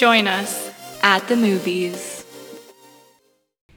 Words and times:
Join 0.00 0.26
us 0.28 0.72
at 1.02 1.28
the 1.28 1.36
movies. 1.36 2.24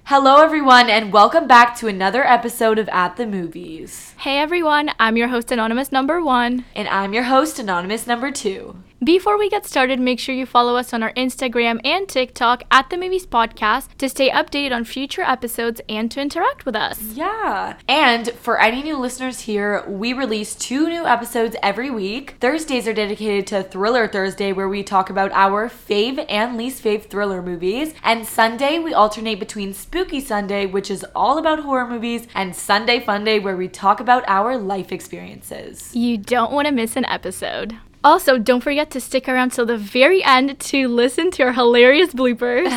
Hello, 0.06 0.42
everyone, 0.42 0.90
and 0.90 1.12
welcome 1.12 1.48
back 1.48 1.76
to 1.80 1.90
another 1.90 2.26
episode 2.26 2.80
of 2.80 2.88
At 2.88 3.18
the 3.18 3.28
Movies. 3.28 4.14
Hey 4.20 4.38
everyone, 4.38 4.92
I'm 4.98 5.18
your 5.18 5.28
host, 5.28 5.52
Anonymous 5.52 5.92
Number 5.92 6.24
One. 6.24 6.64
And 6.78 6.88
I'm 6.88 7.14
your 7.14 7.24
host, 7.24 7.60
Anonymous 7.60 8.08
Number 8.08 8.32
Two. 8.32 8.78
Before 9.04 9.38
we 9.38 9.50
get 9.50 9.66
started, 9.66 10.00
make 10.00 10.20
sure 10.20 10.36
you 10.36 10.46
follow 10.46 10.78
us 10.78 10.94
on 10.94 11.04
our 11.04 11.12
Instagram 11.14 11.82
and 11.84 12.08
TikTok 12.08 12.64
at 12.72 12.90
the 12.90 12.96
Movies 12.96 13.26
Podcast 13.26 13.98
to 13.98 14.08
stay 14.08 14.30
updated 14.30 14.72
on 14.72 14.86
future 14.86 15.24
episodes 15.24 15.82
and 15.90 16.10
to 16.12 16.22
interact 16.22 16.66
with 16.66 16.76
us. 16.76 17.02
Yeah. 17.02 17.76
And 17.90 18.30
for 18.30 18.62
any 18.62 18.82
new 18.82 18.98
listeners 18.98 19.42
here, 19.42 19.84
we 19.90 20.14
release 20.14 20.56
two 20.56 20.88
new 20.88 21.06
episodes 21.06 21.56
every 21.62 21.90
week. 21.90 22.36
Thursdays 22.40 22.88
are 22.88 22.94
dedicated 22.94 23.48
to 23.48 23.64
Thriller 23.64 24.08
Thursday, 24.08 24.54
where 24.54 24.70
we 24.70 24.84
talk 24.84 25.10
about 25.10 25.32
our 25.34 25.70
fave 25.70 26.24
and 26.30 26.56
least 26.56 26.82
fave 26.82 27.10
thriller 27.10 27.42
movies. 27.42 27.94
And 28.04 28.26
Sunday, 28.26 28.80
we 28.80 28.94
alternate 28.94 29.40
between 29.40 29.74
Spooky 29.74 30.22
Sunday, 30.22 30.66
which 30.66 30.90
is 30.90 31.04
all 31.14 31.40
about 31.40 31.60
horror 31.60 31.88
movies, 31.88 32.28
and 32.36 32.56
Sunday 32.56 33.02
Fun 33.02 33.26
Day, 33.26 33.40
where 33.40 33.58
we 33.58 33.68
talk 33.68 34.00
about 34.00 34.24
our 34.28 34.56
life 34.56 34.94
experiences. 34.94 35.94
You 35.94 36.18
don't 36.18 36.54
want 36.54 36.68
to 36.68 36.74
miss 36.74 36.96
an 36.96 37.06
episode. 37.06 37.80
Also, 38.04 38.38
don't 38.38 38.62
forget 38.62 38.92
to 38.92 39.00
stick 39.00 39.30
around 39.30 39.52
till 39.54 39.66
the 39.66 39.78
very 39.78 40.24
end 40.24 40.60
to 40.60 40.88
listen 40.88 41.32
to 41.32 41.44
our 41.44 41.54
hilarious 41.54 42.14
bloopers. 42.14 42.68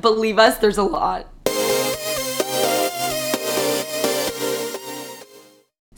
Believe 0.00 0.38
us, 0.38 0.58
there's 0.58 0.78
a 0.78 0.82
lot. 0.82 1.26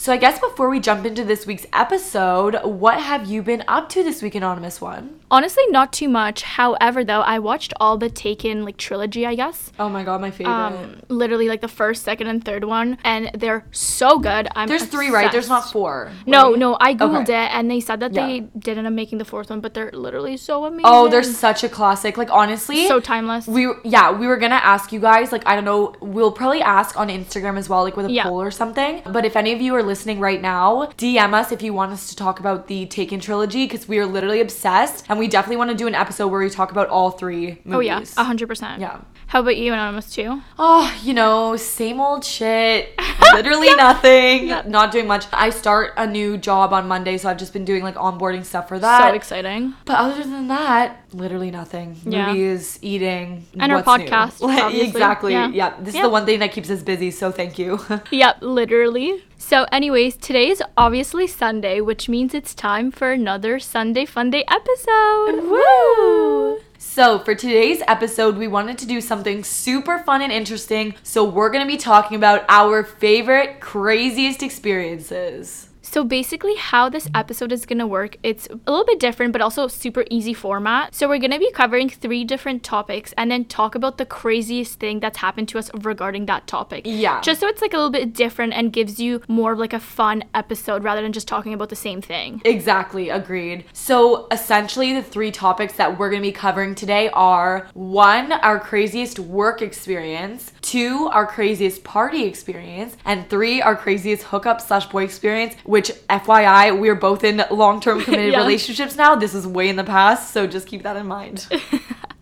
So, 0.00 0.12
I 0.12 0.16
guess 0.16 0.38
before 0.38 0.68
we 0.70 0.78
jump 0.78 1.04
into 1.04 1.24
this 1.24 1.44
week's 1.44 1.66
episode, 1.72 2.54
what 2.64 3.00
have 3.00 3.26
you 3.26 3.42
been 3.42 3.64
up 3.66 3.88
to 3.90 4.04
this 4.04 4.22
week, 4.22 4.36
Anonymous 4.36 4.80
One? 4.80 5.18
Honestly, 5.28 5.64
not 5.70 5.92
too 5.92 6.08
much. 6.08 6.42
However, 6.42 7.02
though, 7.04 7.20
I 7.20 7.40
watched 7.40 7.74
all 7.80 7.98
the 7.98 8.08
Taken 8.08 8.64
like 8.64 8.76
trilogy, 8.76 9.26
I 9.26 9.34
guess. 9.34 9.72
Oh 9.76 9.88
my 9.88 10.04
god, 10.04 10.20
my 10.20 10.30
favorite. 10.30 10.54
Um, 10.54 11.00
literally 11.08 11.48
like 11.48 11.60
the 11.62 11.68
first, 11.68 12.04
second, 12.04 12.28
and 12.28 12.42
third 12.44 12.62
one, 12.64 12.96
and 13.02 13.32
they're 13.34 13.66
so 13.72 14.20
good. 14.20 14.46
I'm 14.54 14.68
There's 14.68 14.84
three, 14.86 15.10
right? 15.10 15.32
There's 15.32 15.48
not 15.48 15.70
four. 15.72 16.12
No, 16.26 16.50
right? 16.52 16.58
no, 16.58 16.76
I 16.80 16.94
googled 16.94 17.22
Okay. 17.24 17.44
it, 17.46 17.50
and 17.52 17.68
they 17.68 17.80
said 17.80 17.98
that 17.98 18.12
they 18.14 18.36
Yeah. 18.36 18.44
did 18.56 18.78
end 18.78 18.86
up 18.86 18.92
making 18.92 19.18
the 19.18 19.24
fourth 19.24 19.50
one, 19.50 19.60
but 19.60 19.74
they're 19.74 19.90
literally 19.92 20.36
so 20.36 20.64
amazing. 20.64 20.84
Oh, 20.86 21.08
they're 21.08 21.24
such 21.24 21.64
a 21.64 21.68
classic. 21.68 22.16
Like 22.16 22.30
honestly, 22.30 22.86
so 22.86 23.00
timeless. 23.00 23.48
we 23.48 23.66
yeah 23.84 24.12
we 24.12 24.28
were 24.28 24.36
gonna 24.38 24.54
ask 24.54 24.92
you 24.92 25.00
guys 25.00 25.32
like 25.32 25.42
I 25.44 25.56
don't 25.56 25.64
know 25.64 25.92
we'll 26.00 26.32
probably 26.32 26.62
ask 26.62 26.96
on 26.98 27.08
Instagram 27.08 27.58
as 27.58 27.68
well 27.68 27.82
like 27.82 27.96
with 27.96 28.06
a 28.06 28.12
Yeah. 28.12 28.22
poll 28.22 28.40
or 28.40 28.52
something. 28.52 29.02
But 29.04 29.24
if 29.26 29.34
any 29.36 29.52
of 29.52 29.60
you 29.60 29.74
are 29.74 29.82
listening 29.82 29.97
right 30.06 30.40
now, 30.40 30.86
DM 30.96 31.34
us 31.34 31.52
if 31.52 31.60
you 31.62 31.74
want 31.74 31.92
us 31.92 32.08
to 32.10 32.16
talk 32.16 32.40
about 32.40 32.68
the 32.68 32.86
Taken 32.86 33.20
trilogy 33.20 33.64
because 33.66 33.88
we 33.88 33.98
are 33.98 34.06
literally 34.06 34.40
obsessed 34.40 35.04
and 35.08 35.18
we 35.18 35.28
definitely 35.28 35.56
want 35.56 35.70
to 35.70 35.76
do 35.76 35.86
an 35.86 35.94
episode 35.94 36.28
where 36.28 36.40
we 36.40 36.48
talk 36.50 36.70
about 36.70 36.88
all 36.88 37.10
three 37.10 37.58
movies. 37.64 37.74
oh 37.74 37.80
yeah, 37.80 38.04
a 38.16 38.24
hundred 38.24 38.46
percent. 38.48 38.80
Yeah. 38.80 39.00
How 39.26 39.40
about 39.40 39.58
you, 39.58 39.74
Anonymous 39.74 40.14
too? 40.14 40.40
Oh, 40.58 40.98
you 41.02 41.12
know, 41.12 41.54
same 41.56 42.00
old 42.00 42.24
shit. 42.24 42.98
Literally 43.34 43.74
nothing. 43.74 44.48
Not 44.70 44.90
doing 44.90 45.06
much. 45.06 45.26
I 45.34 45.50
start 45.50 45.92
a 45.98 46.06
new 46.06 46.38
job 46.38 46.72
on 46.72 46.88
Monday, 46.88 47.18
so 47.18 47.28
I've 47.28 47.36
just 47.36 47.52
been 47.52 47.66
doing 47.66 47.82
like 47.82 47.96
onboarding 47.96 48.42
stuff 48.42 48.68
for 48.68 48.78
that. 48.78 49.10
so 49.10 49.14
exciting. 49.14 49.74
But 49.84 49.96
other 49.98 50.22
than 50.22 50.48
that, 50.48 51.02
literally 51.12 51.50
nothing. 51.50 52.00
Yeah. 52.06 52.28
Movies, 52.32 52.78
eating, 52.80 53.44
And 53.60 53.70
our 53.70 53.82
podcast, 53.82 54.40
Like, 54.48 54.74
exactly. 54.74 55.32
Yeah. 55.34 55.48
Yeah. 55.50 55.74
This 55.78 55.94
Yeah. 55.94 56.00
is 56.00 56.04
the 56.06 56.10
one 56.10 56.24
thing 56.24 56.38
that 56.38 56.52
keeps 56.52 56.70
us 56.70 56.82
busy. 56.82 57.10
So 57.10 57.30
thank 57.30 57.58
you. 57.58 57.78
Yep, 58.10 58.38
literally. 58.40 59.22
So, 59.40 59.66
anyways, 59.70 60.16
today 60.16 60.48
is 60.48 60.62
obviously 60.76 61.28
Sunday, 61.28 61.80
which 61.80 62.08
means 62.08 62.34
it's 62.34 62.54
time 62.54 62.90
for 62.90 63.12
another 63.12 63.60
Sunday 63.60 64.04
Fun 64.04 64.30
Day 64.30 64.44
episode. 64.48 65.48
Woo! 65.48 66.58
So 66.76 67.20
for 67.20 67.36
today's 67.36 67.80
episode, 67.86 68.36
we 68.36 68.48
wanted 68.48 68.78
to 68.78 68.86
do 68.86 69.00
something 69.00 69.44
super 69.44 70.00
fun 70.00 70.22
and 70.22 70.32
interesting. 70.32 70.96
So 71.04 71.22
we're 71.24 71.50
gonna 71.50 71.66
be 71.66 71.76
talking 71.76 72.16
about 72.16 72.44
our 72.48 72.82
favorite, 72.82 73.60
craziest 73.60 74.42
experiences. 74.42 75.68
So 75.90 76.04
basically 76.04 76.54
how 76.56 76.90
this 76.90 77.08
episode 77.14 77.50
is 77.50 77.64
going 77.64 77.78
to 77.78 77.86
work, 77.86 78.18
it's 78.22 78.46
a 78.46 78.70
little 78.70 78.84
bit 78.84 79.00
different 79.00 79.32
but 79.32 79.40
also 79.40 79.66
super 79.68 80.04
easy 80.10 80.34
format. 80.34 80.94
So 80.94 81.08
we're 81.08 81.18
going 81.18 81.30
to 81.30 81.38
be 81.38 81.50
covering 81.50 81.88
three 81.88 82.24
different 82.24 82.62
topics 82.62 83.14
and 83.16 83.30
then 83.30 83.46
talk 83.46 83.74
about 83.74 83.96
the 83.96 84.04
craziest 84.04 84.78
thing 84.78 85.00
that's 85.00 85.16
happened 85.16 85.48
to 85.48 85.58
us 85.58 85.70
regarding 85.74 86.26
that 86.26 86.46
topic. 86.46 86.82
Yeah. 86.84 87.22
Just 87.22 87.40
so 87.40 87.48
it's 87.48 87.62
like 87.62 87.72
a 87.72 87.76
little 87.76 87.90
bit 87.90 88.12
different 88.12 88.52
and 88.52 88.70
gives 88.70 89.00
you 89.00 89.22
more 89.28 89.52
of 89.52 89.58
like 89.58 89.72
a 89.72 89.80
fun 89.80 90.24
episode 90.34 90.84
rather 90.84 91.00
than 91.00 91.14
just 91.14 91.26
talking 91.26 91.54
about 91.54 91.70
the 91.70 91.76
same 91.76 92.02
thing. 92.02 92.42
Exactly, 92.44 93.08
agreed. 93.08 93.64
So 93.72 94.26
essentially, 94.30 94.92
the 94.92 95.02
three 95.02 95.30
topics 95.30 95.72
that 95.76 95.98
we're 95.98 96.10
gonna 96.10 96.20
be 96.20 96.32
covering 96.32 96.74
today 96.74 97.08
are 97.14 97.66
one, 97.72 98.32
our 98.32 98.60
craziest 98.60 99.18
work 99.18 99.62
experience, 99.62 100.52
two, 100.68 101.08
our 101.08 101.26
craziest 101.26 101.82
party 101.82 102.24
experience, 102.24 102.96
and 103.04 103.28
three, 103.30 103.62
our 103.62 103.74
craziest 103.74 104.24
hookup 104.24 104.60
slash 104.60 104.86
boy 104.86 105.04
experience. 105.04 105.54
Which, 105.64 105.90
FYI, 106.10 106.78
we're 106.78 106.94
both 106.94 107.24
in 107.24 107.42
long 107.50 107.80
term 107.80 108.00
committed 108.02 108.34
relationships 108.36 108.96
now. 108.96 109.14
This 109.14 109.34
is 109.34 109.46
way 109.46 109.68
in 109.68 109.76
the 109.76 109.84
past, 109.84 110.32
so 110.32 110.46
just 110.46 110.66
keep 110.66 110.82
that 110.82 110.96
in 110.96 111.06
mind. 111.06 111.48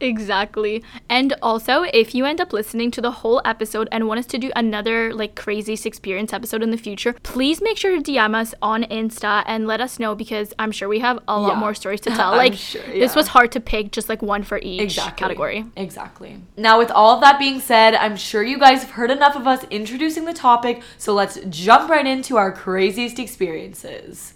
Exactly. 0.00 0.82
And 1.08 1.34
also, 1.42 1.82
if 1.82 2.14
you 2.14 2.24
end 2.24 2.40
up 2.40 2.52
listening 2.52 2.90
to 2.92 3.00
the 3.00 3.10
whole 3.10 3.40
episode 3.44 3.88
and 3.92 4.06
want 4.06 4.18
us 4.20 4.26
to 4.26 4.38
do 4.38 4.50
another 4.56 5.14
like 5.14 5.34
craziest 5.34 5.86
experience 5.86 6.32
episode 6.32 6.62
in 6.62 6.70
the 6.70 6.76
future, 6.76 7.14
please 7.22 7.62
make 7.62 7.76
sure 7.76 7.96
to 7.96 8.02
DM 8.02 8.34
us 8.34 8.54
on 8.60 8.82
Insta 8.84 9.42
and 9.46 9.66
let 9.66 9.80
us 9.80 9.98
know 9.98 10.14
because 10.14 10.52
I'm 10.58 10.72
sure 10.72 10.88
we 10.88 10.98
have 11.00 11.18
a 11.28 11.40
lot 11.40 11.54
Yeah. 11.54 11.60
more 11.60 11.74
stories 11.74 12.00
to 12.02 12.10
tell. 12.20 12.32
Like 12.32 12.54
sure, 12.54 12.82
this 12.82 13.14
was 13.14 13.28
hard 13.28 13.52
to 13.52 13.60
pick 13.60 13.92
just 13.92 14.08
like 14.08 14.20
one 14.22 14.42
for 14.42 14.58
each 14.62 14.80
Exactly. 14.82 15.22
category. 15.22 15.64
Exactly. 15.76 16.38
Now, 16.56 16.78
with 16.78 16.90
all 16.90 17.14
of 17.14 17.20
that 17.22 17.38
being 17.38 17.60
said, 17.60 17.94
I'm 17.94 18.16
sure 18.16 18.42
you 18.42 18.58
guys 18.58 18.82
have 18.82 18.90
heard 18.92 19.10
enough 19.10 19.36
of 19.36 19.46
us 19.46 19.64
introducing 19.70 20.24
the 20.24 20.34
topic, 20.34 20.82
so 20.98 21.14
let's 21.14 21.38
jump 21.48 21.88
right 21.88 22.06
into 22.06 22.36
our 22.36 22.52
craziest 22.52 23.18
experiences. 23.18 24.34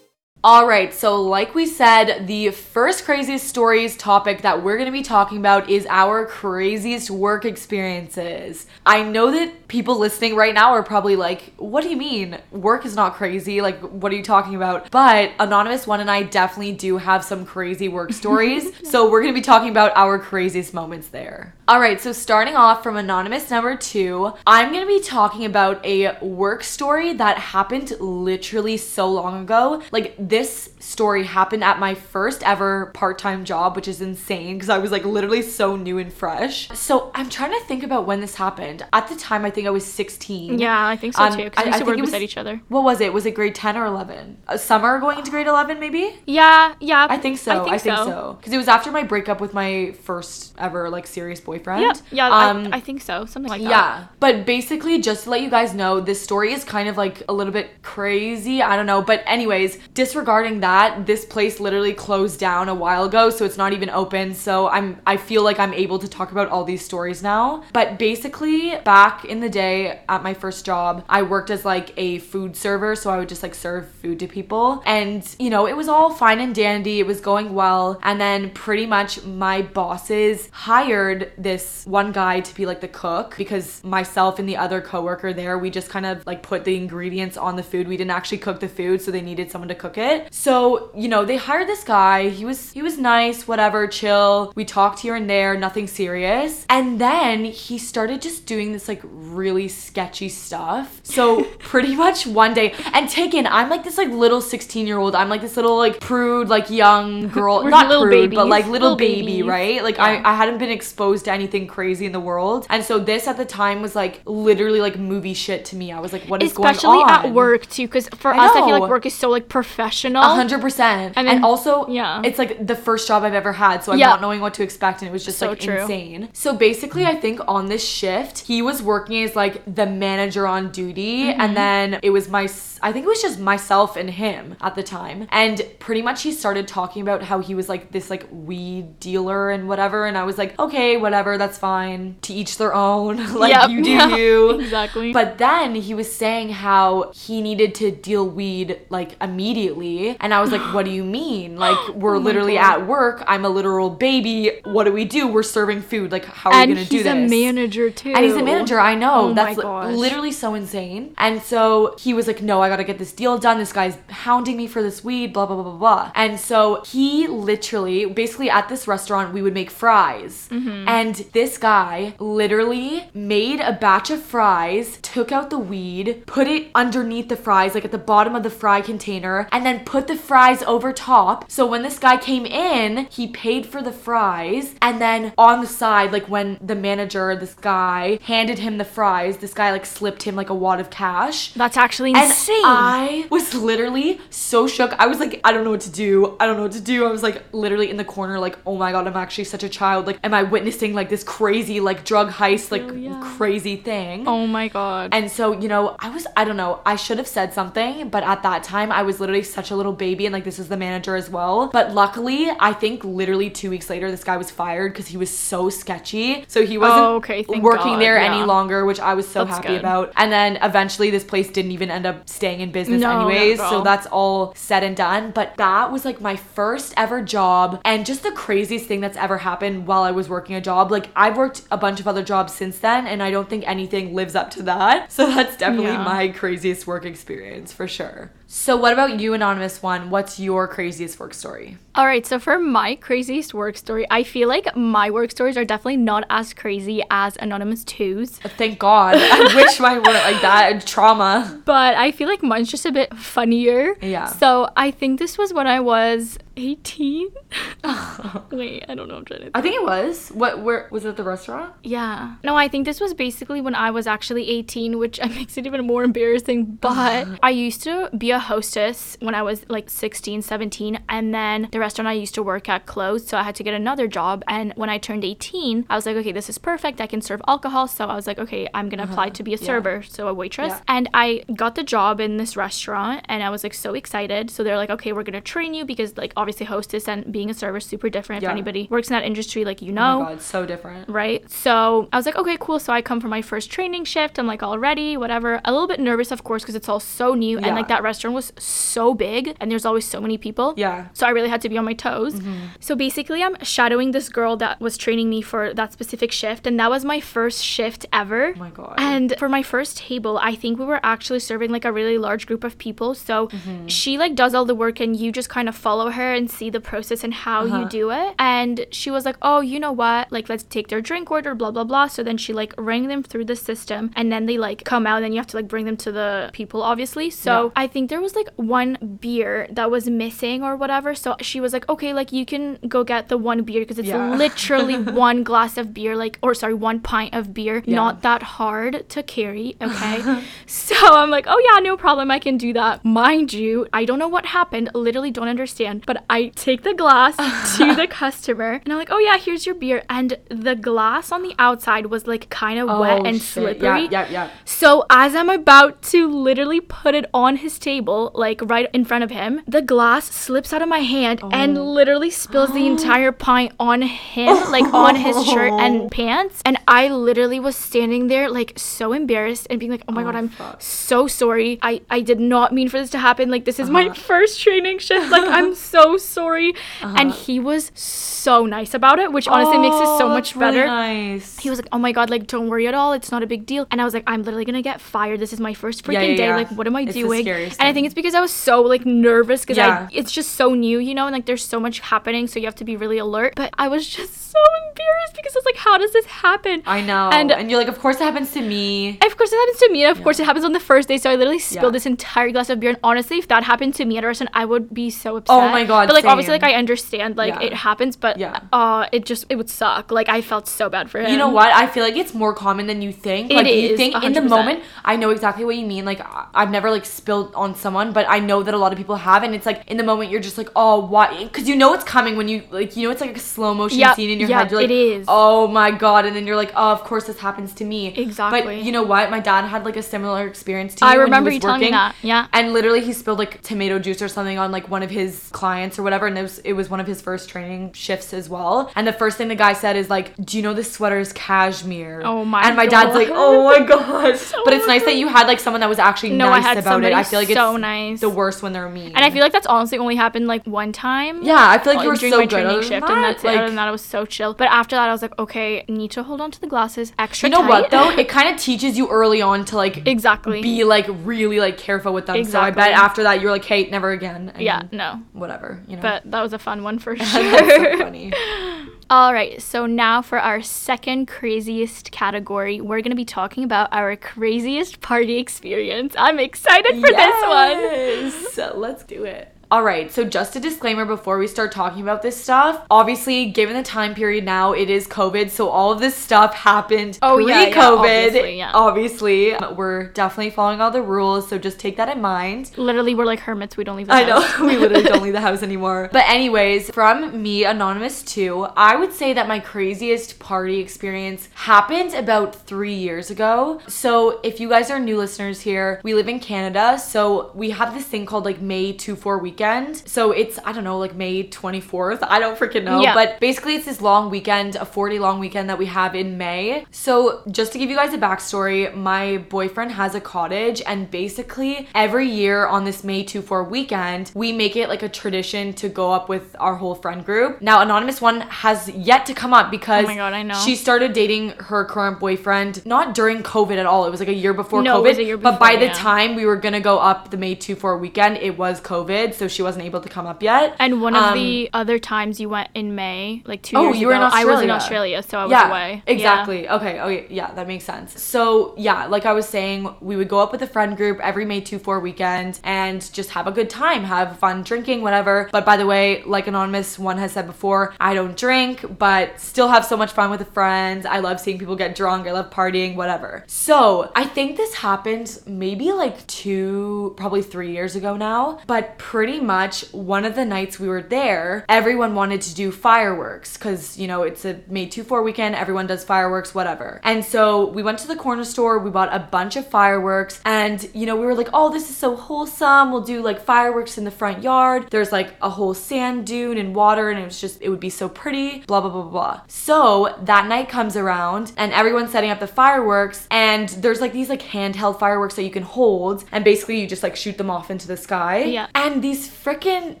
All 0.44 0.66
right, 0.66 0.92
so 0.92 1.22
like 1.22 1.54
we 1.54 1.66
said, 1.66 2.26
the 2.26 2.50
first 2.50 3.04
craziest 3.04 3.46
stories 3.46 3.96
topic 3.96 4.42
that 4.42 4.64
we're 4.64 4.76
going 4.76 4.86
to 4.86 4.92
be 4.92 5.04
talking 5.04 5.38
about 5.38 5.70
is 5.70 5.86
our 5.88 6.26
craziest 6.26 7.12
work 7.12 7.44
experiences. 7.44 8.66
I 8.84 9.04
know 9.04 9.30
that 9.30 9.68
people 9.68 9.98
listening 9.98 10.34
right 10.34 10.52
now 10.52 10.72
are 10.72 10.82
probably 10.82 11.14
like, 11.14 11.54
what 11.58 11.84
do 11.84 11.90
you 11.90 11.96
mean? 11.96 12.38
Work 12.50 12.84
is 12.84 12.96
not 12.96 13.14
crazy. 13.14 13.60
Like, 13.60 13.78
what 13.82 14.10
are 14.10 14.16
you 14.16 14.24
talking 14.24 14.56
about? 14.56 14.90
But 14.90 15.30
Anonymous 15.38 15.86
One 15.86 16.00
and 16.00 16.10
I 16.10 16.24
definitely 16.24 16.72
do 16.72 16.96
have 16.96 17.24
some 17.24 17.46
crazy 17.46 17.88
work 17.88 18.12
stories. 18.22 18.72
so 18.82 19.08
we're 19.08 19.22
going 19.22 19.32
to 19.32 19.38
be 19.38 19.44
talking 19.44 19.68
about 19.68 19.92
our 19.94 20.18
craziest 20.18 20.74
moments 20.74 21.06
there. 21.06 21.54
All 21.68 21.78
right, 21.78 22.00
so 22.00 22.10
starting 22.10 22.56
off 22.56 22.82
from 22.82 22.96
Anonymous 22.96 23.48
number 23.48 23.76
two, 23.76 24.32
I'm 24.44 24.72
going 24.72 24.82
to 24.82 24.88
be 24.88 25.00
talking 25.00 25.44
about 25.44 25.86
a 25.86 26.18
work 26.20 26.64
story 26.64 27.12
that 27.12 27.38
happened 27.38 27.92
literally 28.00 28.76
so 28.76 29.08
long 29.08 29.42
ago. 29.42 29.80
Like, 29.92 30.16
this 30.32 30.70
story 30.78 31.24
happened 31.24 31.62
at 31.62 31.78
my 31.78 31.94
first 31.94 32.42
ever 32.42 32.86
part 32.94 33.18
time 33.18 33.44
job, 33.44 33.76
which 33.76 33.86
is 33.86 34.00
insane 34.00 34.54
because 34.56 34.70
I 34.70 34.78
was 34.78 34.90
like 34.90 35.04
literally 35.04 35.42
so 35.42 35.76
new 35.76 35.98
and 35.98 36.10
fresh. 36.10 36.68
So 36.70 37.10
I'm 37.14 37.28
trying 37.28 37.52
to 37.52 37.60
think 37.66 37.82
about 37.82 38.06
when 38.06 38.20
this 38.22 38.34
happened. 38.36 38.84
At 38.94 39.08
the 39.08 39.16
time, 39.16 39.44
I 39.44 39.50
think 39.50 39.66
I 39.66 39.70
was 39.70 39.84
16. 39.84 40.58
Yeah, 40.58 40.86
I 40.86 40.96
think 40.96 41.14
so 41.14 41.22
Um, 41.22 41.36
too. 41.36 41.44
Because 41.44 41.58
I- 41.58 41.62
we 41.62 41.64
I 41.64 41.68
used 41.68 41.72
to 41.72 41.84
think 41.84 41.86
work 41.88 41.98
it 41.98 42.00
was- 42.00 42.10
beside 42.10 42.22
each 42.22 42.36
other. 42.38 42.60
What 42.68 42.82
was 42.82 43.00
it? 43.02 43.12
Was 43.12 43.26
it 43.26 43.32
grade 43.34 43.54
10 43.54 43.76
or 43.76 43.84
11? 43.84 44.38
A 44.48 44.58
summer 44.58 44.98
going 44.98 45.18
into 45.18 45.30
grade 45.30 45.46
11, 45.46 45.78
maybe? 45.78 46.14
Yeah, 46.26 46.72
yeah. 46.80 47.06
I 47.10 47.18
think 47.18 47.36
so. 47.38 47.66
I 47.68 47.76
think, 47.76 47.96
so. 47.98 48.36
Because 48.40 48.54
it 48.54 48.56
was 48.56 48.68
after 48.68 48.90
my 48.90 49.02
breakup 49.02 49.38
with 49.38 49.52
my 49.52 49.92
first 50.02 50.54
ever 50.58 50.88
like 50.88 51.06
serious 51.06 51.40
boyfriend. 51.40 51.82
Yeah, 51.82 51.92
yeah. 52.10 52.48
Um, 52.48 52.68
I, 52.72 52.78
I 52.78 52.80
think 52.80 53.02
so. 53.02 53.26
Something 53.26 53.50
like 53.50 53.60
that. 53.62 53.68
yeah, 53.70 54.04
but 54.18 54.46
basically, 54.46 54.98
just 55.02 55.24
to 55.24 55.30
let 55.30 55.42
you 55.42 55.50
guys 55.50 55.74
know, 55.74 56.00
this 56.00 56.22
story 56.22 56.54
is 56.54 56.64
kind 56.64 56.88
of 56.88 56.96
like 56.96 57.22
a 57.28 57.32
little 57.34 57.52
bit 57.52 57.82
crazy. 57.82 58.62
I 58.62 58.76
don't 58.76 58.86
know, 58.86 59.02
but 59.02 59.22
anyways, 59.26 59.78
disregarding 60.22 60.60
that, 60.60 61.04
this 61.04 61.24
place 61.24 61.58
literally 61.58 61.92
closed 61.92 62.38
down 62.38 62.68
a 62.68 62.74
while 62.74 63.04
ago, 63.04 63.28
so 63.28 63.44
it's 63.44 63.56
not 63.56 63.72
even 63.72 63.90
open. 63.90 64.34
So 64.34 64.68
I'm, 64.68 65.00
I 65.04 65.16
feel 65.16 65.42
like 65.42 65.58
I'm 65.58 65.74
able 65.74 65.98
to 65.98 66.06
talk 66.06 66.30
about 66.30 66.48
all 66.48 66.62
these 66.62 66.84
stories 66.84 67.24
now. 67.24 67.64
But 67.72 67.98
basically, 67.98 68.76
back 68.84 69.24
in 69.24 69.40
the 69.40 69.48
day 69.48 70.00
at 70.08 70.22
my 70.22 70.32
first 70.32 70.64
job, 70.64 71.04
I 71.08 71.22
worked 71.22 71.50
as 71.50 71.64
like 71.64 71.92
a 71.96 72.20
food 72.20 72.56
server, 72.56 72.94
so 72.94 73.10
I 73.10 73.18
would 73.18 73.28
just 73.28 73.42
like 73.42 73.56
serve 73.56 73.88
food 73.88 74.20
to 74.20 74.28
people, 74.28 74.80
and 74.86 75.26
you 75.40 75.50
know, 75.50 75.66
it 75.66 75.76
was 75.76 75.88
all 75.88 76.10
fine 76.10 76.38
and 76.38 76.54
dandy. 76.54 77.00
It 77.00 77.06
was 77.06 77.20
going 77.20 77.52
well, 77.52 77.98
and 78.04 78.20
then 78.20 78.50
pretty 78.50 78.86
much 78.86 79.24
my 79.24 79.62
bosses 79.62 80.48
hired 80.52 81.32
this 81.36 81.84
one 81.84 82.12
guy 82.12 82.38
to 82.40 82.54
be 82.54 82.64
like 82.64 82.80
the 82.80 82.86
cook 82.86 83.34
because 83.36 83.82
myself 83.82 84.38
and 84.38 84.48
the 84.48 84.56
other 84.56 84.80
coworker 84.80 85.32
there, 85.32 85.58
we 85.58 85.68
just 85.68 85.88
kind 85.88 86.06
of 86.06 86.24
like 86.26 86.44
put 86.44 86.64
the 86.64 86.76
ingredients 86.76 87.36
on 87.36 87.56
the 87.56 87.62
food. 87.64 87.88
We 87.88 87.96
didn't 87.96 88.12
actually 88.12 88.38
cook 88.38 88.60
the 88.60 88.68
food, 88.68 89.02
so 89.02 89.10
they 89.10 89.20
needed 89.20 89.50
someone 89.50 89.68
to 89.68 89.74
cook 89.74 89.98
it. 89.98 90.11
It. 90.12 90.32
So, 90.34 90.90
you 90.94 91.08
know, 91.08 91.24
they 91.24 91.36
hired 91.36 91.68
this 91.68 91.84
guy. 91.84 92.28
He 92.28 92.44
was 92.44 92.72
he 92.72 92.82
was 92.82 92.98
nice, 92.98 93.48
whatever, 93.48 93.86
chill. 93.86 94.52
We 94.54 94.64
talked 94.64 95.00
here 95.00 95.14
and 95.14 95.28
there, 95.28 95.56
nothing 95.56 95.86
serious. 95.86 96.66
And 96.68 97.00
then 97.00 97.44
he 97.44 97.78
started 97.78 98.22
just 98.22 98.46
doing 98.46 98.72
this 98.72 98.88
like 98.88 99.00
really 99.04 99.68
sketchy 99.68 100.28
stuff. 100.28 101.00
So, 101.02 101.44
pretty 101.58 101.96
much 101.96 102.26
one 102.26 102.54
day, 102.54 102.74
and 102.92 103.08
taken, 103.08 103.46
I'm 103.46 103.68
like 103.70 103.84
this 103.84 103.98
like 103.98 104.08
little 104.10 104.40
16 104.40 104.86
year 104.86 104.98
old. 104.98 105.14
I'm 105.14 105.28
like 105.28 105.40
this 105.40 105.56
little 105.56 105.76
like 105.76 106.00
prude, 106.00 106.48
like 106.48 106.70
young 106.70 107.28
girl. 107.28 107.64
Not 107.64 107.88
little 107.88 108.04
prude, 108.06 108.34
but 108.34 108.46
like 108.48 108.66
little, 108.66 108.82
Little 108.82 108.96
baby, 108.96 109.26
babies. 109.26 109.44
right? 109.44 109.82
Like 109.82 109.96
Yeah. 109.96 110.04
I, 110.24 110.32
I 110.32 110.34
hadn't 110.34 110.58
been 110.58 110.70
exposed 110.70 111.26
to 111.26 111.32
anything 111.32 111.66
crazy 111.68 112.04
in 112.06 112.12
the 112.12 112.20
world. 112.20 112.66
And 112.68 112.82
so 112.84 112.98
this 112.98 113.28
at 113.28 113.36
the 113.36 113.44
time 113.44 113.80
was 113.80 113.94
like 113.94 114.20
literally 114.26 114.80
like 114.80 114.98
movie 114.98 115.34
shit 115.34 115.64
to 115.66 115.76
me. 115.76 115.92
I 115.92 116.00
was 116.00 116.12
like, 116.12 116.24
what 116.24 116.42
is 116.42 116.50
Especially 116.50 116.82
going 116.88 117.00
on? 117.02 117.10
Especially 117.10 117.28
at 117.30 117.34
work 117.34 117.66
too, 117.66 117.86
because 117.86 118.08
for 118.08 118.32
I 118.34 118.46
us, 118.46 118.50
I 118.56 118.66
feel 118.66 118.80
like 118.80 118.90
work 118.90 119.06
is 119.06 119.14
so 119.14 119.30
like 119.30 119.48
professional. 119.48 120.01
A 120.04 120.34
hundred 120.34 120.60
percent. 120.60 121.14
And 121.16 121.28
And, 121.28 121.38
then- 121.38 121.44
also, 121.44 121.86
yeah. 121.88 122.22
it's 122.24 122.38
like 122.38 122.66
the 122.66 122.76
first 122.76 123.06
job 123.08 123.22
I've 123.22 123.34
ever 123.34 123.52
had, 123.52 123.82
so 123.84 123.92
I'm 123.92 123.98
Yeah. 123.98 124.08
not 124.08 124.20
knowing 124.20 124.40
what 124.40 124.54
to 124.54 124.62
expect, 124.62 125.00
and 125.02 125.08
it 125.08 125.12
was 125.12 125.24
just 125.24 125.38
So 125.38 125.50
like 125.50 125.60
true. 125.60 125.80
insane. 125.82 126.28
So 126.32 126.54
basically, 126.54 127.04
I 127.06 127.14
think 127.14 127.40
on 127.48 127.66
this 127.66 127.84
shift, 127.86 128.40
he 128.40 128.62
was 128.62 128.82
working 128.82 129.22
as 129.22 129.34
like 129.36 129.62
the 129.72 129.86
manager 129.86 130.46
on 130.46 130.70
duty, 130.70 131.24
Mm-hmm. 131.24 131.40
and 131.40 131.56
then 131.56 131.98
it 132.02 132.10
was 132.10 132.28
my. 132.28 132.48
I 132.84 132.90
think 132.92 133.04
it 133.06 133.08
was 133.08 133.22
just 133.22 133.38
myself 133.38 133.96
and 133.96 134.10
him 134.10 134.56
at 134.60 134.74
the 134.74 134.82
time, 134.82 135.28
and 135.30 135.64
pretty 135.78 136.02
much 136.02 136.22
he 136.22 136.32
started 136.32 136.66
talking 136.66 137.00
about 137.02 137.22
how 137.22 137.38
he 137.38 137.54
was 137.54 137.68
like 137.68 137.92
this 137.92 138.10
like 138.10 138.26
weed 138.32 138.98
dealer 138.98 139.50
and 139.50 139.68
whatever, 139.68 140.04
and 140.06 140.18
I 140.18 140.24
was 140.24 140.36
like, 140.36 140.58
okay, 140.58 140.96
whatever, 140.96 141.38
that's 141.38 141.58
fine. 141.58 142.16
To 142.22 142.32
each 142.34 142.56
their 142.58 142.74
own. 142.74 143.12
like 143.42 143.52
Yep. 143.52 143.70
you 143.70 143.82
do 143.84 143.90
Yeah. 143.90 144.16
you. 144.22 144.50
Exactly. 144.60 145.12
But 145.12 145.38
then 145.38 145.76
he 145.76 145.94
was 145.94 146.10
saying 146.12 146.48
how 146.50 147.12
he 147.14 147.40
needed 147.40 147.74
to 147.76 147.92
deal 147.92 148.26
weed 148.28 148.80
like 148.90 149.10
immediately. 149.22 149.91
And 150.20 150.32
I 150.34 150.40
was 150.40 150.50
like, 150.52 150.62
what 150.74 150.84
do 150.84 150.90
you 150.90 151.04
mean? 151.04 151.56
Like, 151.56 151.78
we're 151.94 152.16
Oh 152.16 152.18
literally 152.28 152.54
God. 152.54 152.80
at 152.80 152.86
work. 152.86 153.22
I'm 153.26 153.44
a 153.44 153.48
literal 153.48 153.90
baby. 153.90 154.60
What 154.64 154.84
do 154.84 154.92
we 154.92 155.04
do? 155.04 155.26
We're 155.28 155.42
serving 155.42 155.82
food. 155.82 156.12
Like, 156.12 156.24
how 156.24 156.50
are 156.50 156.54
and 156.60 156.68
we 156.70 156.74
going 156.74 156.86
to 156.86 156.90
do 156.90 157.02
this? 157.02 157.12
he's 157.14 157.32
a 157.32 157.36
manager 157.44 157.90
too. 157.90 158.12
And 158.14 158.24
he's 158.24 158.34
a 158.34 158.44
manager, 158.44 158.78
I 158.80 158.94
know. 158.94 159.30
Oh 159.30 159.34
That's 159.34 159.58
literally 159.58 160.32
so 160.32 160.54
insane. 160.54 161.14
And 161.18 161.42
so 161.42 161.94
he 161.98 162.12
was 162.14 162.26
like, 162.26 162.40
No, 162.42 162.60
I 162.62 162.68
gotta 162.68 162.84
get 162.84 162.98
this 162.98 163.12
deal 163.12 163.38
done. 163.38 163.58
This 163.58 163.72
guy's 163.72 163.96
hounding 164.08 164.56
me 164.56 164.66
for 164.66 164.82
this 164.82 165.02
weed, 165.04 165.32
blah, 165.32 165.46
blah, 165.46 165.56
blah, 165.56 165.64
blah, 165.64 165.78
blah. 165.78 166.12
And 166.14 166.38
so 166.40 166.82
he 166.84 167.26
literally, 167.26 168.06
basically 168.06 168.50
at 168.50 168.68
this 168.68 168.86
restaurant, 168.88 169.32
we 169.32 169.42
would 169.42 169.54
make 169.54 169.70
fries. 169.70 170.48
Mm-hmm. 170.50 170.88
And 170.88 171.14
this 171.32 171.58
guy 171.58 172.14
literally 172.18 173.08
made 173.14 173.60
a 173.60 173.72
batch 173.72 174.10
of 174.10 174.22
fries, 174.22 174.98
took 175.02 175.32
out 175.32 175.50
the 175.50 175.58
weed, 175.58 176.24
put 176.26 176.46
it 176.48 176.70
underneath 176.74 177.28
the 177.28 177.36
fries, 177.36 177.74
like 177.74 177.84
at 177.84 177.92
the 177.92 177.98
bottom 177.98 178.34
of 178.34 178.42
the 178.42 178.50
fry 178.50 178.80
container, 178.80 179.48
and 179.52 179.64
then 179.66 179.81
put 179.84 180.06
the 180.06 180.16
fries 180.16 180.62
over 180.62 180.92
top. 180.92 181.50
So 181.50 181.66
when 181.66 181.82
this 181.82 181.98
guy 181.98 182.16
came 182.16 182.46
in, 182.46 183.06
he 183.10 183.26
paid 183.28 183.66
for 183.66 183.82
the 183.82 183.92
fries, 183.92 184.74
and 184.82 185.00
then 185.00 185.32
on 185.38 185.60
the 185.60 185.66
side, 185.66 186.12
like 186.12 186.28
when 186.28 186.58
the 186.60 186.74
manager, 186.74 187.34
this 187.36 187.54
guy, 187.54 188.18
handed 188.22 188.58
him 188.58 188.78
the 188.78 188.84
fries, 188.84 189.38
this 189.38 189.54
guy 189.54 189.70
like 189.72 189.86
slipped 189.86 190.22
him 190.22 190.36
like 190.36 190.50
a 190.50 190.54
wad 190.54 190.80
of 190.80 190.90
cash. 190.90 191.52
That's 191.54 191.76
actually 191.76 192.12
And 192.14 192.24
insane. 192.24 192.62
I 192.64 193.26
was 193.30 193.54
literally 193.54 194.20
so 194.30 194.66
shook. 194.66 194.92
I 194.98 195.06
was 195.06 195.18
like, 195.18 195.40
I 195.44 195.52
don't 195.52 195.64
know 195.64 195.70
what 195.70 195.80
to 195.82 195.90
do. 195.90 196.36
I 196.40 196.46
don't 196.46 196.56
know 196.56 196.62
what 196.64 196.72
to 196.72 196.80
do. 196.80 197.06
I 197.06 197.10
was 197.10 197.22
like 197.22 197.42
literally 197.52 197.90
in 197.90 197.96
the 197.96 198.04
corner, 198.04 198.38
like, 198.38 198.58
oh 198.66 198.76
my 198.76 198.92
god, 198.92 199.06
I'm 199.06 199.16
actually 199.16 199.44
such 199.44 199.62
a 199.62 199.68
child. 199.68 200.06
Like, 200.06 200.18
am 200.24 200.34
I 200.34 200.42
witnessing 200.42 200.94
like 200.94 201.08
this 201.08 201.24
crazy 201.24 201.80
like 201.80 202.04
drug 202.04 202.30
heist, 202.30 202.70
like 202.70 202.82
Oh, 202.82 202.92
yeah. 202.94 203.20
crazy 203.36 203.76
thing? 203.76 204.26
oh 204.26 204.46
my 204.46 204.68
god. 204.68 205.10
And 205.12 205.30
so, 205.30 205.52
you 205.58 205.68
know, 205.68 205.96
I 206.00 206.10
was, 206.10 206.26
I 206.36 206.44
don't 206.44 206.56
know, 206.56 206.80
I 206.84 206.96
should 206.96 207.18
have 207.18 207.26
said 207.28 207.52
something, 207.54 208.08
but 208.08 208.22
at 208.24 208.42
that 208.42 208.62
time, 208.64 208.90
I 208.92 209.02
was 209.02 209.20
literally 209.20 209.42
such 209.42 209.70
a 209.70 209.71
little 209.76 209.92
baby, 209.92 210.26
and 210.26 210.32
like, 210.32 210.44
this 210.44 210.58
is 210.58 210.68
the 210.68 210.76
manager 210.76 211.16
as 211.16 211.28
well. 211.30 211.68
But 211.72 211.92
luckily, 211.94 212.50
I 212.60 212.72
think 212.72 213.04
literally 213.04 213.50
two 213.50 213.70
weeks 213.70 213.88
later, 213.90 214.10
this 214.10 214.24
guy 214.24 214.36
was 214.36 214.50
fired 214.50 214.92
because 214.92 215.08
he 215.08 215.16
was 215.16 215.30
so 215.36 215.70
sketchy. 215.70 216.44
So 216.48 216.64
he 216.64 216.78
wasn't 216.78 217.00
Oh, 217.02 217.14
okay, 217.16 217.44
working 217.48 217.92
God, 217.94 218.00
there 218.00 218.18
yeah. 218.18 218.32
any 218.34 218.44
longer, 218.44 218.84
which 218.84 219.00
I 219.00 219.14
was 219.14 219.26
so 219.28 219.44
That's 219.44 219.56
happy 219.56 219.68
good. 219.68 219.80
about. 219.80 220.12
And 220.16 220.30
then 220.32 220.56
eventually, 220.62 221.10
this 221.10 221.24
place 221.24 221.50
didn't 221.50 221.72
even 221.72 221.90
end 221.90 222.06
up 222.06 222.28
staying 222.28 222.60
in 222.60 222.70
business, 222.72 223.00
No, 223.00 223.28
anyways. 223.28 223.58
So 223.58 223.82
that's 223.82 224.06
all 224.06 224.52
said 224.56 224.82
and 224.82 224.96
done. 224.96 225.30
But 225.32 225.56
that 225.56 225.90
was 225.92 226.04
like 226.04 226.20
my 226.20 226.36
first 226.36 226.94
ever 226.96 227.22
job, 227.22 227.80
and 227.84 228.04
just 228.06 228.22
the 228.22 228.32
craziest 228.32 228.86
thing 228.86 229.00
that's 229.00 229.16
ever 229.16 229.38
happened 229.38 229.86
while 229.86 230.02
I 230.02 230.10
was 230.10 230.28
working 230.28 230.54
a 230.56 230.60
job. 230.60 230.90
Like, 230.90 231.08
I've 231.16 231.36
worked 231.36 231.62
a 231.70 231.76
bunch 231.76 232.00
of 232.00 232.08
other 232.08 232.22
jobs 232.22 232.52
since 232.54 232.78
then, 232.78 233.06
and 233.06 233.22
I 233.22 233.30
don't 233.30 233.48
think 233.48 233.66
anything 233.66 234.14
lives 234.14 234.34
up 234.34 234.50
to 234.52 234.62
that. 234.64 235.10
So 235.12 235.26
that's 235.26 235.56
definitely 235.56 235.92
Yeah. 235.92 236.02
my 236.04 236.28
craziest 236.28 236.86
work 236.86 237.04
experience 237.04 237.72
for 237.72 237.86
sure. 237.86 238.30
So, 238.54 238.76
what 238.76 238.92
about 238.92 239.18
you, 239.18 239.32
Anonymous 239.32 239.82
One? 239.82 240.10
What's 240.10 240.38
your 240.38 240.68
craziest 240.68 241.18
work 241.18 241.32
story? 241.32 241.78
All 241.94 242.04
right, 242.04 242.26
so 242.26 242.38
for 242.38 242.58
my 242.58 242.96
craziest 242.96 243.54
work 243.54 243.78
story, 243.78 244.06
I 244.10 244.24
feel 244.24 244.46
like 244.46 244.76
my 244.76 245.10
work 245.10 245.30
stories 245.30 245.56
are 245.56 245.64
definitely 245.64 245.96
not 245.96 246.24
as 246.28 246.52
crazy 246.52 247.02
as 247.10 247.34
Anonymous 247.38 247.82
2's, 247.86 248.40
Thank 248.40 248.78
God. 248.78 249.16
I 249.16 249.54
wish 249.56 249.80
mine 249.80 250.02
weren't 250.02 250.24
like 250.30 250.42
that. 250.42 250.86
Trauma. 250.86 251.62
but 251.64 251.94
I 251.94 252.12
feel 252.12 252.28
like 252.28 252.42
mine's 252.42 252.70
just 252.70 252.84
a 252.84 252.92
bit 252.92 253.16
funnier. 253.16 253.96
Yeah. 254.02 254.26
So 254.26 254.68
I 254.76 254.90
think 254.90 255.18
this 255.18 255.38
was 255.38 255.54
when 255.54 255.66
I 255.66 255.80
was 255.80 256.38
18. 256.56 257.28
Wait, 258.52 258.84
I 258.88 258.94
don't 258.94 259.08
know. 259.08 259.16
I'm 259.16 259.24
trying 259.24 259.40
to 259.40 259.44
Think. 259.46 259.56
I 259.56 259.60
think 259.60 259.74
it 259.74 259.82
was. 259.82 260.28
What? 260.28 260.60
Where 260.60 260.88
was 260.90 261.04
it? 261.04 261.16
The 261.16 261.24
restaurant? 261.24 261.74
Yeah. 261.82 262.36
No, 262.44 262.56
I 262.56 262.68
think 262.68 262.84
this 262.84 263.00
was 263.00 263.12
basically 263.12 263.60
when 263.60 263.74
I 263.74 263.90
was 263.90 264.06
actually 264.06 264.48
18, 264.48 264.98
which 264.98 265.20
makes 265.36 265.56
it 265.56 265.66
even 265.66 265.86
more 265.86 266.04
embarrassing. 266.04 266.64
But 266.80 267.28
I 267.42 267.50
used 267.50 267.82
to 267.84 268.10
be 268.16 268.30
a 268.30 268.38
hostess 268.38 269.16
when 269.20 269.34
I 269.34 269.42
was 269.42 269.68
like 269.68 269.90
16, 269.90 270.42
17. 270.42 271.00
And 271.08 271.34
then 271.34 271.68
the 271.72 271.80
restaurant 271.80 272.08
I 272.08 272.12
used 272.12 272.34
to 272.36 272.42
work 272.42 272.68
at 272.68 272.86
closed. 272.86 273.28
So 273.28 273.36
I 273.36 273.42
had 273.42 273.54
to 273.56 273.64
get 273.64 273.74
another 273.74 274.06
job. 274.06 274.44
And 274.46 274.72
when 274.76 274.90
I 274.90 274.98
turned 274.98 275.24
18, 275.24 275.86
I 275.90 275.96
was 275.96 276.06
like, 276.06 276.16
okay, 276.16 276.32
this 276.32 276.48
is 276.48 276.58
perfect. 276.58 277.00
I 277.00 277.06
can 277.06 277.20
serve 277.20 277.42
alcohol. 277.48 277.88
So 277.88 278.06
I 278.06 278.14
was 278.14 278.26
like, 278.26 278.38
okay, 278.38 278.68
I'm 278.74 278.88
going 278.88 278.98
to 278.98 279.04
apply 279.04 279.26
uh-huh. 279.26 279.34
to 279.34 279.42
be 279.42 279.54
a 279.54 279.56
Yeah. 279.56 279.66
server. 279.66 280.02
So 280.02 280.28
a 280.28 280.34
waitress. 280.34 280.72
Yeah. 280.72 280.80
And 280.88 281.08
I 281.14 281.44
got 281.54 281.74
the 281.74 281.82
job 281.82 282.20
in 282.20 282.36
this 282.36 282.56
restaurant 282.56 283.24
and 283.28 283.42
I 283.42 283.50
was 283.50 283.64
like 283.64 283.74
so 283.74 283.94
excited. 283.94 284.50
So 284.50 284.62
they're 284.62 284.76
like, 284.76 284.90
okay, 284.90 285.12
we're 285.12 285.24
going 285.24 285.32
to 285.34 285.40
train 285.40 285.74
you 285.74 285.84
because 285.84 286.16
like 286.16 286.32
obviously 286.42 286.66
hostess 286.66 287.04
and 287.12 287.18
being 287.36 287.48
a 287.50 287.54
server 287.54 287.78
is 287.78 287.86
super 287.86 288.08
different. 288.16 288.42
If 288.42 288.48
anybody 288.56 288.82
works 288.90 289.08
in 289.08 289.14
that 289.16 289.24
industry, 289.32 289.64
like 289.70 289.80
you 289.86 289.92
know. 290.00 290.14
Oh 290.20 290.22
my 290.24 290.32
God, 290.34 290.42
so 290.42 290.66
different. 290.72 291.08
right? 291.08 291.40
So 291.50 291.74
I 292.12 292.16
was 292.20 292.26
like, 292.26 292.36
okay, 292.42 292.56
cool. 292.64 292.78
So 292.78 292.92
I 292.92 293.00
come 293.02 293.20
for 293.20 293.28
my 293.28 293.42
first 293.42 293.70
training 293.76 294.04
shift. 294.04 294.38
I'm 294.38 294.46
like 294.54 294.62
all 294.62 294.78
ready, 294.78 295.16
whatever. 295.16 295.60
A 295.64 295.72
little 295.72 295.88
bit 295.92 296.00
nervous, 296.00 296.30
of 296.36 296.40
course, 296.48 296.62
because 296.62 296.74
it's 296.80 296.88
all 296.88 297.00
so 297.00 297.26
new. 297.34 297.56
And 297.58 297.74
like 297.78 297.88
that 297.88 298.02
restaurant 298.02 298.34
was 298.34 298.52
so 298.58 299.14
big 299.14 299.42
and 299.60 299.70
there's 299.70 299.86
always 299.90 300.04
so 300.14 300.20
many 300.20 300.36
people. 300.46 300.74
Yeah. 300.76 301.08
So 301.14 301.26
I 301.26 301.30
really 301.30 301.48
had 301.48 301.60
to 301.62 301.68
be 301.68 301.78
on 301.78 301.84
my 301.84 301.94
toes. 301.94 302.34
So 302.80 302.94
basically, 302.96 303.42
I'm 303.42 303.56
shadowing 303.62 304.10
this 304.12 304.28
girl 304.28 304.56
that 304.58 304.80
was 304.80 304.96
training 304.96 305.28
me 305.30 305.40
for 305.42 305.72
that 305.74 305.92
specific 305.92 306.32
shift. 306.32 306.66
And 306.66 306.78
that 306.80 306.90
was 306.90 307.04
my 307.04 307.20
first 307.20 307.64
shift 307.64 308.06
ever. 308.12 308.52
Oh 308.56 308.58
my 308.58 308.70
God. 308.70 308.94
And 308.98 309.34
for 309.38 309.48
my 309.48 309.62
first 309.62 309.98
table, 309.98 310.38
I 310.38 310.54
think 310.54 310.78
we 310.78 310.84
were 310.84 311.00
actually 311.14 311.40
serving 311.40 311.70
like 311.70 311.84
a 311.84 311.92
really 311.92 312.18
large 312.18 312.46
group 312.46 312.64
of 312.64 312.76
people. 312.78 313.14
So 313.14 313.48
Mm-hmm. 313.52 313.86
she 313.86 314.18
like 314.18 314.34
does 314.34 314.54
all 314.54 314.64
the 314.64 314.74
work 314.74 314.98
and 315.00 315.14
you 315.16 315.30
just 315.32 315.48
kind 315.48 315.68
of 315.68 315.74
follow 315.76 316.10
her 316.10 316.31
and 316.34 316.50
see 316.50 316.70
the 316.70 316.80
process 316.80 317.22
and 317.24 317.34
how 317.34 317.64
Uh-huh. 317.64 317.78
you 317.80 317.88
do 317.88 318.10
it. 318.10 318.34
And 318.38 318.86
she 318.90 319.10
was 319.10 319.24
like, 319.24 319.36
"Oh, 319.42 319.60
you 319.60 319.78
know 319.80 319.92
what? 319.92 320.30
Like 320.32 320.48
let's 320.48 320.64
take 320.64 320.88
their 320.88 321.00
drink 321.00 321.30
order, 321.30 321.54
blah 321.54 321.70
blah 321.70 321.84
blah." 321.84 322.06
So 322.08 322.22
then 322.22 322.36
she 322.36 322.52
like 322.52 322.72
rang 322.78 323.08
them 323.08 323.22
through 323.22 323.44
the 323.46 323.56
system 323.56 324.10
and 324.16 324.30
then 324.32 324.46
they 324.46 324.58
like 324.58 324.84
come 324.84 325.06
out 325.06 325.22
and 325.22 325.34
you 325.34 325.40
have 325.40 325.46
to 325.48 325.56
like 325.56 325.68
bring 325.68 325.84
them 325.84 325.96
to 325.98 326.12
the 326.12 326.50
people 326.52 326.82
obviously. 326.82 327.30
So 327.30 327.52
Yeah. 327.66 327.70
I 327.84 327.86
think 327.86 328.10
there 328.10 328.20
was 328.20 328.34
like 328.34 328.48
one 328.56 329.18
beer 329.20 329.66
that 329.70 329.90
was 329.90 330.08
missing 330.08 330.62
or 330.62 330.76
whatever. 330.76 331.14
So 331.14 331.36
she 331.40 331.60
was 331.60 331.72
like, 331.72 331.88
"Okay, 331.88 332.12
like 332.12 332.32
you 332.32 332.44
can 332.46 332.78
go 332.88 333.04
get 333.04 333.28
the 333.28 333.36
one 333.38 333.62
beer 333.62 333.80
because 333.80 333.98
it's 333.98 334.08
Yeah. 334.08 334.34
literally 334.36 334.96
one 335.28 335.42
glass 335.44 335.76
of 335.76 335.92
beer 335.94 336.16
like 336.16 336.38
or 336.42 336.54
sorry, 336.54 336.74
one 336.74 337.00
pint 337.00 337.34
of 337.34 337.52
beer, 337.54 337.82
Yeah. 337.84 337.96
not 337.96 338.22
that 338.22 338.42
hard 338.58 339.08
to 339.10 339.22
carry, 339.22 339.76
okay? 339.82 340.22
so 340.66 340.94
I'm 341.20 341.30
like, 341.30 341.46
oh 341.48 341.58
yeah, 341.68 341.80
no 341.80 341.96
problem, 341.96 342.30
I 342.30 342.38
can 342.38 342.56
do 342.56 342.72
that. 342.72 343.04
Mind 343.04 343.52
you, 343.52 343.86
I 343.92 344.04
don't 344.04 344.18
know 344.18 344.28
what 344.28 344.46
happened, 344.46 344.90
literally 344.94 345.30
don't 345.30 345.48
understand, 345.48 346.04
but 346.06 346.21
I 346.30 346.48
take 346.48 346.82
the 346.82 346.94
glass 346.94 347.36
to 347.76 347.94
the 348.00 348.06
customer 348.06 348.80
and 348.84 348.92
I'm 348.92 348.98
like, 348.98 349.10
oh 349.10 349.18
yeah, 349.18 349.38
here's 349.38 349.66
your 349.66 349.74
beer. 349.74 350.02
And 350.08 350.38
the 350.48 350.74
glass 350.74 351.32
on 351.32 351.42
the 351.42 351.54
outside 351.58 352.06
was 352.06 352.26
like 352.26 352.48
kind 352.50 352.78
of 352.78 352.88
wet 352.98 353.20
Oh, 353.20 353.24
and 353.24 353.36
shit. 353.36 353.42
slippery. 353.44 353.82
Yeah, 353.86 354.08
yeah, 354.10 354.28
yeah. 354.30 354.50
So 354.64 355.04
as 355.10 355.34
I'm 355.34 355.50
about 355.50 356.02
to 356.12 356.28
literally 356.30 356.80
put 356.80 357.14
it 357.14 357.26
on 357.34 357.56
his 357.56 357.78
table, 357.78 358.30
like 358.34 358.60
right 358.64 358.88
in 358.92 359.04
front 359.04 359.24
of 359.24 359.30
him, 359.30 359.60
the 359.66 359.82
glass 359.82 360.30
slips 360.30 360.72
out 360.72 360.82
of 360.82 360.88
my 360.88 361.00
hand 361.00 361.40
and 361.52 361.76
Oh. 361.78 361.84
literally 361.84 362.30
spills 362.30 362.72
the 362.72 362.86
entire 362.92 363.32
pint 363.32 363.72
on 363.78 364.02
him, 364.02 364.70
like 364.70 364.92
on 364.94 365.16
his 365.16 365.44
shirt 365.46 365.72
and 365.78 366.10
pants. 366.18 366.62
And 366.64 366.78
I 366.88 367.08
literally 367.08 367.60
was 367.60 367.76
standing 367.76 368.28
there 368.28 368.48
like 368.50 368.72
so 368.76 369.12
embarrassed 369.12 369.66
and 369.70 369.78
being 369.80 369.90
like, 369.92 370.02
"Oh 370.08 370.12
my 370.12 370.22
god, 370.22 370.34
Oh, 370.34 370.38
I'm 370.38 370.48
fuck. 370.48 370.80
so 370.82 371.26
sorry. 371.26 371.78
I 371.82 372.00
I 372.10 372.20
did 372.20 372.40
not 372.40 372.72
mean 372.72 372.88
for 372.88 372.98
this 372.98 373.10
to 373.10 373.18
happen. 373.18 373.50
Like 373.50 373.64
this 373.64 373.78
is 373.78 373.88
my 373.90 374.06
Uh-huh. 374.06 374.14
first 374.14 374.60
training 374.60 374.98
shift. 374.98 375.30
Like 375.30 375.44
I'm 375.48 375.74
so 375.92 376.11
so 376.18 376.42
sorry. 376.42 376.74
And 377.02 377.30
uh-huh. 377.30 377.44
he 377.44 377.60
was 377.60 377.92
so 377.94 378.66
nice 378.66 378.94
about 378.94 379.18
it, 379.18 379.32
which 379.32 379.46
honestly 379.48 379.78
makes 379.78 379.94
it 379.96 380.06
so 380.18 380.26
Oh, 380.26 380.28
much 380.28 380.54
that's 380.54 380.56
really 380.56 380.72
better. 380.78 380.86
nice. 380.86 381.58
He 381.58 381.70
was 381.70 381.78
like, 381.78 381.88
"Oh 381.92 381.98
my 381.98 382.12
god, 382.12 382.30
like 382.30 382.46
don't 382.46 382.68
worry 382.68 382.86
at 382.88 382.94
all. 382.94 383.12
It's 383.12 383.30
not 383.30 383.42
a 383.42 383.46
big 383.46 383.66
deal." 383.66 383.86
And 383.90 384.00
I 384.00 384.04
was 384.04 384.14
like, 384.14 384.24
"I'm 384.26 384.42
literally 384.42 384.64
gonna 384.64 384.82
get 384.82 385.00
fired. 385.00 385.38
This 385.40 385.52
is 385.52 385.60
my 385.60 385.74
first 385.74 386.04
freaking 386.04 386.14
Yeah, 386.14 386.22
yeah, 386.22 386.36
day. 386.36 386.46
yeah. 386.48 386.56
Like, 386.56 386.70
what 386.70 386.86
am 386.86 386.96
I 386.96 387.02
It's 387.02 387.14
doing?" 387.14 387.46
And 387.48 387.82
I 387.82 387.92
think 387.92 388.06
it's 388.06 388.14
because 388.14 388.34
I 388.34 388.40
was 388.40 388.52
so 388.52 388.82
like 388.82 389.04
nervous 389.06 389.60
because 389.62 389.76
Yeah. 389.76 390.08
I 390.10 390.12
it's 390.12 390.32
just 390.32 390.52
so 390.54 390.74
new, 390.74 390.98
you 390.98 391.14
know, 391.14 391.26
and 391.26 391.34
like 391.34 391.46
there's 391.46 391.64
so 391.64 391.78
much 391.78 392.00
happening, 392.00 392.46
so 392.48 392.58
you 392.58 392.66
have 392.66 392.74
to 392.76 392.84
be 392.84 392.96
really 392.96 393.18
alert. 393.18 393.52
But 393.56 393.70
I 393.78 393.88
was 393.88 394.06
just 394.08 394.50
so 394.52 394.58
embarrassed 394.88 395.34
because 395.36 395.54
I 395.54 395.58
was 395.58 395.64
like, 395.64 395.76
"How 395.76 395.98
does 395.98 396.12
this 396.12 396.26
happen?" 396.26 396.82
I 396.86 397.00
know. 397.00 397.30
And- 397.32 397.50
And, 397.52 397.70
you're 397.70 397.78
like, 397.78 397.88
of 397.88 397.98
course 398.00 398.16
it 398.20 398.24
happens 398.24 398.50
to 398.52 398.60
me. 398.60 399.18
Of 399.24 399.36
course, 399.36 399.52
it 399.52 399.56
happens 399.62 399.78
to 399.80 399.88
me, 399.92 400.04
and 400.04 400.16
of 400.16 400.22
course, 400.24 400.38
it 400.40 400.44
happens 400.46 400.64
on 400.64 400.72
the 400.72 400.80
first 400.80 401.06
day. 401.08 401.18
So 401.18 401.30
I 401.30 401.36
literally 401.36 401.58
spilled 401.58 401.94
this 401.94 402.06
entire 402.06 402.50
glass 402.50 402.70
of 402.70 402.80
beer. 402.80 402.90
And 402.90 402.98
honestly, 403.04 403.38
if 403.38 403.48
that 403.48 403.62
happened 403.64 403.94
to 403.96 404.04
me 404.04 404.16
at 404.18 404.24
a 404.24 404.26
restaurant, 404.26 404.50
I 404.54 404.64
would 404.64 404.92
be 404.94 405.10
so 405.10 405.32
oh 405.34 405.36
upset. 405.36 405.56
Oh 405.56 405.68
my 405.68 405.84
God, 405.84 406.01
But 406.08 406.14
like, 406.14 406.24
obviously, 406.24 406.52
like 406.54 406.62
I 406.62 406.74
understand, 406.74 407.36
like 407.36 407.54
Yeah. 407.54 407.62
it 407.68 407.74
happens, 407.74 408.16
but 408.16 408.38
Yeah. 408.38 408.60
uh, 408.72 409.06
it 409.12 409.24
just 409.24 409.46
it 409.48 409.56
would 409.56 409.70
suck. 409.70 410.10
Like 410.10 410.28
I 410.28 410.40
felt 410.40 410.68
so 410.68 410.88
bad 410.88 411.10
for 411.10 411.20
him. 411.20 411.30
You 411.32 411.38
know 411.38 411.48
what? 411.48 411.70
I 411.72 411.86
feel 411.86 412.04
like 412.04 412.16
it's 412.16 412.34
more 412.34 412.54
common 412.54 412.86
than 412.86 413.02
you 413.02 413.12
think. 413.12 413.50
It 413.50 413.56
like 413.56 413.66
you 413.66 413.72
is, 413.72 413.96
think 413.96 414.22
in 414.22 414.32
the 414.32 414.40
moment, 414.42 414.82
I 415.04 415.16
know 415.16 415.30
exactly 415.30 415.64
what 415.64 415.76
you 415.76 415.86
mean. 415.86 416.04
Like 416.04 416.20
I- 416.20 416.46
I've 416.54 416.70
never 416.70 416.90
like 416.90 417.04
spilled 417.06 417.52
on 417.54 417.74
someone, 417.74 418.12
but 418.12 418.26
I 418.28 418.38
know 418.38 418.62
that 418.62 418.74
a 418.74 418.78
lot 418.78 418.92
of 418.92 418.98
people 418.98 419.16
have, 419.16 419.42
and 419.42 419.54
it's 419.54 419.66
like 419.66 419.82
in 419.90 419.96
the 419.96 420.02
moment 420.04 420.30
you're 420.30 420.40
just 420.40 420.58
like, 420.58 420.68
oh, 420.76 421.00
why? 421.06 421.44
Because 421.44 421.68
you 421.68 421.76
know 421.76 421.92
it's 421.94 422.04
coming 422.04 422.36
when 422.36 422.48
you 422.48 422.62
like 422.70 422.96
you 422.96 423.04
know 423.06 423.10
it's 423.12 423.20
like 423.20 423.36
a 423.36 423.40
slow 423.40 423.74
motion 423.74 423.98
Yep, 423.98 424.16
scene 424.16 424.30
in 424.30 424.40
your 424.40 424.48
yep, 424.48 424.58
head. 424.62 424.70
You're 424.70 424.80
like, 424.80 424.90
it 424.90 424.94
is. 424.94 425.24
oh 425.28 425.66
my 425.68 425.90
god, 425.90 426.26
and 426.26 426.34
then 426.36 426.46
you're 426.46 426.56
like, 426.56 426.72
oh, 426.74 426.92
of 426.92 427.04
course 427.04 427.24
this 427.24 427.38
happens 427.38 427.72
to 427.74 427.84
me. 427.84 428.08
Exactly. 428.16 428.62
But 428.62 428.76
you 428.84 428.92
know 428.92 429.02
what? 429.02 429.30
My 429.30 429.40
dad 429.40 429.62
had 429.66 429.84
like 429.84 429.96
a 429.96 430.02
similar 430.02 430.46
experience 430.46 430.94
to 430.96 431.04
I 431.04 431.12
you. 431.14 431.18
when 431.18 431.26
he 431.26 431.30
remember 431.30 431.48
was 431.48 431.54
you 431.54 431.60
telling 431.60 431.80
me 431.80 431.90
that, 431.90 432.14
yeah. 432.22 432.46
And 432.52 432.72
literally, 432.72 433.00
he 433.02 433.12
spilled 433.12 433.38
like 433.38 433.60
tomato 433.62 433.98
juice 433.98 434.20
or 434.22 434.28
something 434.28 434.58
on 434.58 434.70
like 434.72 434.88
one 434.90 435.02
of 435.02 435.10
his 435.10 435.48
clients 435.52 435.91
or 435.98 436.02
whatever, 436.02 436.26
and 436.26 436.36
it 436.38 436.42
was 436.42 436.58
it 436.60 436.72
was 436.74 436.88
one 436.90 437.00
of 437.00 437.06
his 437.06 437.20
first 437.20 437.48
training 437.48 437.92
shifts 437.92 438.32
as 438.34 438.48
well. 438.48 438.90
And 438.96 439.06
the 439.06 439.12
first 439.12 439.38
thing 439.38 439.48
the 439.48 439.54
guy 439.54 439.72
said 439.72 439.96
is 439.96 440.08
like, 440.10 440.34
"Do 440.44 440.56
you 440.56 440.62
know 440.62 440.74
this 440.74 440.90
sweater 440.92 441.18
is 441.18 441.32
cashmere?" 441.32 442.22
Oh 442.24 442.44
my 442.44 442.62
And 442.66 442.76
my 442.76 442.86
dad's 442.86 443.14
like, 443.14 443.28
"Oh 443.30 443.64
my 443.64 443.80
god!" 443.86 444.36
So 444.36 444.62
but 444.64 444.74
it's 444.74 444.86
nice 444.86 445.04
that 445.04 445.16
you 445.16 445.28
had 445.28 445.46
like 445.46 445.60
someone 445.60 445.80
that 445.80 445.88
was 445.88 445.98
actually 445.98 446.30
No, 446.30 446.46
I 446.48 446.58
nice 446.60 446.64
had 446.64 446.78
about 446.78 447.04
it. 447.04 447.12
I 447.12 447.22
feel 447.22 447.38
like 447.38 447.48
it's 447.50 447.56
so 447.56 447.76
nice. 447.76 448.20
the 448.20 448.28
worst 448.28 448.62
when 448.62 448.72
they're 448.72 448.88
mean. 448.88 449.12
And 449.14 449.24
I 449.24 449.30
feel 449.30 449.42
like 449.42 449.52
that's 449.52 449.66
honestly 449.66 449.98
only 449.98 450.16
happened 450.16 450.46
like 450.46 450.64
one 450.66 450.92
time. 450.92 451.42
yeah, 451.42 451.70
I 451.70 451.78
feel 451.78 451.94
like 451.94 452.02
you 452.02 452.08
were 452.08 452.16
during 452.16 452.32
so 452.32 452.38
my 452.38 452.46
training 452.46 452.82
shift, 452.82 453.06
than 453.06 453.16
and 453.16 453.24
that, 453.24 453.32
that's 453.32 453.44
it. 453.44 453.46
like, 453.46 453.58
Other 453.58 453.66
than 453.66 453.76
that, 453.76 453.88
I 453.88 453.90
was 453.90 454.02
so 454.02 454.24
chill. 454.24 454.54
But 454.54 454.68
after 454.68 454.96
that, 454.96 455.08
I 455.08 455.12
was 455.12 455.22
like, 455.22 455.38
okay, 455.38 455.84
need 455.88 456.10
to 456.12 456.22
hold 456.22 456.40
on 456.40 456.50
to 456.50 456.60
the 456.60 456.66
glasses 456.66 457.12
extra. 457.18 457.48
you 457.48 457.54
know 457.54 457.60
what 457.66 457.90
though? 457.90 458.10
It 458.10 458.28
kind 458.28 458.48
of 458.54 458.60
teaches 458.60 458.96
you 458.96 459.08
early 459.08 459.42
on 459.42 459.64
to 459.66 459.76
like 459.76 460.06
exactly. 460.06 460.62
be 460.62 460.84
like 460.84 461.06
really 461.08 461.60
like 461.60 461.78
careful 461.78 462.12
with 462.12 462.26
them. 462.26 462.44
So 462.44 462.60
I 462.60 462.70
bet 462.70 462.92
after 462.92 463.22
that 463.24 463.40
you're 463.40 463.50
like, 463.50 463.64
"Hey, 463.64 463.88
never 463.90 464.10
again." 464.10 464.52
Yeah, 464.58 464.82
no. 464.92 465.22
Whatever. 465.32 465.81
You 465.86 465.96
know. 465.96 466.02
But 466.02 466.30
that 466.30 466.42
was 466.42 466.52
a 466.52 466.58
fun 466.58 466.82
one 466.82 466.98
for 466.98 467.16
sure. 467.16 467.26
so 467.26 467.98
funny. 467.98 468.32
All 469.10 469.34
right, 469.34 469.60
so 469.60 469.84
now 469.84 470.22
for 470.22 470.38
our 470.38 470.62
second 470.62 471.26
craziest 471.26 472.12
category, 472.12 472.80
we're 472.80 473.02
going 473.02 473.10
to 473.10 473.16
be 473.16 473.26
talking 473.26 473.62
about 473.62 473.92
our 473.92 474.16
craziest 474.16 475.02
party 475.02 475.36
experience. 475.36 476.14
I'm 476.16 476.38
excited 476.38 476.94
for 476.94 477.08
this 477.08 477.42
one. 477.42 477.78
Yes, 477.78 478.58
let's 478.74 479.04
do 479.04 479.24
it. 479.24 479.51
All 479.72 479.82
right, 479.82 480.12
so 480.12 480.22
just 480.22 480.54
a 480.54 480.60
disclaimer 480.60 481.06
before 481.06 481.38
we 481.38 481.46
start 481.46 481.72
talking 481.72 482.02
about 482.02 482.20
this 482.20 482.38
stuff. 482.38 482.84
Obviously, 482.90 483.46
given 483.46 483.74
the 483.74 483.82
time 483.82 484.14
period 484.14 484.44
now, 484.44 484.74
it 484.74 484.90
is 484.90 485.06
COVID, 485.08 485.48
so 485.48 485.70
all 485.70 485.90
of 485.90 485.98
this 485.98 486.14
stuff 486.14 486.52
happened 486.52 487.18
Oh, 487.22 487.38
yeah, 487.38 487.64
pre-COVID. 487.64 487.72
yeah, 487.72 487.90
obviously, 487.94 488.58
yeah. 488.58 488.70
Obviously, 488.74 489.54
we're 489.74 490.08
definitely 490.08 490.50
following 490.50 490.82
all 490.82 490.90
the 490.90 491.00
rules, 491.00 491.48
so 491.48 491.56
just 491.56 491.78
take 491.80 491.96
that 491.96 492.10
in 492.14 492.20
mind. 492.20 492.72
Literally, 492.76 493.14
we're 493.14 493.24
like 493.24 493.38
hermits. 493.40 493.78
We 493.78 493.84
don't 493.84 493.96
leave 493.96 494.08
the 494.08 494.12
I 494.12 494.24
know 494.24 494.46
we 494.66 494.76
literally 494.76 495.04
don't 495.04 495.22
leave 495.22 495.32
the 495.32 495.40
house 495.48 495.62
anymore. 495.62 496.10
But 496.12 496.28
anyways, 496.28 496.90
from 496.90 497.42
me, 497.42 497.64
anonymous 497.64 498.22
too, 498.22 498.66
I 498.76 498.94
would 498.96 499.14
say 499.14 499.32
that 499.32 499.48
my 499.48 499.58
craziest 499.58 500.38
party 500.38 500.80
experience 500.80 501.48
happened 501.54 502.12
about 502.12 502.54
three 502.54 502.92
years 502.92 503.30
ago. 503.30 503.80
So 503.88 504.38
if 504.44 504.60
you 504.60 504.68
guys 504.68 504.90
are 504.90 505.00
new 505.00 505.16
listeners 505.16 505.62
here, 505.62 505.98
we 506.04 506.12
live 506.12 506.28
in 506.28 506.40
Canada, 506.40 506.98
so 506.98 507.52
we 507.54 507.70
have 507.70 507.94
this 507.94 508.04
thing 508.04 508.26
called 508.26 508.44
like 508.44 508.60
May 508.60 508.92
two 508.92 509.16
four 509.16 509.38
weekend. 509.38 509.61
So 509.62 510.32
it's 510.32 510.58
I 510.64 510.72
don't 510.72 510.82
know 510.84 510.98
like 510.98 511.14
May 511.14 511.44
twenty 511.44 511.80
fourth. 511.80 512.20
I 512.22 512.38
don't 512.40 512.58
freaking 512.58 512.82
know, 512.84 513.00
Yeah. 513.00 513.14
but 513.14 513.38
basically 513.40 513.74
it's 513.76 513.84
this 513.86 514.00
long 514.00 514.28
weekend, 514.30 514.74
a 514.76 514.84
40 514.84 515.18
long 515.20 515.38
weekend 515.38 515.68
that 515.70 515.78
we 515.78 515.86
have 515.86 516.14
in 516.16 516.36
May. 516.36 516.84
So 516.90 517.42
just 517.50 517.72
to 517.72 517.78
give 517.78 517.88
you 517.88 517.96
guys 517.96 518.12
a 518.12 518.18
backstory, 518.18 518.92
my 518.94 519.38
boyfriend 519.48 519.92
has 519.92 520.14
a 520.14 520.20
cottage, 520.20 520.82
and 520.86 521.10
basically 521.10 521.88
every 521.94 522.28
year 522.28 522.66
on 522.66 522.84
this 522.84 523.04
May 523.04 523.22
2 523.22 523.40
4 523.42 523.62
weekend, 523.64 524.32
we 524.34 524.52
make 524.52 524.74
it 524.76 524.88
like 524.88 525.02
a 525.02 525.08
tradition 525.08 525.72
to 525.74 525.88
go 525.88 526.12
up 526.12 526.28
with 526.28 526.56
our 526.58 526.74
whole 526.76 526.94
friend 526.96 527.24
group. 527.24 527.62
Now, 527.62 527.80
Anonymous 527.82 528.20
One 528.20 528.40
has 528.64 528.88
yet 528.88 529.26
to 529.26 529.34
come 529.34 529.54
up 529.54 529.70
because 529.70 530.04
Oh 530.04 530.08
my 530.08 530.16
God, 530.16 530.32
I 530.32 530.42
know. 530.42 530.54
she 530.64 530.74
started 530.76 531.12
dating 531.12 531.50
her 531.70 531.84
current 531.84 532.18
boyfriend 532.18 532.84
not 532.84 533.14
during 533.14 533.42
COVID 533.42 533.76
at 533.78 533.86
all. 533.86 534.06
It 534.06 534.10
was 534.10 534.20
like 534.20 534.28
a 534.28 534.34
year 534.44 534.54
before 534.54 534.82
No, 534.82 534.96
COVID. 535.02 535.04
it 535.06 535.08
was 535.08 535.18
a 535.18 535.24
year 535.24 535.36
but 535.36 535.58
by 535.60 535.76
before, 535.76 535.88
the 535.88 535.94
time 535.94 536.34
we 536.34 536.46
were 536.46 536.56
gonna 536.56 536.80
go 536.80 536.98
up 536.98 537.30
the 537.30 537.36
May 537.36 537.54
2 537.54 537.74
4 537.76 537.98
weekend, 537.98 538.38
it 538.38 538.58
was 538.58 538.80
COVID, 538.80 539.34
so 539.34 539.46
she 539.52 539.62
wasn't 539.62 539.84
able 539.84 540.00
to 540.00 540.08
come 540.08 540.26
up 540.26 540.42
yet. 540.42 540.74
And 540.78 541.00
one 541.02 541.14
of 541.14 541.22
Um, 541.22 541.34
the 541.38 541.70
other 541.72 541.98
times 541.98 542.40
you 542.40 542.48
went 542.48 542.70
in 542.74 542.94
May, 542.94 543.42
like 543.46 543.62
two 543.62 543.76
Oh, 543.76 543.84
years 543.84 544.00
you 544.00 544.06
were 544.08 544.14
in 544.14 544.22
ago, 544.22 544.30
I 544.32 544.44
was 544.44 544.60
in 544.62 544.70
Australia. 544.70 545.16
Australia, 545.18 545.22
so 545.22 545.38
I 545.38 545.44
was 545.44 545.50
yeah, 545.52 545.68
away. 545.68 546.02
Yeah. 546.06 546.12
Exactly. 546.12 546.68
Okay. 546.68 547.00
Okay. 547.00 547.26
Yeah, 547.30 547.52
that 547.54 547.66
makes 547.68 547.84
sense. 547.84 548.20
So 548.22 548.74
yeah, 548.76 549.06
like 549.06 549.26
I 549.26 549.32
was 549.32 549.46
saying, 549.48 549.88
we 550.00 550.16
would 550.16 550.28
go 550.28 550.38
up 550.40 550.52
with 550.52 550.62
a 550.62 550.66
friend 550.66 550.96
group 550.96 551.20
every 551.20 551.44
May 551.44 551.60
2 551.60 551.78
4 551.78 552.00
weekend 552.00 552.60
and 552.64 552.98
just 553.12 553.30
have 553.30 553.46
a 553.46 553.52
good 553.52 553.70
time, 553.70 554.04
have 554.04 554.38
fun 554.38 554.62
drinking, 554.62 555.02
whatever. 555.02 555.48
But 555.52 555.64
by 555.64 555.76
the 555.76 555.86
way, 555.86 556.22
like 556.24 556.46
Anonymous 556.46 556.98
one 556.98 557.18
has 557.18 557.32
said 557.32 557.46
before, 557.46 557.94
I 558.00 558.14
don't 558.14 558.36
drink, 558.36 558.98
but 558.98 559.40
still 559.40 559.68
have 559.68 559.84
so 559.84 559.96
much 559.96 560.12
fun 560.12 560.30
with 560.30 560.40
the 560.40 560.46
friends. 560.46 561.06
I 561.06 561.18
love 561.20 561.40
seeing 561.40 561.58
people 561.58 561.76
get 561.76 561.94
drunk. 561.94 562.26
I 562.26 562.32
love 562.32 562.50
partying, 562.50 562.94
whatever. 562.96 563.44
So 563.46 564.10
I 564.14 564.24
think 564.24 564.56
this 564.56 564.74
happened 564.74 565.40
maybe 565.46 565.92
like 565.92 566.26
two, 566.26 567.14
probably 567.16 567.42
three 567.42 567.72
years 567.72 567.96
ago 567.96 568.16
now. 568.16 568.60
But 568.66 568.98
pretty 568.98 569.31
much 569.40 569.82
one 569.92 570.24
of 570.24 570.34
the 570.34 570.44
nights 570.44 570.78
we 570.78 570.88
were 570.88 571.02
there, 571.02 571.64
everyone 571.68 572.14
wanted 572.14 572.40
to 572.42 572.54
do 572.54 572.70
fireworks 572.70 573.56
because, 573.56 573.98
you 573.98 574.06
know, 574.06 574.22
it's 574.22 574.44
a 574.44 574.60
May 574.68 574.86
2 574.86 575.04
4 575.04 575.22
weekend, 575.22 575.54
everyone 575.54 575.86
does 575.86 576.04
fireworks, 576.04 576.54
whatever. 576.54 577.00
And 577.04 577.24
so 577.24 577.66
we 577.68 577.82
went 577.82 577.98
to 578.00 578.08
the 578.08 578.16
corner 578.16 578.44
store, 578.44 578.78
we 578.78 578.90
bought 578.90 579.14
a 579.14 579.18
bunch 579.18 579.56
of 579.56 579.66
fireworks, 579.66 580.40
and, 580.44 580.88
you 580.94 581.06
know, 581.06 581.16
we 581.16 581.26
were 581.26 581.34
like, 581.34 581.50
oh, 581.52 581.70
this 581.70 581.90
is 581.90 581.96
so 581.96 582.16
wholesome. 582.16 582.92
We'll 582.92 583.02
do 583.02 583.22
like 583.22 583.40
fireworks 583.40 583.98
in 583.98 584.04
the 584.04 584.10
front 584.10 584.42
yard. 584.42 584.88
There's 584.90 585.12
like 585.12 585.34
a 585.42 585.50
whole 585.50 585.74
sand 585.74 586.26
dune 586.26 586.58
and 586.58 586.74
water, 586.74 587.10
and 587.10 587.18
it 587.20 587.24
was 587.24 587.40
just, 587.40 587.60
it 587.62 587.68
would 587.68 587.80
be 587.80 587.90
so 587.90 588.08
pretty, 588.08 588.60
blah, 588.60 588.80
blah, 588.80 588.90
blah, 588.90 589.02
blah, 589.02 589.10
blah. 589.10 589.40
So 589.48 590.14
that 590.22 590.46
night 590.46 590.68
comes 590.68 590.96
around, 590.96 591.52
and 591.56 591.72
everyone's 591.72 592.10
setting 592.12 592.30
up 592.30 592.40
the 592.40 592.46
fireworks, 592.46 593.26
and 593.30 593.68
there's 593.68 594.00
like 594.00 594.12
these 594.12 594.28
like 594.28 594.42
handheld 594.42 594.98
fireworks 594.98 595.36
that 595.36 595.44
you 595.44 595.50
can 595.50 595.62
hold, 595.62 596.24
and 596.32 596.44
basically 596.44 596.80
you 596.80 596.86
just 596.86 597.02
like 597.02 597.16
shoot 597.16 597.38
them 597.38 597.50
off 597.50 597.70
into 597.70 597.86
the 597.86 597.96
sky. 597.96 598.44
Yeah. 598.44 598.66
And 598.74 599.02
these 599.02 599.21
freaking 599.28 600.00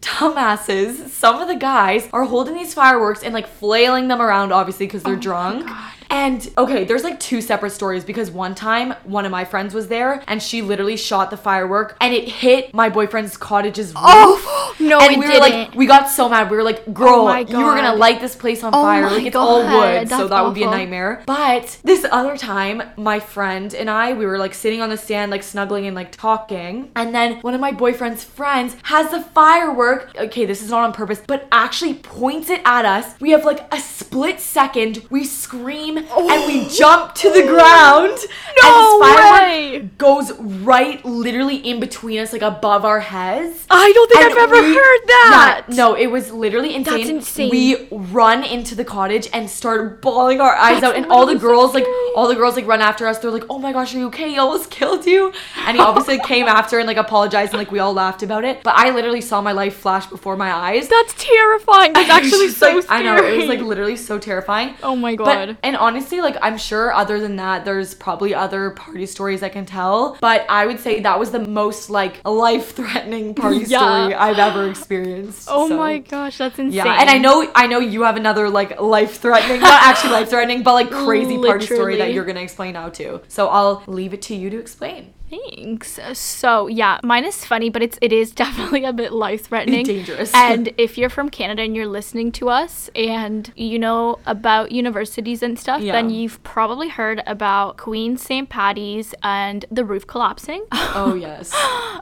dumbasses, 0.00 1.08
some 1.08 1.40
of 1.40 1.48
the 1.48 1.56
guys 1.56 2.08
are 2.12 2.24
holding 2.24 2.54
these 2.54 2.74
fireworks 2.74 3.22
and 3.22 3.34
like 3.34 3.46
flailing 3.46 4.08
them 4.08 4.20
around, 4.20 4.52
obviously, 4.52 4.86
because 4.86 5.02
they're 5.02 5.14
oh 5.14 5.20
drunk. 5.20 5.68
And 6.10 6.50
okay, 6.58 6.84
there's 6.84 7.04
like 7.04 7.20
two 7.20 7.40
separate 7.40 7.70
stories 7.70 8.04
because 8.04 8.30
one 8.30 8.54
time 8.54 8.92
one 9.04 9.24
of 9.24 9.30
my 9.30 9.44
friends 9.44 9.72
was 9.72 9.88
there 9.88 10.22
and 10.26 10.42
she 10.42 10.60
literally 10.60 10.96
shot 10.96 11.30
the 11.30 11.36
firework 11.36 11.96
and 12.00 12.12
it 12.12 12.28
hit 12.28 12.74
my 12.74 12.88
boyfriend's 12.88 13.36
cottage's 13.36 13.88
roof. 13.88 13.96
Oh, 13.96 14.74
no, 14.80 14.98
and 14.98 15.18
we 15.18 15.28
were 15.28 15.38
like, 15.38 15.74
we 15.74 15.86
got 15.86 16.08
so 16.08 16.28
mad. 16.28 16.50
We 16.50 16.56
were 16.56 16.64
like, 16.64 16.92
girl, 16.92 17.28
Oh 17.28 17.36
you 17.36 17.64
were 17.64 17.74
gonna 17.74 17.94
light 17.94 18.20
this 18.20 18.34
place 18.34 18.64
on 18.64 18.74
Oh 18.74 18.82
fire. 18.82 19.08
Like 19.08 19.24
it's 19.24 19.36
all 19.36 19.62
God, 19.62 20.00
wood, 20.00 20.08
so 20.08 20.16
that's 20.16 20.30
that 20.30 20.44
would 20.44 20.54
be 20.54 20.64
a 20.64 20.70
nightmare. 20.70 21.22
But 21.26 21.78
this 21.84 22.04
other 22.10 22.36
time, 22.36 22.82
my 22.96 23.20
friend 23.20 23.72
and 23.72 23.88
I, 23.88 24.12
we 24.12 24.26
were 24.26 24.38
like 24.38 24.54
sitting 24.54 24.80
on 24.80 24.90
the 24.90 24.96
stand, 24.96 25.30
like 25.30 25.44
snuggling 25.44 25.86
and 25.86 25.94
like 25.94 26.10
talking. 26.10 26.90
And 26.96 27.14
then 27.14 27.40
one 27.40 27.54
of 27.54 27.60
my 27.60 27.70
boyfriend's 27.70 28.24
friends 28.24 28.76
has 28.84 29.10
the 29.10 29.22
firework. 29.22 30.16
Okay, 30.16 30.44
this 30.44 30.60
is 30.60 30.70
not 30.70 30.82
on 30.82 30.92
purpose, 30.92 31.22
but 31.24 31.46
actually 31.52 31.94
points 31.94 32.50
it 32.50 32.60
at 32.64 32.84
us. 32.84 33.20
We 33.20 33.30
have 33.30 33.44
like 33.44 33.72
a 33.72 33.78
split 33.78 34.40
second. 34.40 35.06
We 35.10 35.24
scream 35.24 35.99
and 36.08 36.46
we 36.46 36.68
jump 36.68 37.14
to 37.16 37.30
the 37.30 37.42
oh, 37.42 37.48
ground. 37.48 38.18
No 38.62 39.00
and 39.00 39.02
firework 39.02 39.40
way. 39.42 39.90
goes 39.98 40.32
right, 40.38 41.04
literally 41.04 41.56
in 41.56 41.80
between 41.80 42.18
us, 42.18 42.32
like 42.32 42.42
above 42.42 42.84
our 42.84 43.00
heads. 43.00 43.66
I 43.70 43.92
don't 43.92 44.10
think 44.10 44.24
And 44.24 44.32
I've 44.32 44.38
ever 44.38 44.62
we- 44.68 44.74
heard 44.74 45.00
that. 45.06 45.64
Yeah, 45.68 45.74
no, 45.76 45.94
it 45.94 46.08
was 46.08 46.30
literally 46.32 46.74
insane. 46.74 46.98
That's 46.98 47.10
insane. 47.10 47.50
We 47.50 47.88
run 47.90 48.44
into 48.44 48.74
the 48.74 48.84
cottage 48.84 49.28
and 49.32 49.48
start 49.48 50.00
bawling 50.02 50.40
our 50.40 50.54
eyes 50.54 50.80
That's 50.80 50.92
out, 50.92 50.96
and 50.96 51.06
all 51.12 51.26
the 51.26 51.36
girls, 51.36 51.74
like, 51.74 51.86
all 52.16 52.28
the 52.28 52.34
girls, 52.34 52.56
like, 52.56 52.66
run 52.66 52.80
after 52.80 53.06
us. 53.06 53.18
They're 53.18 53.30
like, 53.30 53.44
"Oh 53.48 53.58
my 53.58 53.72
gosh, 53.72 53.94
are 53.94 53.98
you 53.98 54.06
okay? 54.08 54.30
He 54.30 54.38
almost 54.38 54.70
killed 54.70 55.06
you." 55.06 55.32
And 55.66 55.76
he 55.76 55.82
obviously 55.82 56.18
came 56.32 56.46
after 56.46 56.78
and 56.78 56.86
like 56.86 56.96
apologized, 56.96 57.52
and 57.52 57.58
like 57.58 57.70
we 57.70 57.78
all 57.78 57.92
laughed 57.92 58.22
about 58.22 58.44
it. 58.44 58.62
But 58.62 58.74
I 58.76 58.90
literally 58.90 59.20
saw 59.20 59.40
my 59.40 59.52
life 59.52 59.76
flash 59.76 60.06
before 60.06 60.36
my 60.36 60.52
eyes. 60.52 60.88
That's 60.88 61.14
terrifying. 61.16 61.92
That's 61.92 62.10
actually 62.18 62.48
so 62.48 62.74
like, 62.74 62.84
scary. 62.84 63.00
I 63.00 63.02
know 63.02 63.24
it 63.24 63.36
was 63.36 63.46
like 63.46 63.60
literally 63.60 63.96
so 63.96 64.18
terrifying. 64.18 64.74
Oh 64.82 64.96
my 64.96 65.16
But 65.16 65.24
god. 65.24 65.56
and 65.62 65.76
honestly, 65.76 65.89
like 65.94 66.36
I'm 66.42 66.58
sure 66.58 66.92
other 66.92 67.20
than 67.20 67.36
that, 67.36 67.64
there's 67.64 67.94
probably 67.94 68.34
other 68.34 68.70
party 68.70 69.06
stories 69.06 69.42
I 69.42 69.48
can 69.48 69.66
tell. 69.66 70.16
But 70.20 70.46
I 70.48 70.66
would 70.66 70.80
say 70.80 71.00
that 71.00 71.18
was 71.18 71.30
the 71.30 71.38
most 71.40 71.90
like 71.90 72.20
life-threatening 72.24 73.34
party 73.42 73.64
Yeah. 73.66 73.78
story 73.78 74.14
I've 74.14 74.38
ever 74.38 74.68
experienced. 74.68 75.48
Oh 75.50 75.68
so- 75.68 75.76
my 75.76 75.98
gosh, 75.98 76.38
that's 76.38 76.58
insane. 76.58 76.72
Yeah, 76.74 77.00
and 77.00 77.08
I 77.10 77.18
know 77.18 77.50
I 77.54 77.66
know 77.66 77.78
you 77.80 78.02
have 78.02 78.16
another 78.16 78.48
like 78.48 78.80
life 78.80 79.18
threatening, 79.18 79.60
not 79.60 79.82
actually 79.82 80.12
life 80.12 80.28
threatening, 80.30 80.62
but 80.62 80.74
like 80.74 80.90
crazy 80.90 81.36
party 81.38 81.66
story 81.66 81.96
that 81.96 82.12
you're 82.12 82.24
gonna 82.24 82.40
explain 82.40 82.74
now 82.74 82.88
too. 82.88 83.20
So 83.28 83.48
I'll 83.48 83.82
leave 83.86 84.14
it 84.14 84.22
to 84.22 84.34
you 84.34 84.50
to 84.50 84.58
explain. 84.58 85.14
Thanks. 85.30 85.98
So 86.14 86.66
yeah, 86.66 86.98
mine 87.02 87.24
is 87.24 87.44
funny, 87.44 87.70
but 87.70 87.82
it's 87.82 87.98
it 88.00 88.12
is 88.12 88.32
definitely 88.44 88.84
a 88.84 88.92
bit 88.92 89.12
life 89.12 89.46
threatening, 89.46 89.84
Dangerous. 89.86 90.32
And 90.34 90.72
if 90.76 90.98
you're 90.98 91.10
from 91.10 91.28
Canada 91.28 91.62
and 91.62 91.76
you're 91.76 91.86
listening 91.86 92.32
to 92.32 92.48
us 92.48 92.90
and 92.94 93.52
you 93.56 93.78
know 93.78 94.18
about 94.26 94.72
universities 94.72 95.42
and 95.42 95.58
stuff, 95.58 95.80
then 95.80 96.10
you've 96.10 96.42
probably 96.42 96.88
heard 96.88 97.22
about 97.26 97.76
Queen 97.76 98.16
St. 98.16 98.48
Patty's 98.48 99.14
and 99.22 99.64
the 99.70 99.84
roof 99.84 100.06
collapsing. 100.06 100.64
Oh 100.72 101.14
yes. 101.20 101.54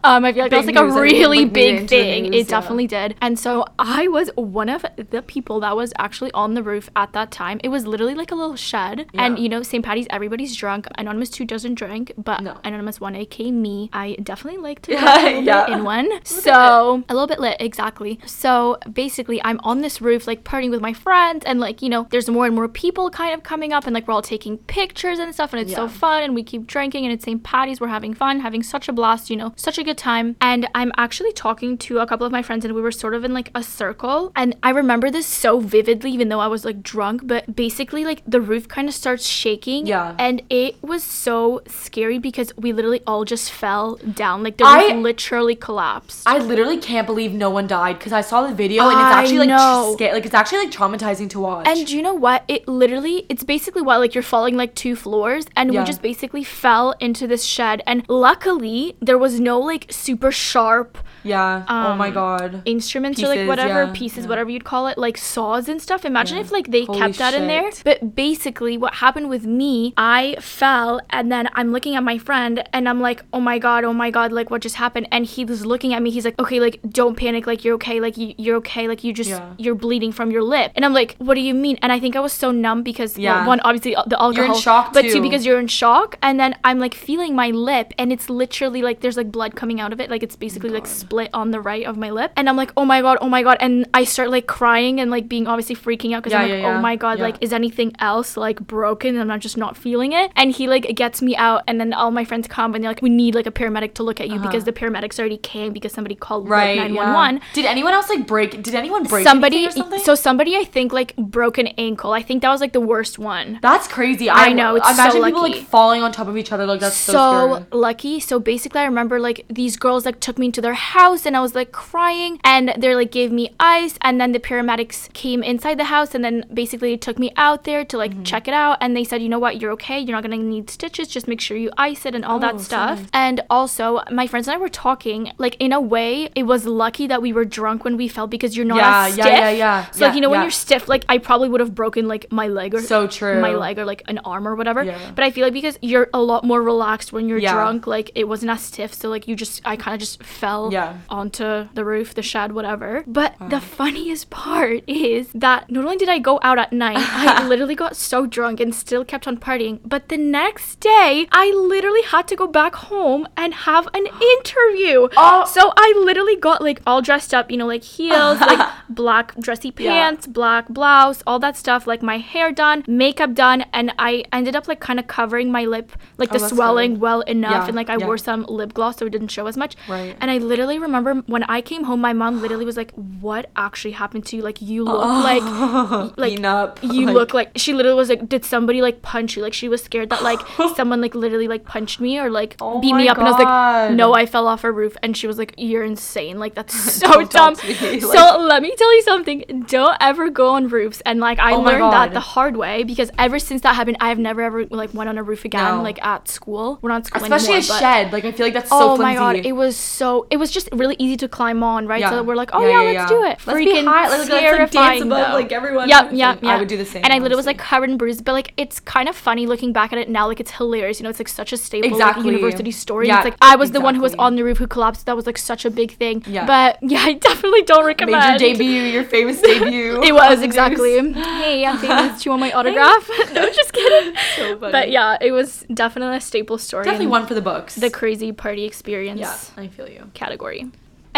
Um, 0.04 0.25
I 0.25 0.32
feel 0.32 0.44
like 0.44 0.50
that 0.50 0.58
was 0.58 0.66
like 0.66 0.76
a 0.76 0.82
news. 0.82 0.92
I 0.92 0.94
mean, 0.94 1.12
really 1.12 1.38
like, 1.40 1.52
big 1.52 1.88
thing. 1.88 2.23
news, 2.25 2.35
it 2.35 2.38
yeah. 2.38 2.61
definitely 2.61 2.87
did. 2.87 3.14
And 3.20 3.38
so 3.38 3.64
I 3.78 4.08
was 4.08 4.30
one 4.37 4.68
of 4.68 4.85
the 5.11 5.23
people 5.23 5.61
that 5.61 5.76
was 5.76 5.92
actually 5.99 6.32
on 6.32 6.54
the 6.54 6.62
roof 6.62 6.88
at 6.97 7.12
that 7.12 7.30
time. 7.30 7.61
It 7.62 7.68
was 7.68 7.87
literally 7.87 8.14
like 8.14 8.30
a 8.32 8.35
little 8.35 8.56
shed. 8.56 9.06
yeah. 9.12 9.26
And 9.26 9.38
you 9.38 9.49
know, 9.49 9.62
St. 9.62 9.85
Patty's, 9.85 10.06
everybody's 10.11 10.56
drunk. 10.56 10.87
Anonymous 10.97 11.30
2 11.30 11.44
doesn't 11.44 11.75
drink, 11.75 12.12
but 12.16 12.40
No. 12.42 12.58
Anonymous 12.64 13.00
1, 13.00 13.17
aka 13.18 13.50
me, 13.50 13.90
I 13.92 14.16
definitely 14.22 14.60
like 14.60 14.82
to 14.82 14.92
Yeah, 14.92 15.28
yeah. 15.28 15.70
in 15.72 15.84
one. 15.84 16.08
So 16.25 17.04
a 17.08 17.14
little 17.14 17.26
bit 17.26 17.40
lit, 17.40 17.56
exactly. 17.60 18.18
So 18.26 18.78
basically, 18.92 19.42
I'm 19.44 19.60
on 19.62 19.80
this 19.80 20.00
roof, 20.00 20.26
like 20.26 20.44
partying 20.44 20.70
with 20.70 20.80
my 20.80 20.92
friends, 20.92 21.44
and 21.44 21.60
like, 21.60 21.82
you 21.82 21.88
know, 21.88 22.06
there's 22.10 22.28
more 22.28 22.46
and 22.46 22.54
more 22.54 22.68
people 22.68 23.10
kind 23.10 23.34
of 23.34 23.42
coming 23.42 23.72
up, 23.72 23.87
and 23.87 23.94
like 23.94 24.06
we're 24.06 24.14
all 24.14 24.22
taking 24.22 24.58
pictures 24.58 25.18
and 25.18 25.34
stuff, 25.34 25.52
and 25.52 25.60
it's 25.60 25.75
so 25.75 25.88
fun, 25.88 26.22
and 26.22 26.34
we 26.34 26.42
keep 26.42 26.66
drinking, 26.66 27.04
and 27.04 27.12
it's 27.12 27.25
St. 27.25 27.42
Patty's, 27.42 27.80
we're 27.80 27.88
having 27.88 28.14
fun, 28.14 28.40
having 28.40 28.62
such 28.62 28.88
a 28.88 28.92
blast, 28.92 29.30
you 29.30 29.37
know, 29.37 29.52
such 29.56 29.78
a 29.78 29.84
good 29.84 29.98
time. 29.98 30.37
And 30.40 30.68
I'm 30.75 30.92
actually 30.96 31.32
talking 31.32 31.76
to 31.78 31.98
a 31.98 32.06
couple 32.06 32.26
of 32.26 32.32
my 32.32 32.42
friends, 32.42 32.64
and 32.64 32.75
we 32.75 32.80
were 32.80 32.92
sort 32.92 33.14
of 33.14 33.25
in 33.25 33.32
like 33.34 33.50
a 33.54 33.62
circle. 33.62 34.32
And 34.37 34.56
I 34.62 34.70
remember 34.70 35.10
this 35.10 35.26
so 35.26 35.60
vividly, 35.60 36.10
even 36.10 36.28
though 36.28 36.40
I 36.40 36.46
was 36.46 36.64
like 36.64 36.82
drunk, 36.82 37.22
but 37.25 37.54
basically, 37.54 38.04
like 38.04 38.22
the 38.26 38.40
roof 38.40 38.68
kind 38.68 38.88
of 38.88 38.94
starts 38.94 39.26
shaking. 39.26 39.87
Yeah. 39.87 40.14
And 40.18 40.42
it 40.50 40.82
was 40.82 41.02
so 41.02 41.62
scary 41.66 42.18
because 42.18 42.52
we 42.56 42.72
literally 42.72 43.02
all 43.08 43.24
just 43.24 43.50
fell 43.50 43.96
down. 43.96 44.42
Like 44.44 44.58
the 44.58 44.64
roof 44.64 44.92
I- 44.92 44.94
literally 44.94 45.56
collapsed. 45.56 46.22
I 46.26 46.38
literally 46.38 46.76
can't 46.78 47.06
believe 47.06 47.32
no 47.32 47.48
one 47.50 47.66
died 47.66 47.98
because 47.98 48.12
I 48.12 48.20
saw 48.20 48.46
the 48.46 48.54
video 48.54 48.84
and 48.84 48.92
it's 48.92 49.14
actually 49.20 49.38
like 49.38 49.48
know. 49.48 49.94
sca- 49.96 50.12
like 50.12 50.26
it's 50.26 50.34
actually 50.34 50.58
like 50.64 50.70
traumatizing 50.70 51.30
to 51.30 51.40
watch. 51.40 51.66
And 51.66 51.86
do 51.86 51.96
you 51.96 52.02
know 52.02 52.14
what? 52.14 52.44
It 52.46 52.68
literally, 52.68 53.24
it's 53.30 53.42
basically 53.42 53.82
what, 53.82 53.98
like 53.98 54.14
you're 54.14 54.22
falling 54.22 54.56
like 54.56 54.74
two 54.74 54.94
floors, 54.94 55.46
and 55.56 55.72
Yeah. 55.72 55.80
we 55.80 55.86
just 55.86 56.02
basically 56.02 56.44
fell 56.44 56.94
into 57.00 57.26
this 57.26 57.44
shed. 57.44 57.82
And 57.86 58.04
luckily, 58.08 58.96
there 59.00 59.18
was 59.18 59.40
no 59.40 59.58
like 59.58 59.86
super 59.90 60.30
sharp 60.30 60.98
yeah. 61.22 61.64
oh 61.68 61.94
my 61.94 62.08
um, 62.08 62.14
god. 62.14 62.62
instruments 62.64 63.22
or 63.22 63.28
like 63.28 63.46
whatever 63.48 63.84
yeah, 63.84 63.92
pieces, 63.92 64.25
yeah. 64.25 64.28
whatever 64.28 64.50
you'd 64.50 64.64
call 64.64 64.87
it, 64.87 64.98
like 64.98 65.16
saws 65.16 65.68
and 65.68 65.80
stuff. 65.80 66.04
Imagine 66.04 66.37
Yeah. 66.37 66.44
if 66.44 66.52
like 66.52 66.68
they 66.70 66.84
Holy 66.84 66.98
kept 66.98 67.18
that 67.18 67.34
in 67.34 67.46
there. 67.46 67.70
But 67.84 68.14
basically, 68.14 68.76
what 68.78 68.94
happened 68.94 69.28
with 69.28 69.44
me, 69.46 69.94
I 69.96 70.37
fell 70.40 71.00
and 71.10 71.30
then 71.30 71.48
I'm 71.54 71.72
looking 71.72 71.94
at 71.96 72.02
my 72.02 72.18
friend 72.18 72.66
and 72.72 72.88
I'm 72.88 73.00
like, 73.00 73.22
oh 73.32 73.40
my 73.40 73.58
god, 73.58 73.84
oh 73.84 73.92
my 73.92 74.10
god, 74.10 74.32
like 74.32 74.50
what 74.50 74.62
just 74.62 74.76
happened? 74.76 75.08
And 75.10 75.26
he 75.26 75.44
was 75.44 75.64
looking 75.66 75.94
at 75.94 76.02
me. 76.02 76.10
He's 76.10 76.25
like, 76.25 76.38
okay, 76.38 76.60
like 76.60 76.80
don't 76.88 77.16
panic, 77.16 77.46
like 77.46 77.64
you're 77.64 77.75
okay, 77.75 78.00
like 78.00 78.16
you, 78.16 78.34
you're 78.38 78.56
okay, 78.56 78.88
like 78.88 79.04
you 79.04 79.12
just 79.12 79.40
you're 79.58 79.75
bleeding 79.75 80.12
from 80.12 80.30
your 80.30 80.42
lip. 80.42 80.72
And 80.76 80.84
I'm 80.84 80.92
like, 80.92 81.16
what 81.18 81.34
do 81.34 81.40
you 81.40 81.54
mean? 81.54 81.78
And 81.82 81.92
I 81.92 82.00
think 82.00 82.16
I 82.16 82.20
was 82.20 82.32
so 82.32 82.50
numb 82.50 82.82
because 82.82 83.14
well, 83.16 83.22
Yeah. 83.22 83.46
one 83.46 83.60
obviously 83.60 83.96
uh, 83.96 84.04
the 84.06 84.20
alcohol, 84.20 84.46
You're 84.46 84.54
in 84.54 84.60
shock, 84.60 84.92
but 84.92 85.02
two 85.02 85.20
because 85.22 85.44
you're 85.44 85.60
in 85.60 85.66
shock. 85.68 86.18
And 86.22 86.38
then 86.38 86.56
I'm 86.64 86.78
like 86.78 86.94
feeling 86.94 87.34
my 87.34 87.50
lip 87.50 87.92
and 87.98 88.12
it's 88.12 88.30
literally 88.30 88.82
like 88.82 89.00
there's 89.00 89.16
like 89.16 89.30
blood 89.32 89.56
coming 89.56 89.80
out 89.80 89.92
of 89.92 90.00
it, 90.00 90.10
like 90.10 90.22
it's 90.22 90.37
basically 90.37 90.70
like. 90.70 90.87
Split 91.08 91.30
on 91.32 91.50
the 91.50 91.60
right 91.60 91.86
of 91.86 91.96
my 91.96 92.10
lip. 92.10 92.32
And 92.36 92.48
I'm 92.48 92.56
like, 92.56 92.72
oh 92.76 92.84
my 92.84 93.00
god, 93.00 93.18
oh 93.20 93.28
my 93.28 93.42
god. 93.42 93.56
And 93.60 93.88
I 93.94 94.04
start 94.04 94.30
like 94.30 94.46
crying 94.46 95.00
and 95.00 95.10
like 95.10 95.28
being 95.28 95.46
obviously 95.46 95.74
freaking 95.74 96.14
out 96.14 96.22
because 96.22 96.32
Yeah, 96.32 96.40
I'm 96.42 96.50
like, 96.50 96.60
yeah, 96.60 96.68
yeah. 96.68 96.78
oh 96.78 96.80
my 96.82 96.96
god, 96.96 97.18
like 97.18 97.36
is 97.40 97.52
anything 97.52 97.92
else 97.98 98.36
like 98.36 98.60
broken 98.60 99.16
and 99.16 99.32
I'm 99.32 99.40
just 99.40 99.56
not 99.56 99.76
feeling 99.76 100.12
it? 100.12 100.30
And 100.36 100.52
he 100.52 100.68
like 100.68 100.84
gets 100.94 101.22
me 101.22 101.34
out 101.36 101.62
and 101.66 101.80
then 101.80 101.92
all 101.94 102.10
my 102.10 102.24
friends 102.24 102.46
come 102.46 102.74
and 102.74 102.84
they're 102.84 102.90
like, 102.90 103.02
we 103.02 103.08
need 103.10 103.34
like 103.34 103.46
a 103.46 103.50
paramedic 103.50 103.94
to 103.94 104.02
look 104.02 104.20
at 104.20 104.28
you 104.28 104.38
because 104.38 104.64
the 104.64 104.72
paramedics 104.72 105.18
already 105.18 105.38
came 105.38 105.72
because 105.72 105.92
somebody 105.92 106.14
called 106.14 106.44
Uh-huh. 106.44 106.54
Right. 106.54 106.76
like 106.78 106.90
yeah. 106.92 107.04
911 107.04 107.40
Did 107.54 107.64
anyone 107.64 107.92
else 107.94 108.08
like 108.10 108.26
break? 108.26 108.50
Did 108.62 108.74
anyone 108.74 109.04
break 109.04 109.24
somebody 109.24 109.66
or 109.66 109.70
something? 109.70 110.00
so 110.00 110.14
somebody 110.14 110.56
i 110.56 110.64
think 110.64 110.92
like 110.92 111.14
broke 111.16 111.56
an 111.58 111.68
ankle 111.78 112.12
i 112.12 112.22
think 112.22 112.42
that 112.42 112.50
was 112.50 112.60
like 112.60 112.72
the 112.72 112.80
worst 112.92 113.18
one 113.18 113.58
That's 113.62 113.88
crazy. 113.88 114.28
I 114.30 114.52
know, 114.52 114.76
it's 114.76 114.86
so 114.86 114.92
imagine 114.94 115.22
people 115.24 115.42
like 115.42 115.62
falling 115.76 116.02
on 116.02 116.12
top 116.12 116.28
of 116.28 116.36
each 116.36 116.52
other. 116.52 116.66
Like 116.66 116.80
that's 116.80 116.96
so, 116.96 117.12
so 117.12 117.66
lucky 117.86 118.20
so 118.20 118.38
basically 118.38 118.80
i 118.80 118.84
remember 118.84 119.18
like 119.20 119.44
these 119.48 119.76
girls 119.76 120.04
like 120.04 120.18
took 120.20 120.36
me 120.38 120.46
into 120.46 120.60
their 120.60 120.74
house 120.74 120.98
and 120.99 121.37
i 121.37 121.40
was 121.40 121.55
like 121.55 121.71
crying 121.71 122.40
and 122.43 122.75
they 122.76 122.93
like 122.95 123.12
gave 123.12 123.31
me 123.31 123.49
ice 123.61 123.97
and 124.02 124.21
then 124.21 124.33
the 124.33 124.40
paramedics 124.40 125.11
came 125.12 125.43
inside 125.45 125.78
the 125.78 125.85
house 125.85 126.12
and 126.14 126.25
then 126.25 126.45
basically 126.52 126.97
took 126.97 127.19
me 127.19 127.30
out 127.37 127.63
there 127.65 127.84
to 127.84 127.97
Mm-hmm. 127.99 128.17
like 128.19 128.25
check 128.25 128.47
it 128.47 128.54
out 128.54 128.78
and 128.80 128.97
they 128.97 129.02
said 129.04 129.21
you 129.23 129.28
know 129.28 129.39
what 129.39 129.61
you're 129.61 129.73
okay 129.73 129.99
you're 129.99 130.13
not 130.17 130.23
gonna 130.23 130.37
need 130.37 130.69
stitches 130.71 131.08
just 131.08 131.26
make 131.26 131.41
sure 131.41 131.56
you 131.56 131.71
ice 131.78 132.04
it 132.06 132.15
and 132.15 132.25
all 132.25 132.37
Oh, 132.37 132.41
that 132.41 132.61
stuff 132.61 133.00
and 133.13 133.41
also 133.50 134.00
my 134.13 134.26
friends 134.28 134.47
and 134.47 134.54
i 134.54 134.58
were 134.58 134.69
talking 134.69 135.32
like 135.39 135.56
in 135.58 135.73
a 135.73 135.80
way 135.80 136.28
it 136.37 136.45
was 136.45 136.65
lucky 136.67 137.06
that 137.08 137.21
we 137.23 137.32
were 137.32 137.45
drunk 137.45 137.84
when 137.84 137.97
we 137.97 138.06
fell 138.08 138.26
because 138.28 138.56
you're 138.56 138.67
not 138.67 138.76
Yeah, 138.78 139.06
as 139.06 139.17
yeah, 139.17 139.25
stiff 139.25 139.39
yeah, 139.39 139.50
yeah, 139.50 139.91
so 139.91 140.06
like 140.06 140.15
you 140.15 140.21
know 140.21 140.30
when 140.30 140.43
you're 140.43 140.50
stiff 140.50 140.89
like 140.89 141.04
i 141.08 141.19
probably 141.19 141.49
would 141.49 141.61
have 141.61 141.75
broken 141.75 142.06
like 142.08 142.30
my 142.30 142.49
leg 142.49 142.75
or 142.75 142.80
So 142.82 143.06
true. 143.06 143.41
my 143.41 143.52
leg 143.52 143.78
or 143.78 143.84
like 143.84 144.02
an 144.08 144.19
arm 144.25 144.47
or 144.47 144.54
whatever. 144.54 144.82
Yeah. 144.84 144.99
But 145.15 145.25
I 145.25 145.30
feel 145.30 145.45
like 145.45 145.52
because 145.52 145.76
you're 145.82 146.08
a 146.15 146.21
lot 146.21 146.45
more 146.45 146.63
relaxed 146.63 147.13
when 147.13 147.28
you're 147.28 147.39
Yeah. 147.39 147.54
drunk, 147.54 147.87
like 147.87 148.11
it 148.15 148.25
wasn't 148.28 148.50
as 148.52 148.63
stiff. 148.63 148.95
So 148.95 149.08
like 149.08 149.26
you 149.28 149.34
just, 149.37 149.61
I 149.65 149.76
kind 149.76 149.95
of 149.95 150.00
just 150.00 150.23
fell 150.23 150.71
Yeah. 150.73 150.87
Onto 151.08 151.68
the 151.74 151.84
roof, 151.84 152.14
the 152.14 152.22
shed, 152.22 152.52
whatever. 152.52 153.04
But 153.06 153.34
the 153.50 153.60
funniest 153.60 154.30
part 154.30 154.82
is 154.88 155.30
that 155.34 155.70
not 155.70 155.84
only 155.84 155.96
did 155.96 156.08
I 156.08 156.18
go 156.18 156.38
out 156.42 156.58
at 156.58 156.72
night, 156.72 156.96
I 156.98 157.46
literally 157.52 157.74
got 157.74 157.96
so 157.96 158.26
drunk 158.26 158.60
and 158.60 158.74
still 158.74 159.04
kept 159.04 159.26
on 159.28 159.36
partying. 159.38 159.80
But 159.84 160.08
the 160.08 160.16
next 160.16 160.80
day, 160.80 161.26
I 161.32 161.50
literally 161.52 162.02
had 162.02 162.26
to 162.28 162.36
go 162.36 162.46
back 162.46 162.74
home 162.74 163.26
and 163.36 163.54
have 163.54 163.88
an 163.94 164.06
interview. 164.38 165.08
Oh. 165.16 165.44
So 165.46 165.72
I 165.76 165.92
literally 166.04 166.36
got 166.36 166.62
like 166.62 166.80
all 166.86 167.02
dressed 167.02 167.32
up, 167.34 167.50
you 167.50 167.56
know, 167.56 167.66
like 167.66 167.82
heels, 167.84 168.40
like 168.40 168.68
black 168.88 169.34
dressy 169.38 169.72
Yeah. 169.78 169.92
pants, 169.92 170.26
black 170.26 170.68
blouse, 170.68 171.22
all 171.26 171.38
that 171.40 171.56
stuff, 171.56 171.86
like 171.86 172.02
my 172.02 172.18
hair 172.18 172.52
done, 172.52 172.84
makeup 172.86 173.34
done, 173.34 173.64
and 173.72 173.92
I 173.98 174.24
ended 174.32 174.56
up 174.56 174.68
like 174.68 174.80
kind 174.80 174.98
of 174.98 175.06
covering 175.06 175.50
my 175.50 175.64
lip, 175.64 175.92
like 176.16 176.30
Oh, 176.30 176.38
the 176.38 176.48
swelling 176.48 176.94
good. 176.94 177.00
well 177.00 177.20
enough, 177.22 177.52
Yeah, 177.52 177.66
and 177.66 177.76
like 177.76 177.90
I 177.90 177.96
yeah. 177.96 178.06
wore 178.06 178.18
some 178.18 178.42
lip 178.48 178.74
gloss 178.74 178.98
so 178.98 179.06
it 179.06 179.10
didn't 179.10 179.28
show 179.28 179.46
as 179.46 179.56
much. 179.56 179.76
Right. 179.88 180.16
And 180.20 180.30
I 180.30 180.38
literally 180.38 180.77
remember 180.78 181.14
when 181.26 181.43
I 181.45 181.60
came 181.60 181.84
home, 181.84 182.00
my 182.00 182.12
mom 182.12 182.41
literally 182.41 182.64
was 182.64 182.76
like, 182.76 182.93
"What 183.21 183.50
actually 183.56 183.93
happened 183.93 184.26
to 184.26 184.36
you? 184.36 184.43
Like 184.43 184.60
you 184.62 184.84
look 184.84 185.00
oh, 185.02 185.21
like." 185.23 186.17
like 186.17 186.45
up. 186.45 186.78
you 186.82 187.06
like- 187.06 187.14
look 187.14 187.34
like 187.34 187.50
she 187.56 187.73
literally 187.73 187.97
was 187.97 188.08
like 188.08 188.28
did 188.28 188.45
somebody 188.45 188.80
like 188.80 189.02
punch 189.02 189.36
you 189.36 189.43
like 189.43 189.52
she 189.52 189.69
was 189.69 189.82
scared 189.82 190.10
that 190.10 190.23
like 190.23 190.41
someone 190.76 191.00
like 191.00 191.14
literally 191.14 191.49
like 191.49 191.64
punched 191.64 192.00
me 192.00 192.19
or 192.19 192.30
like 192.30 192.56
Oh 192.60 192.80
beat 192.80 192.95
me 192.95 193.08
up 193.08 193.19
and 193.19 193.26
i 193.26 193.30
was 193.30 193.38
like 193.38 193.93
no 193.97 194.14
i 194.14 194.26
fell 194.26 194.47
off 194.47 194.64
a 194.64 194.71
roof 194.73 194.97
and 195.02 195.17
she 195.17 195.26
was 195.26 195.38
like 195.38 195.54
you're 195.56 195.84
insane 195.84 196.38
like 196.38 196.54
that's 196.54 196.75
so 197.00 197.25
dumb 197.25 197.54
me, 197.64 198.00
so 198.00 198.38
let 198.41 198.62
me 198.62 198.75
tell 198.76 198.95
you 198.95 199.02
something 199.02 199.64
don't 199.69 199.97
ever 200.00 200.30
go 200.30 200.50
on 200.50 200.69
roofs 200.69 201.00
and 201.02 201.21
like 201.21 201.38
i 201.38 201.52
Oh 201.52 201.60
learned 201.60 201.93
that 201.93 202.12
the 202.12 202.21
hard 202.21 202.56
way 202.56 202.84
because 202.84 203.10
ever 203.19 203.38
since 203.38 203.62
that 203.62 203.75
happened 203.75 203.97
i 204.00 204.08
have 204.08 204.19
never 204.19 204.43
ever 204.43 204.67
like 204.67 204.95
went 204.95 205.08
on 205.08 205.19
a 205.19 205.23
roof 205.23 205.45
again 205.45 205.78
No. 205.78 205.82
like 205.82 206.02
at 206.04 206.28
school 206.28 206.78
we're 206.82 206.91
not 206.91 207.06
school 207.06 207.23
especially 207.23 207.54
anymore, 207.54 207.64
a 207.64 207.69
but- 207.69 207.78
shed. 207.80 208.12
Like 208.12 208.25
I 208.25 208.32
feel 208.32 208.47
like 208.47 208.54
that's 208.54 208.71
Oh 208.73 208.97
so 208.97 209.02
my 209.02 209.14
god, 209.14 209.36
it 209.36 209.52
was 209.52 209.76
so 209.76 210.26
it 210.30 210.36
was 210.36 210.50
just 210.50 210.68
really 210.73 210.97
easy 210.99 211.17
to 211.19 211.28
climb 211.28 211.63
on, 211.63 211.87
right? 211.87 212.00
Yeah. 212.00 212.11
So 212.11 212.23
we're 212.23 212.37
like, 212.37 212.50
oh 212.52 212.61
Yeah, 212.61 212.83
yeah, 212.83 212.91
yeah, 212.91 212.99
let's 213.00 213.11
do 213.11 213.25
it. 213.25 213.47
Let's 213.47 213.59
be 213.59 213.67
Freaking 213.67 213.85
high, 213.87 214.09
like, 214.09 214.19
let's, 214.19 214.31
like, 214.31 214.71
dance 214.71 215.02
above, 215.02 215.35
like, 215.35 215.52
everyone. 215.52 215.89
Yep, 215.89 216.11
yep, 216.13 216.39
yeah. 216.43 216.50
I 216.50 216.59
would 216.59 216.69
do 216.69 216.76
the 216.76 216.85
same, 216.85 217.04
And 217.04 217.13
I 217.13 217.19
literally 217.19 217.37
was 217.37 217.47
like 217.47 217.59
covered 217.59 217.91
in 217.91 217.97
bruises, 217.97 218.23
but 218.23 218.33
like 218.33 218.52
it's 218.57 218.81
kind 218.81 219.09
of 219.09 219.17
funny 219.17 219.47
looking 219.47 219.73
back 219.73 219.93
at 219.93 219.99
it 219.99 220.09
now. 220.09 220.26
Like 220.26 220.41
it's 220.41 220.52
hilarious, 220.52 221.00
you 221.00 221.04
know. 221.04 221.11
It's 221.11 221.21
like 221.21 221.28
such 221.28 221.52
a 221.52 221.57
staple 221.57 221.99
like, 221.99 222.17
university 222.25 222.71
story. 222.71 223.09
Yeah, 223.09 223.19
it's 223.19 223.25
like 223.25 223.37
I 223.41 223.57
was 223.57 223.73
the 223.73 223.81
one 223.81 223.95
who 223.95 224.02
was 224.02 224.15
on 224.17 224.37
the 224.37 224.43
roof 224.45 224.59
who 224.59 224.67
collapsed. 224.67 225.07
That 225.07 225.17
was 225.17 225.26
like 225.26 225.39
such 225.39 225.65
a 225.65 225.71
big 225.71 225.93
thing. 225.93 226.23
Yeah. 226.26 226.47
But 226.47 226.78
yeah, 226.83 227.00
I 227.00 227.15
definitely 227.15 227.63
don't 227.63 227.85
recommend. 227.85 228.19
Major 228.19 228.54
debut, 228.54 228.83
your 228.83 229.04
famous 229.04 229.41
debut. 229.41 230.02
It 230.09 230.15
was 230.15 230.43
exactly. 230.43 230.97
hey, 231.13 231.67
I'm 231.67 231.78
famous. 231.87 232.23
Do 232.23 232.28
you 232.28 232.31
want 232.33 232.41
my 232.41 232.52
autograph? 232.52 233.11
no, 233.33 233.50
just 233.50 233.73
kidding. 233.73 234.15
So 234.37 234.59
funny. 234.59 234.73
But 234.73 234.91
yeah, 234.91 235.19
it 235.21 235.33
was 235.33 235.65
definitely 235.73 236.17
a 236.17 236.21
staple 236.21 236.59
story. 236.59 236.85
Definitely 236.85 237.09
one 237.09 237.26
for 237.26 237.35
the 237.35 237.43
books. 237.43 237.75
The 237.75 237.91
crazy 237.91 238.33
party 238.33 238.65
experience 238.65 239.21
yeah, 239.21 239.37
I 239.57 239.69
feel 239.69 239.89
you. 239.89 240.11
category. 240.15 240.57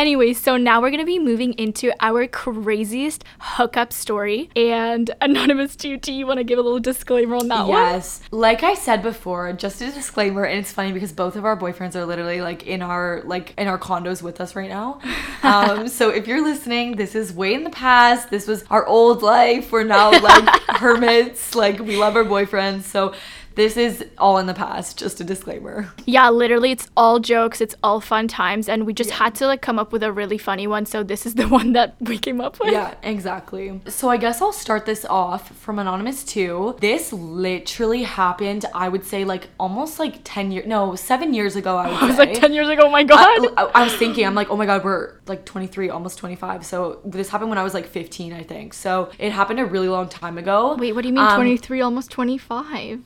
Anyway, 0.00 0.32
so 0.32 0.56
now 0.56 0.80
we're 0.80 0.90
gonna 0.90 1.04
be 1.04 1.18
moving 1.18 1.52
into 1.58 1.92
our 2.00 2.26
craziest 2.26 3.22
hookup 3.38 3.92
story. 3.92 4.48
And 4.56 5.10
Anonymous 5.20 5.76
GT, 5.76 6.16
you 6.16 6.26
wanna 6.26 6.42
give 6.42 6.58
a 6.58 6.62
little 6.62 6.80
disclaimer 6.80 7.36
on 7.36 7.48
that 7.48 7.66
one? 7.66 7.76
Yes. 7.76 8.22
Like 8.30 8.62
I 8.62 8.72
said 8.72 9.02
before, 9.02 9.52
just 9.52 9.82
a 9.82 9.90
disclaimer, 9.90 10.44
and 10.44 10.58
it's 10.58 10.72
funny 10.72 10.92
because 10.92 11.12
both 11.12 11.36
of 11.36 11.44
our 11.44 11.54
boyfriends 11.54 11.96
are 11.96 12.06
literally 12.06 12.40
like 12.40 12.66
in 12.66 12.80
our 12.80 13.20
like 13.26 13.52
in 13.58 13.68
our 13.68 13.78
condos 13.78 14.22
with 14.22 14.40
us 14.40 14.56
right 14.56 14.70
now. 14.70 15.00
Um, 15.42 15.88
so 15.88 16.10
if 16.10 16.28
you're 16.28 16.44
listening, 16.44 16.96
this 16.96 17.14
is 17.14 17.32
way 17.32 17.54
in 17.54 17.64
the 17.64 17.70
past. 17.70 18.28
This 18.28 18.46
was 18.46 18.62
our 18.68 18.84
old 18.84 19.22
life. 19.22 19.72
We're 19.72 19.84
now 19.84 20.10
like 20.10 20.60
hermits. 20.68 21.54
Like 21.54 21.78
we 21.78 21.96
love 21.96 22.14
our 22.14 22.24
boyfriends. 22.24 22.82
So 22.82 23.14
This 23.56 23.76
is 23.76 24.04
all 24.16 24.38
in 24.38 24.46
the 24.46 24.54
past, 24.54 24.98
just 24.98 25.20
a 25.20 25.24
disclaimer. 25.24 25.92
Yeah, 26.06 26.30
literally, 26.30 26.70
it's 26.70 26.88
all 26.96 27.18
jokes. 27.18 27.60
It's 27.60 27.74
all 27.82 28.00
fun 28.00 28.28
times, 28.28 28.68
and 28.68 28.86
we 28.86 28.94
just 28.94 29.10
had 29.10 29.34
to 29.36 29.46
like 29.46 29.60
come 29.60 29.78
up 29.78 29.92
with 29.92 30.02
a 30.02 30.12
really 30.12 30.38
funny 30.38 30.66
one. 30.66 30.86
So 30.86 31.02
this 31.02 31.26
is 31.26 31.34
the 31.34 31.48
one 31.58 31.72
that 31.72 31.96
we 32.00 32.16
came 32.16 32.40
up 32.40 32.58
with. 32.60 32.72
Yeah, 32.72 32.94
exactly. 33.02 33.80
So 33.88 34.08
I 34.08 34.16
guess 34.16 34.40
I'll 34.40 34.52
start 34.52 34.86
this 34.86 35.04
off 35.04 35.50
from 35.56 35.78
Anonymous 35.78 36.24
2. 36.24 36.76
This 36.80 37.12
literally 37.12 38.04
happened, 38.04 38.64
I 38.74 38.88
would 38.88 39.04
say, 39.04 39.24
like 39.24 39.48
almost 39.58 39.98
like 39.98 40.20
10 40.24 40.52
years, 40.52 40.66
no, 40.66 40.94
seven 40.94 41.34
years 41.34 41.56
ago, 41.56 41.76
I 41.76 41.88
I 42.00 42.06
was 42.06 42.16
say. 42.16 42.26
like 42.26 42.34
ten 42.40 42.52
years 42.52 42.68
ago. 42.68 42.82
Oh 42.84 42.90
my 42.90 43.02
god. 43.04 43.18
I, 43.56 43.64
I- 43.64 43.70
I 43.80 43.84
was 43.84 43.94
thinking, 43.96 44.26
I'm 44.26 44.34
like, 44.34 44.50
oh 44.50 44.56
my 44.56 44.66
god, 44.66 44.84
we're 44.84 45.14
like 45.26 45.44
23, 45.44 45.90
almost 45.90 46.18
25. 46.18 46.64
So 46.64 47.00
this 47.04 47.28
happened 47.28 47.50
when 47.50 47.58
I 47.58 47.62
was 47.62 47.74
like 47.74 47.86
15, 47.86 48.32
I 48.32 48.42
think. 48.42 48.74
So 48.74 49.10
it 49.18 49.32
happened 49.32 49.58
a 49.60 49.66
really 49.66 49.88
long 49.88 50.08
time 50.08 50.38
ago. 50.38 50.76
Wait, 50.76 50.92
what 50.94 51.02
do 51.02 51.08
you 51.08 51.14
mean 51.14 51.24
Um, 51.24 51.34
twenty 51.36 51.56
three, 51.56 51.80
almost 51.80 52.10
twenty 52.10 52.38
five? 52.38 53.00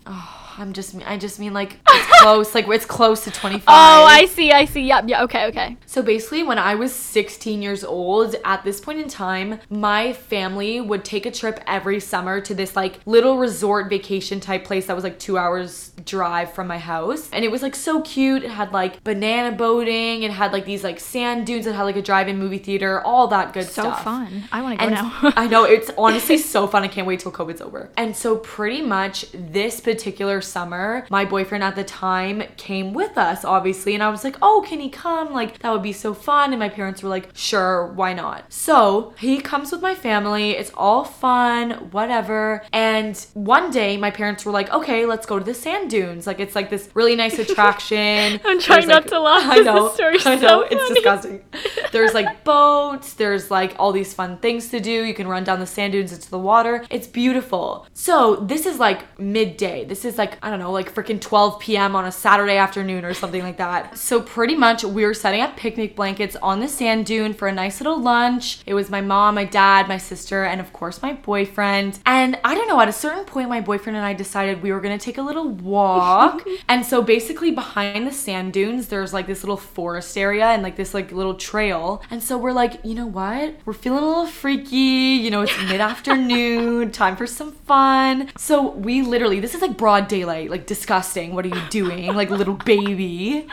I'm 0.56 0.72
just, 0.72 0.94
I 1.04 1.16
just 1.16 1.38
mean 1.40 1.52
like 1.52 1.78
it's 1.88 2.18
close, 2.20 2.54
like 2.54 2.68
it's 2.68 2.86
close 2.86 3.24
to 3.24 3.30
25. 3.30 3.64
Oh, 3.66 4.04
I 4.04 4.26
see. 4.26 4.52
I 4.52 4.64
see. 4.64 4.82
Yeah. 4.82 5.02
Yeah. 5.04 5.22
Okay. 5.24 5.46
Okay. 5.46 5.76
So 5.86 6.02
basically, 6.02 6.42
when 6.42 6.58
I 6.58 6.74
was 6.74 6.92
16 6.92 7.62
years 7.62 7.84
old, 7.84 8.36
at 8.44 8.64
this 8.64 8.80
point 8.80 8.98
in 9.00 9.08
time, 9.08 9.60
my 9.70 10.12
family 10.12 10.80
would 10.80 11.04
take 11.04 11.26
a 11.26 11.30
trip 11.30 11.60
every 11.66 12.00
summer 12.00 12.40
to 12.40 12.54
this 12.54 12.76
like 12.76 13.00
little 13.06 13.38
resort 13.38 13.88
vacation 13.90 14.40
type 14.40 14.64
place 14.64 14.86
that 14.86 14.94
was 14.94 15.04
like 15.04 15.18
two 15.18 15.38
hours 15.38 15.90
drive 16.04 16.52
from 16.52 16.66
my 16.66 16.78
house. 16.78 17.28
And 17.32 17.44
it 17.44 17.50
was 17.50 17.62
like 17.62 17.74
so 17.74 18.02
cute. 18.02 18.44
It 18.44 18.50
had 18.50 18.72
like 18.72 19.02
banana 19.04 19.56
boating, 19.56 20.22
it 20.22 20.30
had 20.30 20.52
like 20.52 20.64
these 20.64 20.84
like 20.84 21.00
sand 21.00 21.46
dunes, 21.46 21.66
it 21.66 21.74
had 21.74 21.82
like 21.82 21.96
a 21.96 22.02
drive 22.02 22.28
in 22.28 22.38
movie 22.38 22.58
theater, 22.58 23.00
all 23.00 23.28
that 23.28 23.52
good 23.52 23.64
So 23.64 23.82
stuff. 23.82 23.98
So 23.98 24.04
fun. 24.04 24.44
I 24.52 24.62
want 24.62 24.78
to 24.78 24.86
go 24.86 24.94
And 24.94 24.94
now. 24.94 25.32
I 25.36 25.46
know 25.46 25.64
it's 25.64 25.90
honestly 25.98 26.38
so 26.38 26.66
fun. 26.66 26.82
I 26.82 26.88
can't 26.88 27.06
wait 27.06 27.20
till 27.20 27.32
COVID's 27.32 27.60
over. 27.60 27.90
And 27.96 28.16
so 28.16 28.36
pretty 28.36 28.82
much 28.82 29.26
this 29.32 29.80
particular 29.80 30.40
summer, 30.44 31.06
my 31.10 31.24
boyfriend 31.24 31.64
at 31.64 31.74
the 31.74 31.82
time 31.84 32.42
came 32.56 32.92
with 32.92 33.18
us, 33.18 33.44
obviously, 33.44 33.94
and 33.94 34.02
I 34.02 34.10
was 34.10 34.22
like, 34.22 34.36
"Oh, 34.40 34.64
can 34.68 34.78
he 34.80 34.88
come? 34.88 35.32
Like 35.32 35.58
that 35.60 35.72
would 35.72 35.82
be 35.82 35.92
so 35.92 36.14
fun." 36.14 36.52
And 36.52 36.60
my 36.60 36.68
parents 36.68 37.02
were 37.02 37.08
like, 37.08 37.30
"Sure, 37.34 37.92
why 37.94 38.12
not?" 38.12 38.52
So 38.52 39.12
he 39.18 39.40
comes 39.40 39.72
with 39.72 39.82
my 39.82 39.94
family. 39.94 40.50
It's 40.52 40.70
all 40.76 41.04
fun, 41.04 41.90
whatever. 41.90 42.62
And 42.72 43.16
one 43.34 43.70
day, 43.70 43.96
my 43.96 44.10
parents 44.10 44.44
were 44.44 44.52
like, 44.52 44.72
"Okay, 44.72 45.06
let's 45.06 45.26
go 45.26 45.38
to 45.38 45.44
the 45.44 45.54
sand 45.54 45.90
dunes. 45.90 46.26
Like 46.26 46.38
it's 46.40 46.54
like 46.54 46.70
this 46.70 46.88
really 46.94 47.16
nice 47.16 47.38
attraction." 47.44 48.40
I'm 48.44 48.60
trying 48.60 48.86
not 48.88 49.02
like- 49.04 49.10
to 49.10 49.20
laugh 49.20 49.50
I 49.50 49.58
know. 49.60 49.88
I 49.98 50.18
so 50.18 50.34
know. 50.36 50.60
It's 50.62 50.74
funny. 50.82 50.94
disgusting. 50.94 51.44
There's 51.92 52.14
like 52.14 52.44
boats, 52.44 53.14
there's 53.14 53.50
like 53.50 53.74
all 53.78 53.92
these 53.92 54.12
fun 54.12 54.38
things 54.38 54.68
to 54.70 54.80
do. 54.80 55.04
You 55.04 55.14
can 55.14 55.28
run 55.28 55.44
down 55.44 55.60
the 55.60 55.66
sand 55.66 55.92
dunes 55.92 56.12
into 56.12 56.28
the 56.30 56.38
water. 56.38 56.84
It's 56.90 57.06
beautiful. 57.06 57.86
So, 57.94 58.36
this 58.36 58.66
is 58.66 58.78
like 58.78 59.18
midday. 59.18 59.84
This 59.84 60.04
is 60.04 60.18
like, 60.18 60.33
I 60.42 60.50
don't 60.50 60.58
know, 60.58 60.72
like 60.72 60.94
freaking 60.94 61.20
12 61.20 61.60
p.m. 61.60 61.96
on 61.96 62.04
a 62.04 62.12
Saturday 62.12 62.56
afternoon 62.56 63.04
or 63.04 63.14
something 63.14 63.42
like 63.42 63.58
that. 63.58 63.96
So, 63.98 64.20
pretty 64.20 64.56
much 64.56 64.84
we 64.84 65.04
were 65.04 65.14
setting 65.14 65.40
up 65.40 65.56
picnic 65.56 65.96
blankets 65.96 66.36
on 66.36 66.60
the 66.60 66.68
sand 66.68 67.06
dune 67.06 67.34
for 67.34 67.48
a 67.48 67.52
nice 67.52 67.80
little 67.80 68.00
lunch. 68.00 68.62
It 68.66 68.74
was 68.74 68.90
my 68.90 69.00
mom, 69.00 69.34
my 69.36 69.44
dad, 69.44 69.88
my 69.88 69.98
sister, 69.98 70.44
and 70.44 70.60
of 70.60 70.72
course 70.72 71.02
my 71.02 71.12
boyfriend. 71.12 71.98
And 72.06 72.38
I 72.44 72.54
don't 72.54 72.68
know, 72.68 72.80
at 72.80 72.88
a 72.88 72.92
certain 72.92 73.24
point, 73.24 73.48
my 73.48 73.60
boyfriend 73.60 73.96
and 73.96 74.04
I 74.04 74.12
decided 74.12 74.62
we 74.62 74.72
were 74.72 74.80
gonna 74.80 74.98
take 74.98 75.18
a 75.18 75.22
little 75.22 75.48
walk. 75.48 76.46
and 76.68 76.84
so 76.84 77.02
basically 77.02 77.50
behind 77.50 78.06
the 78.06 78.12
sand 78.12 78.52
dunes, 78.52 78.88
there's 78.88 79.12
like 79.12 79.26
this 79.26 79.42
little 79.42 79.56
forest 79.56 80.16
area 80.16 80.46
and 80.46 80.62
like 80.62 80.76
this 80.76 80.94
like 80.94 81.12
little 81.12 81.34
trail. 81.34 82.02
And 82.10 82.22
so 82.22 82.38
we're 82.38 82.52
like, 82.52 82.84
you 82.84 82.94
know 82.94 83.06
what? 83.06 83.56
We're 83.64 83.72
feeling 83.72 84.02
a 84.02 84.06
little 84.06 84.26
freaky. 84.26 84.76
You 84.76 85.30
know, 85.30 85.42
it's 85.42 85.56
mid 85.68 85.80
afternoon, 85.80 86.90
time 86.92 87.16
for 87.16 87.26
some 87.26 87.52
fun. 87.52 88.30
So 88.36 88.70
we 88.70 89.02
literally, 89.02 89.40
this 89.40 89.54
is 89.54 89.62
like 89.62 89.76
broad 89.76 90.08
daylight, 90.08 90.23
like 90.24 90.50
like 90.50 90.66
disgusting. 90.66 91.34
What 91.34 91.44
are 91.44 91.48
you 91.48 91.62
doing? 91.70 92.14
Like 92.14 92.30
little 92.30 92.54
baby. 92.54 93.46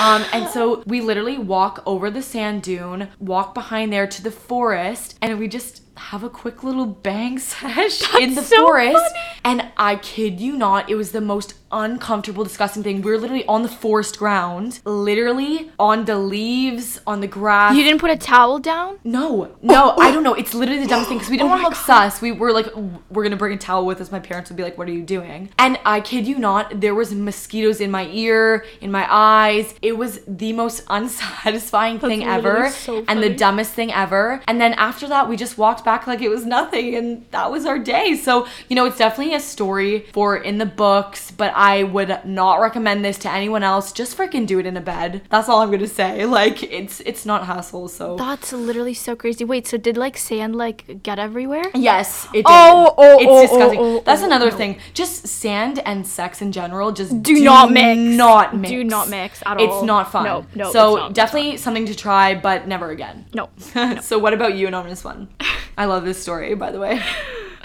Um, 0.00 0.24
and 0.32 0.48
so 0.48 0.82
we 0.86 1.00
literally 1.00 1.38
walk 1.38 1.82
over 1.86 2.10
the 2.10 2.22
sand 2.22 2.62
dune, 2.62 3.08
walk 3.18 3.54
behind 3.54 3.92
there 3.92 4.06
to 4.06 4.22
the 4.22 4.30
forest, 4.30 5.18
and 5.22 5.38
we 5.38 5.48
just 5.48 5.82
have 5.98 6.22
a 6.24 6.30
quick 6.30 6.62
little 6.64 6.86
bang 6.86 7.38
sesh 7.50 8.02
in 8.16 8.34
the 8.34 8.42
so 8.42 8.56
forest. 8.64 8.96
funny. 8.96 9.24
And 9.44 9.68
I 9.76 9.96
kid 9.96 10.40
you 10.40 10.56
not, 10.56 10.88
it 10.90 10.94
was 10.94 11.12
the 11.12 11.20
most 11.20 11.54
uncomfortable, 11.70 12.44
disgusting 12.44 12.82
thing. 12.82 13.02
We 13.02 13.10
were 13.10 13.18
literally 13.18 13.44
on 13.46 13.62
the 13.62 13.68
forest 13.68 14.18
ground, 14.18 14.80
literally 14.84 15.70
on 15.78 16.06
the 16.06 16.16
leaves, 16.18 17.00
on 17.06 17.20
the 17.20 17.26
grass. 17.26 17.76
You 17.76 17.82
didn't 17.84 18.00
put 18.00 18.10
a 18.10 18.16
towel 18.16 18.58
down? 18.58 18.98
No, 19.04 19.54
no, 19.62 19.94
I 19.98 20.10
don't 20.10 20.22
know. 20.22 20.34
It's 20.34 20.54
literally 20.54 20.80
the 20.82 20.88
dumbest 20.88 21.08
thing 21.08 21.18
because 21.18 21.30
we 21.30 21.36
oh 21.40 21.44
didn't 21.44 21.50
Oh 21.50 21.62
want 21.62 21.62
to 21.62 21.68
look 21.68 21.86
sus. 21.86 22.22
We 22.22 22.32
were 22.32 22.52
like, 22.52 22.68
we're 23.10 23.22
gonna 23.22 23.36
bring 23.36 23.52
a 23.52 23.58
towel 23.58 23.84
with 23.86 24.00
us. 24.00 24.10
My 24.10 24.18
parents 24.20 24.50
would 24.50 24.56
be 24.56 24.62
like, 24.62 24.78
"What 24.78 24.88
are 24.88 24.92
you 24.92 25.02
doing?" 25.02 25.50
And 25.58 25.78
I 25.84 26.00
kid 26.00 26.26
you 26.26 26.38
not, 26.38 26.80
there 26.80 26.94
was 26.94 27.14
mosquitoes 27.14 27.80
in 27.80 27.90
my 27.90 28.06
ear, 28.08 28.64
in 28.80 28.90
my 28.90 29.06
eyes. 29.10 29.74
It 29.82 29.96
was 29.98 30.20
the 30.26 30.52
most 30.52 30.84
unsatisfying 30.88 31.98
thing 32.00 32.24
ever, 32.24 32.70
so 32.70 33.04
and 33.08 33.22
the 33.22 33.34
dumbest 33.34 33.72
thing 33.72 33.92
ever. 33.92 34.40
And 34.48 34.60
then 34.60 34.72
after 34.74 35.06
that, 35.08 35.28
we 35.28 35.36
just 35.36 35.58
walked 35.58 35.84
back 35.88 36.06
like 36.06 36.20
it 36.20 36.28
was 36.28 36.44
nothing, 36.44 36.94
and 36.94 37.24
that 37.30 37.50
was 37.50 37.64
our 37.64 37.78
day. 37.78 38.14
So 38.14 38.46
you 38.68 38.76
know, 38.76 38.84
it's 38.84 38.98
definitely 38.98 39.34
a 39.34 39.40
story 39.40 40.00
for 40.12 40.36
in 40.36 40.58
the 40.58 40.66
books, 40.66 41.30
but 41.30 41.50
I 41.54 41.84
would 41.84 42.10
not 42.26 42.56
recommend 42.60 43.04
this 43.06 43.16
to 43.24 43.30
anyone 43.30 43.62
else. 43.62 43.90
Just 43.90 44.16
freaking 44.18 44.46
do 44.46 44.58
it 44.58 44.66
in 44.66 44.76
a 44.76 44.82
bed. 44.82 45.22
That's 45.30 45.48
all 45.48 45.60
I'm 45.62 45.70
gonna 45.70 45.86
say. 45.86 46.26
Like 46.38 46.62
it's 46.62 47.00
it's 47.00 47.24
not 47.24 47.46
hassle. 47.46 47.88
So 47.88 48.16
That's 48.16 48.52
literally 48.52 48.94
so 48.94 49.16
crazy. 49.16 49.44
Wait, 49.44 49.66
so 49.66 49.76
did 49.76 49.96
like 49.96 50.16
sand 50.18 50.54
like 50.54 51.02
get 51.02 51.18
everywhere? 51.18 51.64
Yes, 51.74 52.26
it 52.34 52.44
did. 52.44 52.46
Oh, 52.46 52.94
oh, 52.98 53.16
oh 53.16 53.18
it's 53.20 53.30
oh, 53.30 53.40
disgusting. 53.46 53.80
oh, 53.80 53.96
oh, 53.96 54.02
That's 54.04 54.22
oh, 54.22 54.26
another 54.26 54.50
no. 54.50 54.56
thing. 54.60 54.78
Just 54.92 55.26
sand 55.26 55.80
and 55.90 56.06
sex 56.06 56.42
in 56.42 56.52
general. 56.52 56.92
Just 56.92 57.22
Do 57.22 57.42
not 57.42 57.72
mix. 57.72 57.98
Not 57.98 58.54
mix. 58.54 58.70
Do 58.70 58.84
not 58.84 59.08
mix 59.08 59.42
at 59.46 59.58
It's 59.58 59.82
not 59.82 60.12
fun. 60.12 60.24
No, 60.24 60.46
no, 60.54 60.70
So 60.70 61.08
definitely 61.10 61.56
something 61.56 61.86
to 61.86 61.94
try, 61.94 62.34
but 62.34 62.68
never 62.68 62.90
again. 62.90 63.24
No. 63.32 63.48
so 64.02 64.18
what 64.18 64.34
about 64.34 64.54
you, 64.54 64.68
anonymous 64.68 65.02
one? 65.02 65.28
I 65.78 65.84
love 65.84 66.04
this 66.04 66.20
story, 66.20 66.54
by 66.54 66.72
the 66.72 66.80
way. 66.80 67.00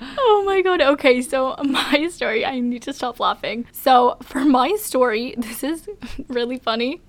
Oh 0.02 0.44
my 0.46 0.62
god. 0.62 0.82
Okay, 0.82 1.22
so 1.22 1.56
my 1.64 2.08
story, 2.12 2.46
I 2.46 2.60
need 2.60 2.82
to 2.84 2.94
stop 2.94 3.20
laughing. 3.20 3.66
So, 3.72 4.18
for 4.24 4.44
my 4.44 4.76
story, 4.80 5.36
this 5.38 5.64
is 5.64 5.88
really 6.28 6.58
funny. 6.58 7.02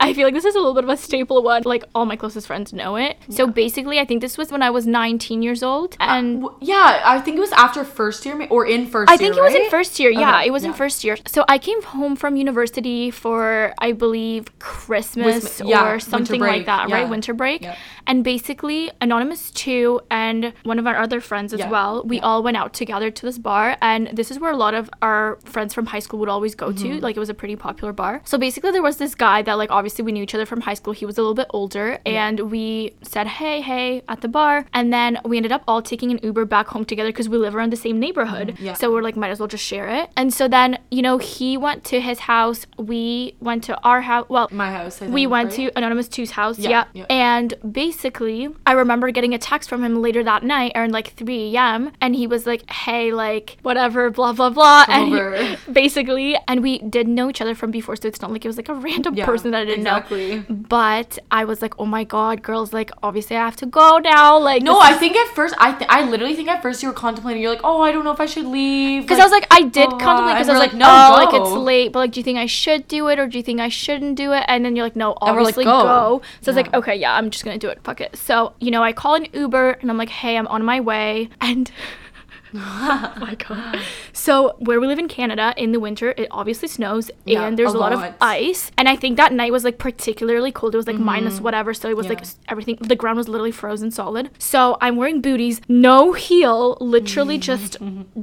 I 0.00 0.12
feel 0.12 0.24
like 0.26 0.34
this 0.34 0.44
is 0.44 0.54
a 0.54 0.58
little 0.58 0.74
bit 0.74 0.84
of 0.84 0.90
a 0.90 0.96
staple 0.96 1.42
one. 1.42 1.62
Like, 1.64 1.84
all 1.94 2.04
my 2.04 2.16
closest 2.16 2.46
friends 2.46 2.72
know 2.72 2.96
it. 2.96 3.16
So, 3.30 3.46
basically, 3.46 3.98
I 4.00 4.04
think 4.04 4.20
this 4.20 4.36
was 4.36 4.50
when 4.50 4.62
I 4.62 4.70
was 4.70 4.86
19 4.86 5.42
years 5.42 5.62
old. 5.62 5.94
Uh, 6.00 6.04
and 6.16 6.42
W- 6.42 6.58
Yeah, 6.60 7.02
I 7.04 7.20
think 7.20 7.36
it 7.36 7.40
was 7.40 7.52
after 7.52 7.84
first 7.84 8.24
year 8.26 8.46
or 8.50 8.66
in 8.66 8.86
first 8.86 9.08
I 9.10 9.14
year. 9.14 9.18
think 9.18 9.36
it 9.36 9.40
was 9.42 9.54
in 9.54 9.70
first 9.70 9.98
year. 10.00 10.10
Yeah, 10.10 10.36
Okay, 10.38 10.48
it 10.48 10.50
was 10.50 10.64
in 10.64 10.72
first 10.72 11.04
year. 11.04 11.16
So 11.26 11.44
I 11.48 11.58
came 11.58 11.82
home 11.82 12.16
from 12.16 12.36
university 12.36 13.10
for, 13.10 13.72
I 13.78 13.92
believe, 13.92 14.58
Christmas 14.58 15.42
Wis- 15.44 15.62
yeah, 15.64 15.88
or 15.90 15.98
something 16.00 16.40
like 16.40 16.66
that, 16.66 16.88
yeah. 16.88 16.94
right? 16.96 17.08
Winter 17.08 17.34
break. 17.34 17.66
And 18.06 18.22
basically, 18.22 18.90
Anonymous 19.00 19.50
2 19.50 20.00
and 20.10 20.52
one 20.64 20.78
of 20.78 20.86
our 20.86 20.96
other 20.96 21.20
friends 21.20 21.52
as 21.52 21.60
Yeah, 21.60 21.70
well, 21.70 22.02
we 22.04 22.15
yeah. 22.16 22.22
all 22.26 22.42
went 22.42 22.56
out 22.56 22.72
together 22.74 23.10
to 23.10 23.22
this 23.26 23.38
bar. 23.38 23.76
And 23.80 24.08
this 24.12 24.30
is 24.30 24.38
where 24.38 24.50
a 24.50 24.56
lot 24.56 24.74
of 24.74 24.90
our 25.02 25.38
friends 25.44 25.74
from 25.74 25.86
high 25.86 25.98
school 26.00 26.18
would 26.20 26.28
always 26.28 26.54
go 26.54 26.66
Mm-hmm. 26.66 26.96
to. 26.96 27.00
Like, 27.00 27.16
it 27.16 27.20
was 27.20 27.28
a 27.30 27.34
pretty 27.34 27.56
popular 27.56 27.92
bar. 27.92 28.20
So 28.24 28.38
basically, 28.38 28.70
there 28.72 28.82
was 28.82 28.96
this 28.96 29.14
guy 29.14 29.42
that, 29.42 29.54
like, 29.54 29.70
obviously 29.70 30.04
we 30.04 30.12
knew 30.12 30.22
each 30.22 30.34
other 30.34 30.46
from 30.46 30.60
high 30.62 30.74
school. 30.74 30.92
He 30.92 31.06
was 31.06 31.16
a 31.16 31.20
little 31.22 31.34
bit 31.34 31.46
older. 31.50 31.98
And 32.04 32.50
we 32.50 32.94
said, 33.02 33.26
hey, 33.26 33.60
hey, 33.60 34.02
at 34.08 34.20
the 34.20 34.28
bar. 34.28 34.66
And 34.72 34.92
then 34.92 35.18
we 35.24 35.36
ended 35.36 35.52
up 35.52 35.62
all 35.68 35.80
taking 35.82 36.10
an 36.10 36.18
Uber 36.22 36.44
back 36.44 36.66
home 36.68 36.84
together 36.84 37.10
because 37.10 37.28
we 37.28 37.36
live 37.38 37.54
around 37.54 37.72
the 37.72 37.76
same 37.76 38.00
neighborhood. 38.00 38.48
Mm-hmm. 38.48 38.64
yeah. 38.64 38.74
So 38.74 38.92
we're 38.92 39.02
like, 39.02 39.16
might 39.16 39.30
as 39.30 39.38
well 39.38 39.48
just 39.48 39.64
share 39.64 39.88
it. 39.88 40.10
And 40.16 40.32
so 40.34 40.48
then, 40.48 40.78
you 40.90 41.02
know, 41.02 41.18
he 41.18 41.56
went 41.56 41.84
to 41.84 42.00
his 42.00 42.20
house. 42.20 42.66
We 42.78 43.36
went 43.40 43.64
to 43.64 43.78
our 43.82 44.00
house. 44.02 44.26
Well, 44.28 44.48
My 44.50 44.70
house. 44.72 45.00
We 45.00 45.26
went 45.26 45.50
right? 45.50 45.70
to 45.70 45.78
Anonymous 45.78 46.08
2's 46.08 46.32
house. 46.32 46.58
Yeah, 46.58 46.70
Yeah. 46.70 46.84
yeah. 46.94 47.06
And 47.10 47.54
basically, 47.70 48.48
I 48.66 48.72
remember 48.72 49.10
getting 49.10 49.32
a 49.34 49.38
text 49.38 49.68
from 49.68 49.84
him 49.84 50.02
later 50.02 50.22
that 50.24 50.42
night 50.42 50.72
around 50.74 50.92
like 50.92 51.08
3 51.14 51.54
a.m. 51.56 51.92
And 52.06 52.14
he 52.14 52.28
was 52.28 52.46
like, 52.46 52.70
hey, 52.70 53.10
like, 53.12 53.56
whatever, 53.62 54.10
blah, 54.10 54.32
blah, 54.32 54.50
blah. 54.50 54.84
and 54.88 55.08
he- 55.12 55.56
basically, 55.72 56.36
and 56.46 56.62
we 56.62 56.78
did 56.78 57.08
know 57.08 57.28
each 57.28 57.40
other 57.40 57.56
from 57.56 57.72
before. 57.72 57.96
So 57.96 58.06
it's 58.06 58.22
not 58.22 58.30
like 58.30 58.44
it 58.44 58.48
was 58.48 58.56
like 58.56 58.68
a 58.68 58.74
random 58.74 59.14
Yeah, 59.14 59.24
person 59.26 59.50
that 59.50 59.62
I 59.62 59.64
didn't 59.64 59.80
exactly. 59.80 60.36
know. 60.36 60.44
But 60.48 61.18
I 61.32 61.44
was 61.44 61.62
like, 61.62 61.74
oh 61.80 61.86
my 61.86 62.04
God, 62.04 62.42
girls, 62.42 62.72
like, 62.72 62.92
obviously 63.02 63.36
I 63.36 63.44
have 63.44 63.56
to 63.56 63.66
go 63.66 63.98
now. 63.98 64.38
Like, 64.38 64.62
No, 64.62 64.78
I 64.78 64.92
think 64.92 65.16
at 65.16 65.34
first 65.34 65.54
I 65.58 65.72
th- 65.72 65.90
I 65.90 66.08
literally 66.08 66.36
think 66.36 66.48
at 66.48 66.62
first 66.62 66.80
you 66.82 66.88
were 66.90 66.94
contemplating. 66.94 67.42
You're 67.42 67.50
like, 67.50 67.64
oh, 67.64 67.80
I 67.82 67.90
don't 67.90 68.04
know 68.04 68.12
if 68.12 68.20
I 68.20 68.26
should 68.26 68.46
leave. 68.46 69.02
Because 69.02 69.18
I 69.18 69.24
was 69.24 69.32
like, 69.32 69.48
I 69.50 69.62
did 69.62 69.88
blah, 69.90 69.98
contemplate 69.98 70.36
because 70.36 70.48
I 70.48 70.52
was 70.52 70.60
like, 70.60 70.72
like, 70.72 70.78
no, 70.78 70.86
no, 71.08 71.14
like 71.24 71.34
it's 71.34 71.50
late, 71.56 71.92
but 71.92 71.98
like, 71.98 72.12
do 72.12 72.20
you 72.20 72.24
think 72.24 72.38
I 72.38 72.46
should 72.46 72.86
do 72.86 73.08
it 73.08 73.18
or 73.18 73.26
do 73.26 73.36
you 73.36 73.42
think 73.42 73.58
I 73.60 73.68
shouldn't 73.68 74.14
do 74.16 74.32
it? 74.32 74.44
And 74.46 74.64
then 74.64 74.76
you're 74.76 74.86
like, 74.86 74.94
no, 74.96 75.10
like, 75.10 75.18
obviously 75.22 75.64
go. 75.64 75.82
go. 75.82 76.22
So 76.40 76.50
I 76.52 76.54
was 76.54 76.56
like, 76.56 76.72
okay, 76.74 76.94
yeah, 76.94 77.14
I'm 77.14 77.30
just 77.30 77.44
gonna 77.44 77.58
do 77.58 77.68
it. 77.68 77.80
Fuck 77.82 78.00
it. 78.00 78.14
So 78.16 78.52
you 78.60 78.70
know, 78.70 78.82
I 78.84 78.92
call 78.92 79.14
an 79.16 79.26
Uber 79.32 79.70
and 79.80 79.90
I'm 79.90 79.98
like, 79.98 80.08
hey, 80.10 80.36
I'm 80.36 80.46
on 80.46 80.64
my 80.64 80.78
way, 80.80 81.28
and 81.40 81.70
oh 82.54 83.12
my 83.20 83.34
god. 83.34 83.80
So 84.12 84.54
where 84.58 84.80
we 84.80 84.86
live 84.86 84.98
in 84.98 85.08
Canada 85.08 85.52
in 85.56 85.72
the 85.72 85.80
winter, 85.80 86.14
it 86.16 86.28
obviously 86.30 86.68
snows 86.68 87.10
Yeah, 87.24 87.46
and 87.46 87.58
there's 87.58 87.74
a 87.74 87.78
lot, 87.78 87.92
lot. 87.92 88.08
of 88.08 88.14
ice. 88.20 88.70
And 88.78 88.88
I 88.88 88.96
think 88.96 89.16
that 89.16 89.32
night 89.32 89.52
was 89.52 89.64
like 89.64 89.78
particularly 89.78 90.52
cold. 90.52 90.74
It 90.74 90.76
was 90.78 90.86
like 90.86 90.98
minus 90.98 91.40
whatever. 91.40 91.74
So 91.74 91.88
it 91.88 91.96
was 91.96 92.08
like 92.08 92.18
Mm-hmm. 92.18 92.24
Yeah. 92.24 92.28
s- 92.28 92.38
everything. 92.48 92.76
The 92.80 92.96
ground 92.96 93.16
was 93.18 93.28
literally 93.28 93.50
frozen 93.52 93.90
solid. 93.90 94.30
So 94.38 94.76
I'm 94.80 94.96
wearing 94.96 95.20
booties, 95.20 95.60
no 95.68 96.12
heel, 96.12 96.76
literally 96.80 97.38
just 97.50 97.76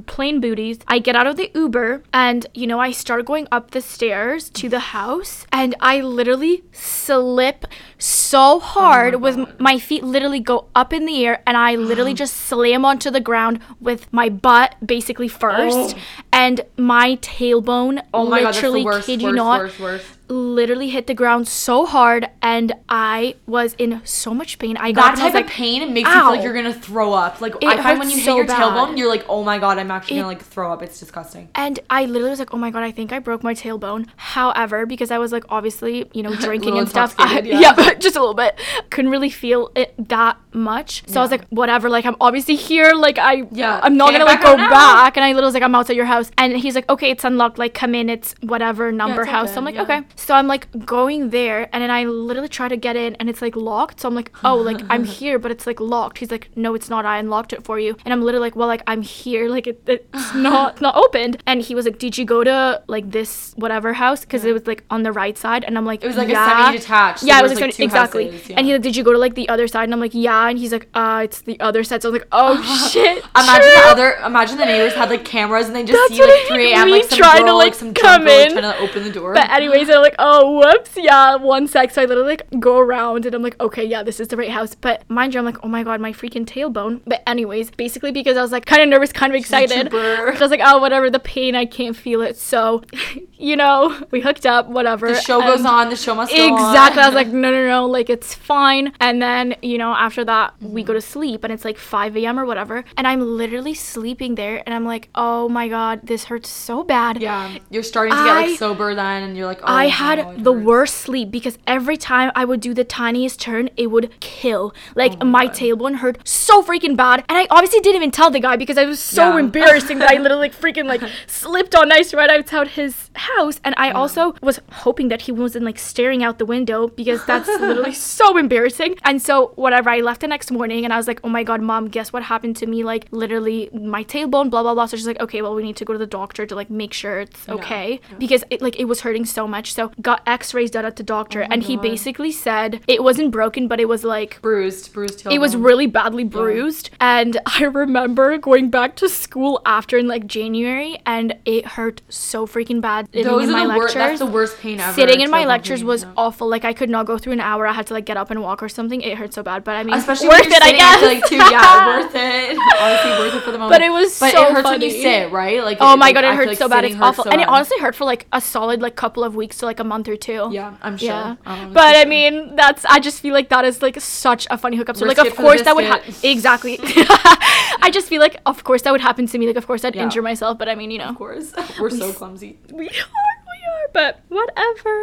plain 0.06 0.40
booties. 0.40 0.78
I 0.88 0.98
get 0.98 1.14
out 1.16 1.26
of 1.26 1.36
the 1.36 1.50
Uber 1.54 2.02
and 2.12 2.46
you 2.54 2.66
know 2.66 2.80
I 2.80 2.90
start 2.92 3.24
going 3.26 3.46
up 3.52 3.70
the 3.72 3.80
stairs 3.80 4.50
to 4.50 4.68
the 4.68 4.80
house 4.80 5.46
and 5.52 5.74
I 5.80 6.00
literally 6.00 6.64
slip 6.72 7.66
so 8.04 8.60
hard 8.60 9.16
with 9.22 9.38
m- 9.38 9.46
my 9.58 9.78
feet 9.78 10.04
literally 10.04 10.40
go 10.40 10.66
up 10.74 10.92
in 10.92 11.06
the 11.06 11.24
air 11.24 11.42
and 11.46 11.56
I 11.56 11.74
literally 11.76 12.12
just 12.22 12.36
slam 12.36 12.84
onto 12.84 13.10
the 13.10 13.20
ground 13.20 13.60
with 13.80 14.12
my 14.12 14.28
butt 14.28 14.74
basically 14.84 15.28
first 15.28 15.96
Oh. 15.96 16.00
And 16.34 16.60
my 16.76 17.16
tailbone 17.16 18.02
Oh 18.12 18.26
my 18.28 18.42
god, 18.42 18.54
literally 18.54 18.84
worst, 18.84 19.06
kid 19.06 19.22
worst, 19.22 19.30
you 19.30 19.36
not 19.36 19.78
worst, 19.80 20.06
literally 20.28 20.88
hit 20.88 21.06
the 21.06 21.14
ground 21.14 21.46
so 21.46 21.84
hard 21.84 22.28
and 22.40 22.72
I 22.88 23.36
was 23.46 23.74
in 23.74 24.00
so 24.04 24.32
much 24.32 24.58
pain. 24.58 24.76
I 24.78 24.90
got 24.92 25.16
That 25.16 25.20
type 25.22 25.34
like 25.34 25.44
of 25.46 25.50
pain 25.50 25.92
makes 25.92 26.08
you 26.08 26.14
feel 26.14 26.24
like 26.30 26.42
you're 26.42 26.54
gonna 26.54 26.72
throw 26.72 27.12
up. 27.12 27.40
Like 27.42 27.54
It 27.60 27.68
I 27.68 27.82
find 27.82 27.98
when 27.98 28.08
you 28.10 28.16
hit 28.16 28.34
your 28.34 28.46
bad. 28.46 28.58
tailbone, 28.60 28.96
you're 28.96 29.08
like, 29.08 29.24
oh 29.28 29.44
my 29.44 29.58
god, 29.58 29.78
I'm 29.78 29.90
actually 29.90 30.16
It- 30.16 30.20
gonna 30.20 30.28
like 30.28 30.42
throw 30.42 30.72
up. 30.72 30.82
It's 30.82 30.98
disgusting. 30.98 31.48
And 31.54 31.78
I 31.90 32.06
literally 32.06 32.30
was 32.30 32.38
like, 32.38 32.54
oh 32.54 32.56
my 32.56 32.70
god, 32.70 32.82
I 32.82 32.90
think 32.90 33.12
I 33.12 33.18
broke 33.18 33.42
my 33.42 33.54
tailbone. 33.54 34.06
However, 34.16 34.86
because 34.86 35.10
I 35.10 35.18
was 35.18 35.30
like 35.30 35.44
obviously, 35.50 36.08
you 36.14 36.22
know, 36.22 36.34
drinking 36.46 36.78
and 36.78 36.88
stuff. 36.88 37.14
I, 37.18 37.40
yeah, 37.44 37.74
yeah. 37.78 37.94
just 38.06 38.16
a 38.16 38.20
little 38.20 38.34
bit. 38.34 38.58
Couldn't 38.90 39.10
really 39.10 39.30
feel 39.30 39.70
it 39.74 39.94
that 40.08 40.38
much. 40.54 41.02
So 41.06 41.20
I 41.20 41.22
was 41.22 41.30
like, 41.30 41.46
whatever, 41.48 41.90
like 41.90 42.06
I'm 42.06 42.16
obviously 42.20 42.56
here. 42.56 42.92
Like 42.94 43.18
I 43.18 43.46
Yeah, 43.52 43.78
I'm 43.82 43.96
not 43.98 44.10
can't 44.10 44.22
gonna 44.26 44.30
like 44.30 44.42
go 44.42 44.56
now. 44.56 44.70
back. 44.70 45.16
And 45.18 45.24
I 45.24 45.28
literally 45.28 45.46
was 45.48 45.54
like, 45.54 45.62
I'm 45.62 45.74
outside 45.74 45.96
your 45.96 46.06
house. 46.06 46.23
And 46.38 46.56
he's 46.56 46.74
like, 46.74 46.88
okay, 46.88 47.10
it's 47.10 47.24
unlocked, 47.24 47.58
like 47.58 47.74
come 47.74 47.94
in, 47.94 48.08
it's 48.08 48.34
whatever 48.40 48.90
number 48.92 49.22
it's 49.22 49.30
house. 49.30 49.52
So 49.52 49.58
I'm 49.58 49.64
like, 49.64 49.74
yeah. 49.74 49.82
okay. 49.82 50.02
So 50.16 50.34
I'm 50.34 50.46
like 50.46 50.66
going 50.84 51.30
there 51.30 51.68
and 51.72 51.82
then 51.82 51.90
I 51.90 52.04
literally 52.04 52.48
try 52.48 52.68
to 52.68 52.76
get 52.76 52.96
in 52.96 53.14
and 53.16 53.28
it's 53.30 53.42
like 53.42 53.56
locked. 53.56 54.00
So 54.00 54.08
I'm 54.08 54.14
like, 54.14 54.30
oh, 54.44 54.56
like 54.56 54.80
I'm 54.90 55.04
here, 55.18 55.38
but 55.38 55.50
it's 55.50 55.66
like 55.66 55.80
locked. 55.80 56.18
He's 56.18 56.30
like, 56.30 56.50
no, 56.56 56.74
it's 56.74 56.88
not. 56.88 57.04
I 57.04 57.18
unlocked 57.18 57.52
it 57.52 57.64
for 57.64 57.78
you. 57.78 57.96
And 58.04 58.12
I'm 58.12 58.22
literally 58.22 58.46
like, 58.46 58.56
well, 58.56 58.68
like 58.68 58.82
I'm 58.86 59.02
here. 59.02 59.48
Like 59.54 59.68
it, 59.68 59.82
it's 59.86 60.34
not 60.34 60.80
not 60.80 60.96
opened. 60.96 61.40
And 61.46 61.62
he 61.62 61.76
was 61.76 61.84
like, 61.84 61.98
did 61.98 62.18
you 62.18 62.24
go 62.24 62.42
to 62.42 62.82
like 62.88 63.10
this 63.12 63.52
whatever 63.56 63.92
house? 63.92 64.22
Because 64.22 64.44
it 64.44 64.52
was 64.52 64.66
like 64.66 64.82
on 64.90 65.04
the 65.04 65.12
right 65.12 65.38
side. 65.38 65.62
And 65.62 65.78
I'm 65.78 65.84
like, 65.84 66.02
It 66.02 66.08
was 66.08 66.16
like 66.16 66.28
a 66.28 66.32
yeah. 66.32 66.64
semi-detached, 66.64 67.22
Yeah, 67.22 67.34
there 67.34 67.40
it 67.40 67.42
was 67.44 67.50
was, 67.50 67.60
like, 67.60 67.66
like, 67.66 67.74
semi- 67.74 67.86
two 67.86 67.90
exactly. 67.90 68.24
houses, 68.30 68.48
yeah. 68.50 68.56
And 68.56 68.66
he's 68.66 68.72
like, 68.74 68.82
did 68.82 68.96
you 68.96 69.04
go 69.04 69.12
to 69.12 69.18
like 69.18 69.34
the 69.34 69.48
other 69.48 69.68
side? 69.68 69.84
And 69.84 69.94
I'm 69.94 70.00
like, 70.00 70.14
yeah. 70.14 70.48
And 70.48 70.58
he's 70.58 70.72
like, 70.72 70.88
uh, 70.94 71.20
it's 71.24 71.42
the 71.42 71.58
other 71.60 71.84
side. 71.84 72.02
So 72.02 72.08
I 72.08 72.12
was 72.12 72.20
like, 72.20 72.28
oh 72.32 72.90
shit. 72.90 73.24
Imagine 73.36 73.62
true. 73.62 73.82
the 73.82 73.88
other. 73.88 74.14
Imagine 74.26 74.58
the 74.58 74.64
neighbors 74.64 74.94
had 74.94 75.08
like 75.10 75.24
cameras 75.24 75.66
and 75.66 75.76
they 75.76 75.84
just 75.84 76.13
see 76.14 76.22
like 76.22 76.30
what 76.30 76.52
I 76.52 76.54
3 76.54 76.72
a.m. 76.72 76.90
like 76.90 77.04
some 77.04 77.18
trying 77.18 77.38
to, 77.38 77.44
girl, 77.44 77.58
like, 77.58 77.66
like, 77.66 77.74
some 77.74 77.94
come 77.94 78.24
girl 78.24 78.30
in. 78.30 78.52
trying 78.52 78.62
to 78.62 78.78
open 78.78 79.04
the 79.04 79.10
door. 79.10 79.34
But 79.34 79.50
anyways, 79.50 79.88
I'm 79.90 80.02
like, 80.02 80.16
oh 80.18 80.58
whoops, 80.58 80.92
yeah, 80.96 81.36
one 81.36 81.66
sec. 81.66 81.90
So 81.90 82.02
I 82.02 82.04
literally 82.04 82.28
like 82.28 82.60
go 82.60 82.78
around 82.78 83.26
and 83.26 83.34
I'm 83.34 83.42
like, 83.42 83.60
okay, 83.60 83.84
yeah, 83.84 84.02
this 84.02 84.20
is 84.20 84.28
the 84.28 84.36
right 84.36 84.50
house. 84.50 84.74
But 84.74 85.08
mind 85.08 85.34
you, 85.34 85.40
I'm 85.40 85.46
like, 85.46 85.62
oh 85.62 85.68
my 85.68 85.82
god, 85.82 86.00
my 86.00 86.12
freaking 86.12 86.46
tailbone. 86.46 87.02
But 87.06 87.22
anyways, 87.26 87.70
basically 87.70 88.12
because 88.12 88.36
I 88.36 88.42
was 88.42 88.52
like 88.52 88.66
kind 88.66 88.82
of 88.82 88.88
nervous, 88.88 89.12
kind 89.12 89.32
of 89.32 89.38
excited. 89.38 89.94
I 89.94 90.36
was 90.38 90.50
like, 90.50 90.60
oh 90.62 90.78
whatever, 90.78 91.10
the 91.10 91.20
pain, 91.20 91.54
I 91.54 91.66
can't 91.66 91.96
feel 91.96 92.22
it. 92.22 92.36
So, 92.36 92.82
you 93.38 93.56
know, 93.56 94.00
we 94.10 94.20
hooked 94.20 94.46
up, 94.46 94.68
whatever. 94.68 95.08
the 95.08 95.20
show 95.20 95.40
goes 95.40 95.64
on. 95.64 95.90
The 95.90 95.96
show 95.96 96.14
must 96.14 96.32
go 96.32 96.54
on. 96.54 96.70
Exactly. 96.70 97.02
I 97.02 97.06
was 97.06 97.14
like, 97.14 97.28
no, 97.28 97.50
no, 97.50 97.66
no, 97.66 97.86
like 97.86 98.10
it's 98.10 98.34
fine. 98.34 98.92
And 99.00 99.20
then, 99.20 99.56
you 99.62 99.78
know, 99.78 99.92
after 99.92 100.24
that, 100.24 100.54
we 100.60 100.82
mm-hmm. 100.82 100.86
go 100.86 100.92
to 100.94 101.00
sleep 101.00 101.44
and 101.44 101.52
it's 101.52 101.64
like 101.64 101.78
5 101.78 102.16
a.m. 102.16 102.38
or 102.38 102.46
whatever. 102.46 102.84
And 102.96 103.06
I'm 103.06 103.20
literally 103.20 103.74
sleeping 103.74 104.34
there 104.34 104.62
and 104.64 104.74
I'm 104.74 104.84
like, 104.84 105.08
oh 105.14 105.48
my 105.48 105.68
God, 105.68 106.00
this 106.06 106.24
hurts 106.24 106.48
so 106.48 106.82
bad. 106.82 107.20
yeah, 107.20 107.58
you're 107.70 107.82
starting 107.82 108.12
to 108.14 108.24
get 108.24 108.34
like 108.34 108.58
sober 108.58 108.94
then, 108.94 109.22
and 109.24 109.36
you're 109.36 109.46
like, 109.46 109.60
oh, 109.62 109.66
I 109.66 109.86
had 109.88 110.18
the 110.44 110.52
hurts. 110.52 110.64
worst 110.66 110.94
sleep 110.96 111.30
because 111.30 111.58
every 111.66 111.96
time 111.96 112.30
I 112.34 112.44
would 112.44 112.60
do 112.60 112.74
the 112.74 112.84
tiniest 112.84 113.40
turn, 113.40 113.70
it 113.76 113.88
would 113.88 114.12
kill. 114.20 114.74
Like 114.94 115.12
Oh 115.20 115.24
my, 115.26 115.46
tailbone 115.48 115.96
hurt 115.96 116.18
so 116.26 116.62
freaking 116.62 116.96
bad, 116.96 117.24
and 117.28 117.38
I 117.38 117.46
obviously 117.50 117.80
didn't 117.80 117.96
even 117.96 118.10
tell 118.10 118.30
the 118.30 118.40
guy 118.40 118.56
because 118.56 118.78
I 118.78 118.84
was 118.84 119.00
so 119.00 119.32
Yeah. 119.32 119.38
embarrassing 119.40 119.98
that 119.98 120.10
I 120.10 120.18
literally 120.18 120.48
like 120.48 120.56
freaking 120.64 120.86
like 120.86 121.02
slipped 121.26 121.74
on 121.74 121.90
ice 121.92 122.12
right 122.14 122.30
outside 122.30 122.68
his 122.68 123.10
house, 123.14 123.60
and 123.64 123.74
I 123.78 123.90
also 123.90 124.34
was 124.42 124.60
hoping 124.72 125.08
that 125.08 125.22
he 125.22 125.32
wasn't 125.32 125.64
like 125.64 125.78
staring 125.78 126.22
out 126.22 126.38
the 126.38 126.46
window 126.46 126.88
because 126.88 127.24
that's 127.24 127.48
literally 127.48 127.92
so 128.18 128.36
embarrassing. 128.36 128.96
And 129.04 129.20
so 129.22 129.52
whatever, 129.56 129.90
I 129.90 130.00
left 130.00 130.20
the 130.20 130.28
next 130.28 130.50
morning, 130.50 130.84
and 130.84 130.92
I 130.92 130.96
was 130.96 131.06
like, 131.06 131.20
oh 131.24 131.28
my 131.28 131.42
god, 131.42 131.60
mom, 131.62 131.88
guess 131.88 132.12
what 132.12 132.22
happened 132.24 132.56
to 132.56 132.66
me? 132.66 132.82
Like 132.84 133.06
literally 133.10 133.70
my 133.72 134.04
tailbone, 134.04 134.50
blah 134.50 134.62
blah 134.62 134.74
blah. 134.74 134.86
So 134.86 134.96
she's 134.96 135.06
like, 135.06 135.20
okay, 135.20 135.40
well 135.42 135.54
we 135.54 135.62
need 135.62 135.76
to 135.76 135.84
go 135.84 135.93
to 135.94 135.98
the 135.98 136.06
doctor 136.06 136.46
to 136.46 136.54
like 136.54 136.70
make 136.70 136.92
sure 136.92 137.20
it's 137.20 137.48
okay 137.48 138.00
because 138.18 138.44
it 138.50 138.60
like 138.60 138.78
it 138.78 138.84
was 138.84 139.00
hurting 139.00 139.24
so 139.24 139.46
much. 139.48 139.72
So 139.72 139.90
got 140.00 140.22
X-rays 140.26 140.70
done 140.70 140.84
at 140.84 140.96
the 140.96 141.02
doctor, 141.02 141.42
oh 141.42 141.48
and 141.50 141.62
he 141.62 141.76
basically 141.76 142.32
said 142.32 142.80
it 142.86 143.02
wasn't 143.02 143.30
broken, 143.30 143.68
but 143.68 143.80
it 143.80 143.86
was 143.86 144.04
like 144.04 144.40
bruised, 144.42 144.92
bruised 144.92 145.26
it 145.30 145.40
was 145.40 145.56
really 145.56 145.86
badly 145.86 146.24
bruised. 146.24 146.90
And 147.00 147.38
I 147.46 147.64
remember 147.64 148.36
going 148.38 148.70
back 148.70 148.96
to 148.96 149.08
school 149.08 149.60
after 149.64 149.96
in 149.96 150.08
like 150.08 150.26
January, 150.26 150.98
and 151.06 151.36
it 151.44 151.66
hurt 151.66 152.02
so 152.08 152.46
freaking 152.46 152.80
bad. 152.80 153.10
Those 153.12 153.44
in 153.44 153.52
my 153.52 153.62
the 153.62 153.68
lectures. 153.68 153.94
That's 153.94 154.18
the 154.18 154.26
worst 154.26 154.58
pain 154.58 154.80
ever. 154.80 154.92
Sitting 154.92 155.20
in 155.20 155.30
my 155.30 155.44
lectures 155.44 155.80
pain, 155.80 155.86
was 155.86 156.02
yeah. 156.02 156.12
awful. 156.16 156.48
Like 156.48 156.64
I 156.64 156.72
could 156.72 156.90
not 156.90 157.06
go 157.06 157.18
through 157.18 157.34
an 157.34 157.40
hour. 157.40 157.66
I 157.66 157.72
had 157.72 157.86
to 157.88 157.94
like 157.94 158.04
get 158.04 158.16
up 158.16 158.30
and 158.30 158.42
walk 158.42 158.62
or 158.62 158.68
something. 158.68 159.00
It 159.00 159.16
hurt 159.16 159.32
so 159.34 159.42
bad. 159.42 159.64
But 159.64 159.76
I 159.76 159.84
mean, 159.84 159.94
Especially 159.94 160.28
worth 160.28 160.46
it, 160.46 160.62
I 160.62 160.72
guess. 160.72 161.02
like 161.02 161.26
too, 161.26 161.36
yeah, 161.36 161.86
worth 161.86 162.12
it. 162.14 162.58
Honestly, 162.80 163.10
worth 163.10 163.34
it 163.34 163.42
for 163.42 163.52
the 163.52 163.58
moment. 163.58 163.74
But 163.74 163.82
it 163.82 163.90
was 163.90 164.18
But 164.18 164.32
so 164.32 164.46
it 164.46 164.52
hurts 164.52 164.70
when 164.70 164.82
you 164.82 164.90
sit, 164.90 165.32
right? 165.32 165.62
Like 165.62 165.78
Oh 165.84 165.96
my 165.96 166.06
like, 166.06 166.14
god, 166.14 166.24
it 166.24 166.34
hurts 166.34 166.48
like 166.48 166.58
so 166.58 166.68
bad. 166.68 166.84
It's 166.84 166.96
awful. 166.96 167.24
so 167.24 167.30
and 167.30 167.40
it 167.40 167.48
honestly 167.48 167.78
hurt 167.78 167.94
for 167.94 168.04
like 168.04 168.26
a 168.32 168.40
solid 168.40 168.80
like 168.80 168.96
couple 168.96 169.22
of 169.24 169.34
weeks 169.36 169.58
to 169.58 169.66
like 169.66 169.80
a 169.80 169.84
month 169.84 170.08
or 170.08 170.16
two. 170.16 170.48
Yeah, 170.52 170.76
I'm 170.82 170.96
sure. 170.96 171.08
Yeah. 171.08 171.36
But 171.72 171.96
I 171.96 172.04
mean, 172.04 172.56
that's 172.56 172.84
I 172.86 172.98
just 173.00 173.20
feel 173.20 173.34
like 173.34 173.48
that 173.50 173.64
is 173.64 173.82
like 173.82 174.00
such 174.00 174.46
a 174.50 174.58
funny 174.58 174.76
hookup. 174.76 174.96
So 174.96 175.06
like 175.06 175.18
of 175.18 175.26
it 175.26 175.34
for 175.34 175.42
the 175.42 175.48
course 175.48 175.62
that 175.62 175.76
would 175.76 175.84
happen. 175.84 176.14
Exactly. 176.22 176.78
I 176.82 177.90
just 177.92 178.08
feel 178.08 178.20
like 178.20 178.36
of 178.46 178.64
course 178.64 178.82
that 178.82 178.92
would 178.92 179.00
happen 179.00 179.26
to 179.26 179.38
me. 179.38 179.46
Like 179.46 179.56
of 179.56 179.66
course 179.66 179.84
I'd 179.84 179.94
Yeah. 179.94 180.04
injure 180.04 180.22
myself, 180.22 180.58
but 180.58 180.68
I 180.68 180.74
mean, 180.74 180.90
you 180.90 180.98
know. 180.98 181.08
of 181.08 181.16
course, 181.16 181.52
we're 181.80 181.90
so 181.90 182.12
clumsy. 182.12 182.58
We 182.72 182.88
are, 182.88 182.90
we 182.90 183.58
are, 183.72 183.88
but 183.92 184.20
whatever. 184.28 184.94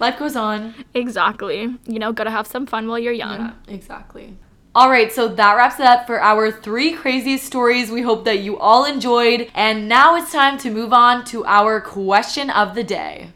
Life 0.00 0.18
goes 0.18 0.36
on. 0.36 0.74
exactly. 0.94 1.74
You 1.86 1.98
know, 1.98 2.12
gotta 2.12 2.30
have 2.30 2.46
some 2.46 2.66
fun 2.66 2.88
while 2.88 2.98
you're 2.98 3.12
young. 3.12 3.40
Yeah, 3.40 3.74
exactly. 3.74 4.36
All 4.76 4.90
right, 4.90 5.10
so 5.10 5.26
that 5.26 5.54
wraps 5.54 5.80
it 5.80 5.86
up 5.86 6.06
for 6.06 6.20
our 6.20 6.52
three 6.52 6.92
craziest 6.92 7.46
stories. 7.46 7.90
We 7.90 8.02
hope 8.02 8.26
that 8.26 8.40
you 8.40 8.58
all 8.58 8.84
enjoyed. 8.84 9.50
And 9.54 9.88
now 9.88 10.16
it's 10.16 10.30
time 10.30 10.58
to 10.58 10.70
move 10.70 10.92
on 10.92 11.24
to 11.32 11.46
our 11.46 11.80
question 11.80 12.50
of 12.50 12.74
the 12.74 12.84
day. 12.84 13.30